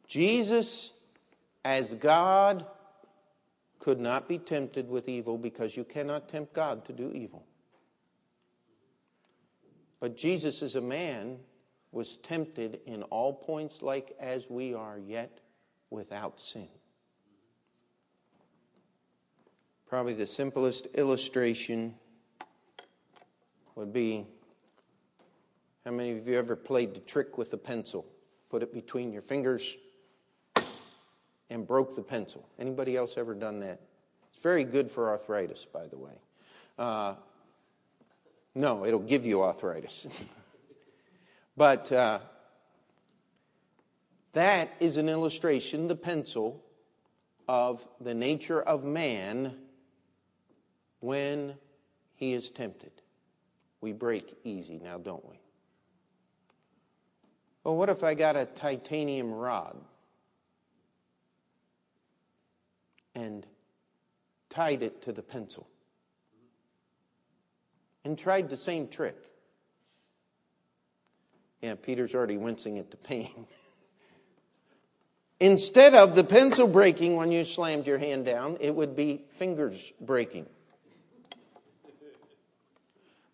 Jesus, 0.06 0.92
as 1.64 1.94
God, 1.94 2.66
could 3.78 4.00
not 4.00 4.28
be 4.28 4.38
tempted 4.38 4.88
with 4.88 5.08
evil 5.08 5.38
because 5.38 5.76
you 5.76 5.84
cannot 5.84 6.28
tempt 6.28 6.52
God 6.52 6.84
to 6.84 6.92
do 6.92 7.10
evil. 7.12 7.44
But 9.98 10.16
Jesus, 10.16 10.62
as 10.62 10.76
a 10.76 10.80
man, 10.82 11.38
was 11.90 12.18
tempted 12.18 12.80
in 12.84 13.02
all 13.04 13.32
points 13.32 13.80
like 13.80 14.14
as 14.20 14.50
we 14.50 14.74
are, 14.74 14.98
yet 14.98 15.40
without 15.88 16.38
sin. 16.38 16.68
Probably 19.94 20.14
the 20.14 20.26
simplest 20.26 20.86
illustration 20.96 21.94
would 23.76 23.92
be 23.92 24.26
how 25.84 25.92
many 25.92 26.18
of 26.18 26.26
you 26.26 26.34
ever 26.34 26.56
played 26.56 26.94
the 26.94 27.00
trick 27.00 27.38
with 27.38 27.52
a 27.52 27.56
pencil? 27.56 28.04
Put 28.50 28.64
it 28.64 28.74
between 28.74 29.12
your 29.12 29.22
fingers 29.22 29.76
and 31.48 31.64
broke 31.64 31.94
the 31.94 32.02
pencil. 32.02 32.44
Anybody 32.58 32.96
else 32.96 33.16
ever 33.16 33.36
done 33.36 33.60
that? 33.60 33.82
It's 34.32 34.42
very 34.42 34.64
good 34.64 34.90
for 34.90 35.10
arthritis, 35.10 35.64
by 35.64 35.86
the 35.86 35.96
way. 35.96 36.18
Uh, 36.76 37.14
no, 38.56 38.84
it'll 38.84 38.98
give 38.98 39.24
you 39.24 39.44
arthritis. 39.44 40.08
but 41.56 41.92
uh, 41.92 42.18
that 44.32 44.70
is 44.80 44.96
an 44.96 45.08
illustration, 45.08 45.86
the 45.86 45.94
pencil, 45.94 46.64
of 47.46 47.86
the 48.00 48.14
nature 48.14 48.60
of 48.60 48.82
man 48.82 49.54
when 51.04 51.54
he 52.14 52.32
is 52.32 52.48
tempted. 52.48 52.90
We 53.82 53.92
break 53.92 54.38
easy 54.42 54.80
now, 54.82 54.96
don't 54.96 55.24
we? 55.28 55.38
Well, 57.62 57.76
what 57.76 57.90
if 57.90 58.02
I 58.02 58.14
got 58.14 58.36
a 58.36 58.46
titanium 58.46 59.30
rod 59.30 59.76
and 63.14 63.46
tied 64.48 64.82
it 64.82 65.02
to 65.02 65.12
the 65.12 65.22
pencil 65.22 65.68
and 68.02 68.18
tried 68.18 68.48
the 68.48 68.56
same 68.56 68.88
trick? 68.88 69.16
Yeah, 71.60 71.74
Peter's 71.74 72.14
already 72.14 72.38
wincing 72.38 72.78
at 72.78 72.90
the 72.90 72.96
pain. 72.96 73.46
Instead 75.40 75.94
of 75.94 76.14
the 76.14 76.24
pencil 76.24 76.66
breaking 76.66 77.16
when 77.16 77.30
you 77.30 77.44
slammed 77.44 77.86
your 77.86 77.98
hand 77.98 78.24
down, 78.24 78.56
it 78.58 78.74
would 78.74 78.96
be 78.96 79.20
fingers 79.32 79.92
breaking 80.00 80.46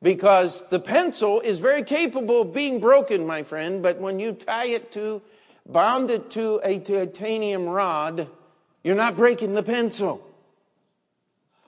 because 0.03 0.65
the 0.71 0.81
pencil 0.81 1.41
is 1.41 1.61
very 1.61 1.83
capable 1.83 2.43
of 2.43 2.55
being 2.55 2.81
broken, 2.81 3.27
my 3.27 3.43
friend, 3.43 3.83
but 3.83 3.99
when 3.99 4.19
you 4.19 4.33
tie 4.33 4.67
it 4.67 4.91
to, 4.93 5.21
bound 5.67 6.11
it 6.11 6.31
to 6.31 6.61
a 6.65 6.79
titanium 6.79 7.67
rod, 7.67 8.29
you're 8.83 8.97
not 8.97 9.17
breaking 9.17 9.55
the 9.55 9.63
pencil. 9.63 10.27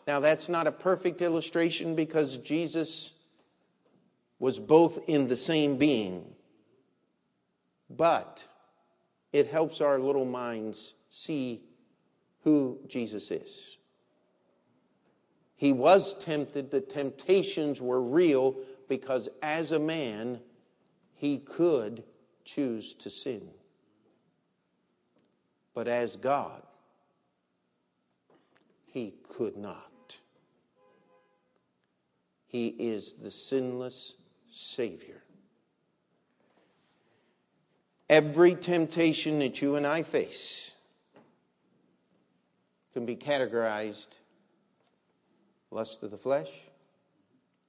Now, 0.06 0.20
that's 0.20 0.48
not 0.48 0.66
a 0.66 0.72
perfect 0.72 1.20
illustration 1.22 1.94
because 1.94 2.38
Jesus 2.38 3.12
was 4.38 4.58
both 4.58 4.98
in 5.08 5.28
the 5.28 5.36
same 5.36 5.76
being, 5.76 6.34
but 7.88 8.46
it 9.32 9.46
helps 9.46 9.80
our 9.80 9.98
little 9.98 10.24
minds 10.24 10.94
see 11.10 11.62
who 12.42 12.80
Jesus 12.88 13.30
is. 13.30 13.76
He 15.62 15.72
was 15.72 16.14
tempted. 16.14 16.72
The 16.72 16.80
temptations 16.80 17.80
were 17.80 18.02
real 18.02 18.56
because 18.88 19.28
as 19.42 19.70
a 19.70 19.78
man, 19.78 20.40
he 21.14 21.38
could 21.38 22.02
choose 22.44 22.94
to 22.94 23.08
sin. 23.08 23.48
But 25.72 25.86
as 25.86 26.16
God, 26.16 26.64
he 28.86 29.14
could 29.28 29.56
not. 29.56 30.18
He 32.48 32.66
is 32.66 33.14
the 33.14 33.30
sinless 33.30 34.14
Savior. 34.50 35.22
Every 38.10 38.56
temptation 38.56 39.38
that 39.38 39.62
you 39.62 39.76
and 39.76 39.86
I 39.86 40.02
face 40.02 40.72
can 42.94 43.06
be 43.06 43.14
categorized 43.14 44.08
lust 45.72 46.02
of 46.02 46.10
the 46.10 46.18
flesh, 46.18 46.50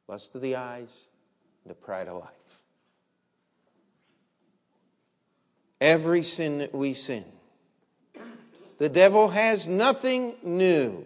lust 0.08 0.36
of 0.36 0.42
the 0.42 0.56
eyes, 0.56 1.08
the 1.66 1.74
pride 1.74 2.08
of 2.08 2.18
life. 2.18 2.62
Every 5.80 6.24
sin 6.24 6.60
that 6.60 6.74
we 6.74 6.94
sin, 6.94 7.26
the 8.78 8.90
devil 8.90 9.30
has 9.30 9.68
nothing 9.68 10.36
new. 10.44 11.06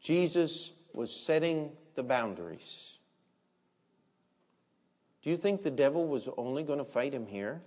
Jesus 0.00 0.72
was 0.92 1.14
setting 1.14 1.72
the 1.94 2.02
boundaries. 2.02 2.98
Do 5.22 5.30
you 5.30 5.36
think 5.36 5.62
the 5.62 5.70
devil 5.70 6.06
was 6.06 6.28
only 6.36 6.62
going 6.62 6.78
to 6.78 6.84
fight 6.84 7.14
him 7.14 7.26
here? 7.26 7.62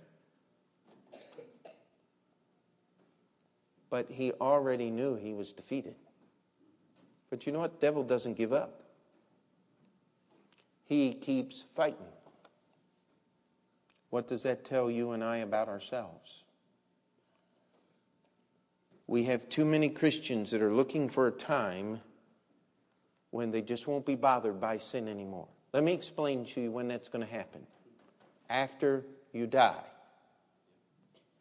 But 3.90 4.10
he 4.10 4.32
already 4.32 4.90
knew 4.90 5.16
he 5.16 5.32
was 5.32 5.52
defeated. 5.52 5.94
But 7.30 7.46
you 7.46 7.52
know 7.52 7.60
what? 7.60 7.80
Devil 7.80 8.02
doesn't 8.04 8.34
give 8.34 8.52
up. 8.52 8.82
he 10.88 11.12
keeps 11.12 11.64
fighting. 11.76 12.06
What 14.08 14.26
does 14.26 14.42
that 14.44 14.64
tell 14.64 14.90
you 14.90 15.12
and 15.12 15.22
I 15.22 15.38
about 15.38 15.68
ourselves? 15.68 16.44
We 19.06 19.24
have 19.24 19.48
too 19.50 19.66
many 19.66 19.90
Christians 19.90 20.50
that 20.50 20.62
are 20.62 20.72
looking 20.72 21.10
for 21.10 21.26
a 21.26 21.30
time 21.30 22.00
when 23.30 23.50
they 23.50 23.60
just 23.60 23.86
won't 23.86 24.06
be 24.06 24.16
bothered 24.16 24.60
by 24.60 24.78
sin 24.78 25.08
anymore. 25.08 25.48
Let 25.74 25.84
me 25.84 25.92
explain 25.92 26.46
to 26.46 26.60
you 26.62 26.70
when 26.70 26.88
that's 26.88 27.08
going 27.08 27.26
to 27.26 27.30
happen. 27.30 27.66
After 28.48 29.04
you 29.34 29.46
die, 29.46 29.84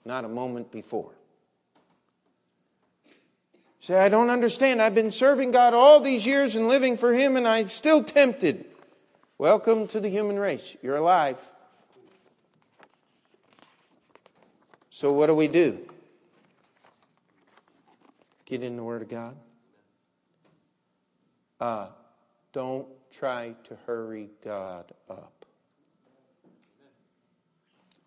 not 0.04 0.26
a 0.26 0.30
moment 0.30 0.72
before. 0.72 1.17
Say, 3.88 3.98
I 3.98 4.10
don't 4.10 4.30
understand. 4.30 4.82
I've 4.82 4.94
been 4.94 5.12
serving 5.12 5.52
God 5.52 5.74
all 5.74 6.02
these 6.02 6.26
years 6.26 6.58
and 6.58 6.68
living 6.68 6.98
for 6.98 7.14
Him, 7.14 7.38
and 7.38 7.48
I'm 7.48 7.70
still 7.70 8.04
tempted. 8.04 8.66
Welcome 9.38 9.88
to 9.88 10.02
the 10.02 10.10
human 10.10 10.38
race. 10.38 10.76
You're 10.82 10.98
alive. 10.98 11.40
So, 14.90 15.14
what 15.14 15.28
do 15.28 15.36
we 15.36 15.48
do? 15.48 15.80
Get 18.46 18.62
in 18.62 18.76
the 18.76 18.84
Word 18.84 19.04
of 19.04 19.08
God. 19.08 19.38
Uh, 21.58 21.88
don't 22.52 22.88
try 23.10 23.56
to 23.64 23.78
hurry 23.86 24.32
God 24.44 24.92
up. 25.10 25.46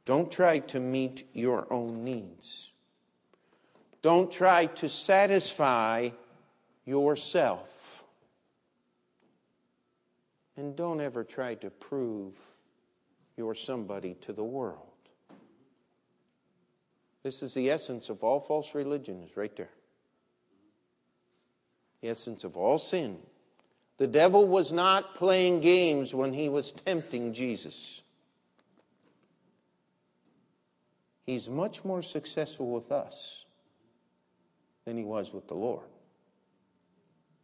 Don't 0.05 0.31
try 0.31 0.59
to 0.59 0.79
meet 0.79 1.27
your 1.33 1.67
own 1.73 2.05
needs. 2.05 2.70
Don't 4.03 4.31
try 4.31 4.67
to 4.67 4.89
satisfy 4.89 6.11
yourself. 6.85 8.05
And 10.57 10.75
don't 10.75 11.01
ever 11.01 11.25
try 11.25 11.55
to 11.57 11.71
prove 11.71 12.35
you're 13.37 13.55
somebody 13.55 14.15
to 14.23 14.33
the 14.33 14.45
world. 14.45 14.87
This 17.23 17.43
is 17.43 17.53
the 17.55 17.71
essence 17.71 18.09
of 18.09 18.25
all 18.25 18.41
false 18.41 18.75
religion, 18.75 19.23
is 19.23 19.37
right 19.37 19.55
there. 19.57 19.71
The 22.01 22.09
essence 22.09 22.45
of 22.45 22.57
all 22.57 22.79
sin. 22.79 23.19
The 23.99 24.07
devil 24.07 24.47
was 24.47 24.73
not 24.73 25.15
playing 25.15 25.61
games 25.61 26.15
when 26.15 26.33
he 26.33 26.49
was 26.49 26.73
tempting 26.73 27.35
Jesus. 27.35 28.01
He's 31.27 31.51
much 31.51 31.85
more 31.85 32.03
successful 32.03 32.71
with 32.71 32.91
us 32.91 33.45
than 34.85 34.97
he 34.97 35.05
was 35.05 35.33
with 35.33 35.49
the 35.49 35.55
Lord. 35.55 35.87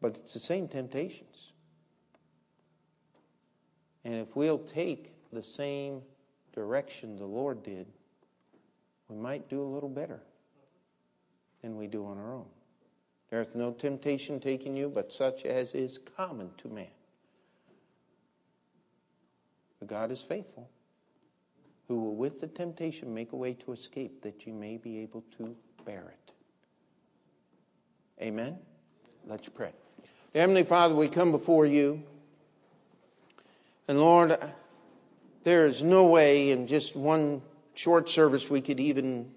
But 0.01 0.17
it's 0.17 0.35
the 0.35 0.41
same 0.41 0.69
temptations. 0.69 1.53
And 4.05 4.15
if 4.15 4.37
we'll 4.37 4.59
take 4.59 5.13
the 5.33 5.43
same 5.43 6.03
direction 6.53 7.17
the 7.17 7.27
Lord 7.27 7.63
did, 7.63 7.87
we 9.09 9.17
might 9.17 9.49
do 9.49 9.63
a 9.63 9.65
little 9.65 9.89
better 9.89 10.21
than 11.63 11.77
we 11.77 11.87
do 11.87 12.07
on 12.07 12.19
our 12.19 12.33
own. 12.33 12.47
There's 13.31 13.55
no 13.55 13.73
temptation 13.73 14.39
taking 14.39 14.77
you 14.77 14.89
but 14.89 15.13
such 15.13 15.45
as 15.45 15.75
is 15.75 15.99
common 15.99 16.51
to 16.59 16.69
man. 16.69 16.87
But 19.79 19.89
God 19.89 20.11
is 20.11 20.23
faithful, 20.23 20.71
who 21.89 22.01
will 22.01 22.15
with 22.15 22.41
the 22.41 22.47
temptation 22.47 23.13
make 23.13 23.33
a 23.33 23.37
way 23.37 23.55
to 23.55 23.73
escape 23.73 24.23
that 24.23 24.47
you 24.47 24.53
may 24.53 24.77
be 24.77 24.99
able 24.99 25.25
to 25.39 25.55
bear 25.85 26.13
it. 26.13 26.26
Amen? 28.21 28.59
Let's 29.27 29.49
pray. 29.49 29.73
Heavenly 30.35 30.65
Father, 30.65 30.95
we 30.95 31.09
come 31.09 31.33
before 31.33 31.67
you. 31.67 32.03
And 33.89 34.01
Lord, 34.01 34.39
there 35.45 35.67
is 35.67 35.83
no 35.83 36.07
way 36.07 36.51
in 36.51 36.67
just 36.67 36.97
one 36.97 37.43
short 37.75 38.09
service 38.09 38.49
we 38.49 38.61
could 38.61 38.81
even 38.81 39.31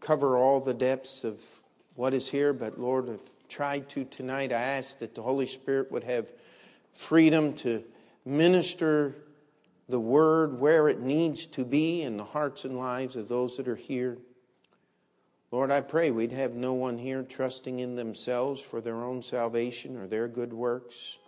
cover 0.00 0.36
all 0.36 0.60
the 0.60 0.74
depths 0.74 1.22
of 1.22 1.40
what 1.94 2.14
is 2.14 2.28
here, 2.30 2.52
but 2.52 2.78
Lord, 2.78 3.10
I've 3.10 3.20
tried 3.48 3.88
to 3.90 4.04
tonight. 4.04 4.50
I 4.50 4.60
ask 4.60 4.98
that 4.98 5.14
the 5.14 5.22
Holy 5.22 5.46
Spirit 5.46 5.92
would 5.92 6.04
have 6.04 6.32
freedom 6.92 7.52
to 7.56 7.84
minister 8.24 9.14
the 9.88 10.00
word 10.00 10.58
where 10.58 10.88
it 10.88 11.00
needs 11.00 11.46
to 11.48 11.64
be 11.64 12.02
in 12.02 12.16
the 12.16 12.24
hearts 12.24 12.64
and 12.64 12.76
lives 12.76 13.16
of 13.16 13.28
those 13.28 13.58
that 13.58 13.68
are 13.68 13.76
here. 13.76 14.16
Lord, 15.52 15.70
I 15.70 15.82
pray 15.82 16.10
we'd 16.10 16.32
have 16.32 16.54
no 16.54 16.72
one 16.72 16.96
here 16.96 17.22
trusting 17.22 17.80
in 17.80 17.94
themselves 17.94 18.58
for 18.58 18.80
their 18.80 19.04
own 19.04 19.20
salvation 19.20 19.98
or 19.98 20.06
their 20.06 20.26
good 20.26 20.50
works. 20.50 21.18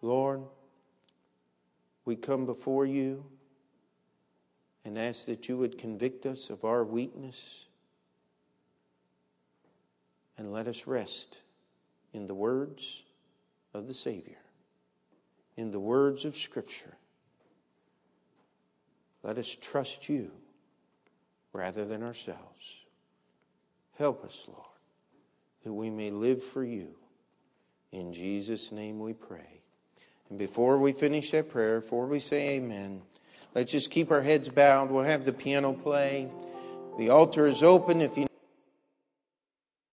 Lord, 0.00 0.42
we 2.04 2.14
come 2.14 2.46
before 2.46 2.86
you 2.86 3.24
and 4.84 4.96
ask 4.96 5.26
that 5.26 5.48
you 5.48 5.58
would 5.58 5.76
convict 5.76 6.24
us 6.24 6.50
of 6.50 6.64
our 6.64 6.84
weakness 6.84 7.66
and 10.38 10.52
let 10.52 10.68
us 10.68 10.86
rest 10.86 11.40
in 12.12 12.28
the 12.28 12.34
words 12.34 13.02
of 13.72 13.88
the 13.88 13.94
Savior, 13.94 14.38
in 15.56 15.72
the 15.72 15.80
words 15.80 16.24
of 16.24 16.36
Scripture. 16.36 16.96
Let 19.24 19.36
us 19.36 19.56
trust 19.60 20.08
you 20.08 20.30
rather 21.52 21.84
than 21.84 22.04
ourselves. 22.04 22.83
Help 23.98 24.24
us, 24.24 24.44
Lord, 24.48 24.66
that 25.62 25.72
we 25.72 25.90
may 25.90 26.10
live 26.10 26.42
for 26.42 26.64
you. 26.64 26.88
In 27.92 28.12
Jesus' 28.12 28.72
name 28.72 28.98
we 28.98 29.12
pray. 29.12 29.60
And 30.28 30.38
before 30.38 30.78
we 30.78 30.92
finish 30.92 31.30
that 31.30 31.50
prayer, 31.50 31.80
before 31.80 32.06
we 32.06 32.18
say 32.18 32.56
amen, 32.56 33.02
let's 33.54 33.70
just 33.70 33.90
keep 33.90 34.10
our 34.10 34.22
heads 34.22 34.48
bowed. 34.48 34.90
We'll 34.90 35.04
have 35.04 35.24
the 35.24 35.32
piano 35.32 35.72
play. 35.72 36.28
The 36.98 37.10
altar 37.10 37.46
is 37.46 37.62
open 37.62 38.00
if 38.00 38.16
you 38.16 38.26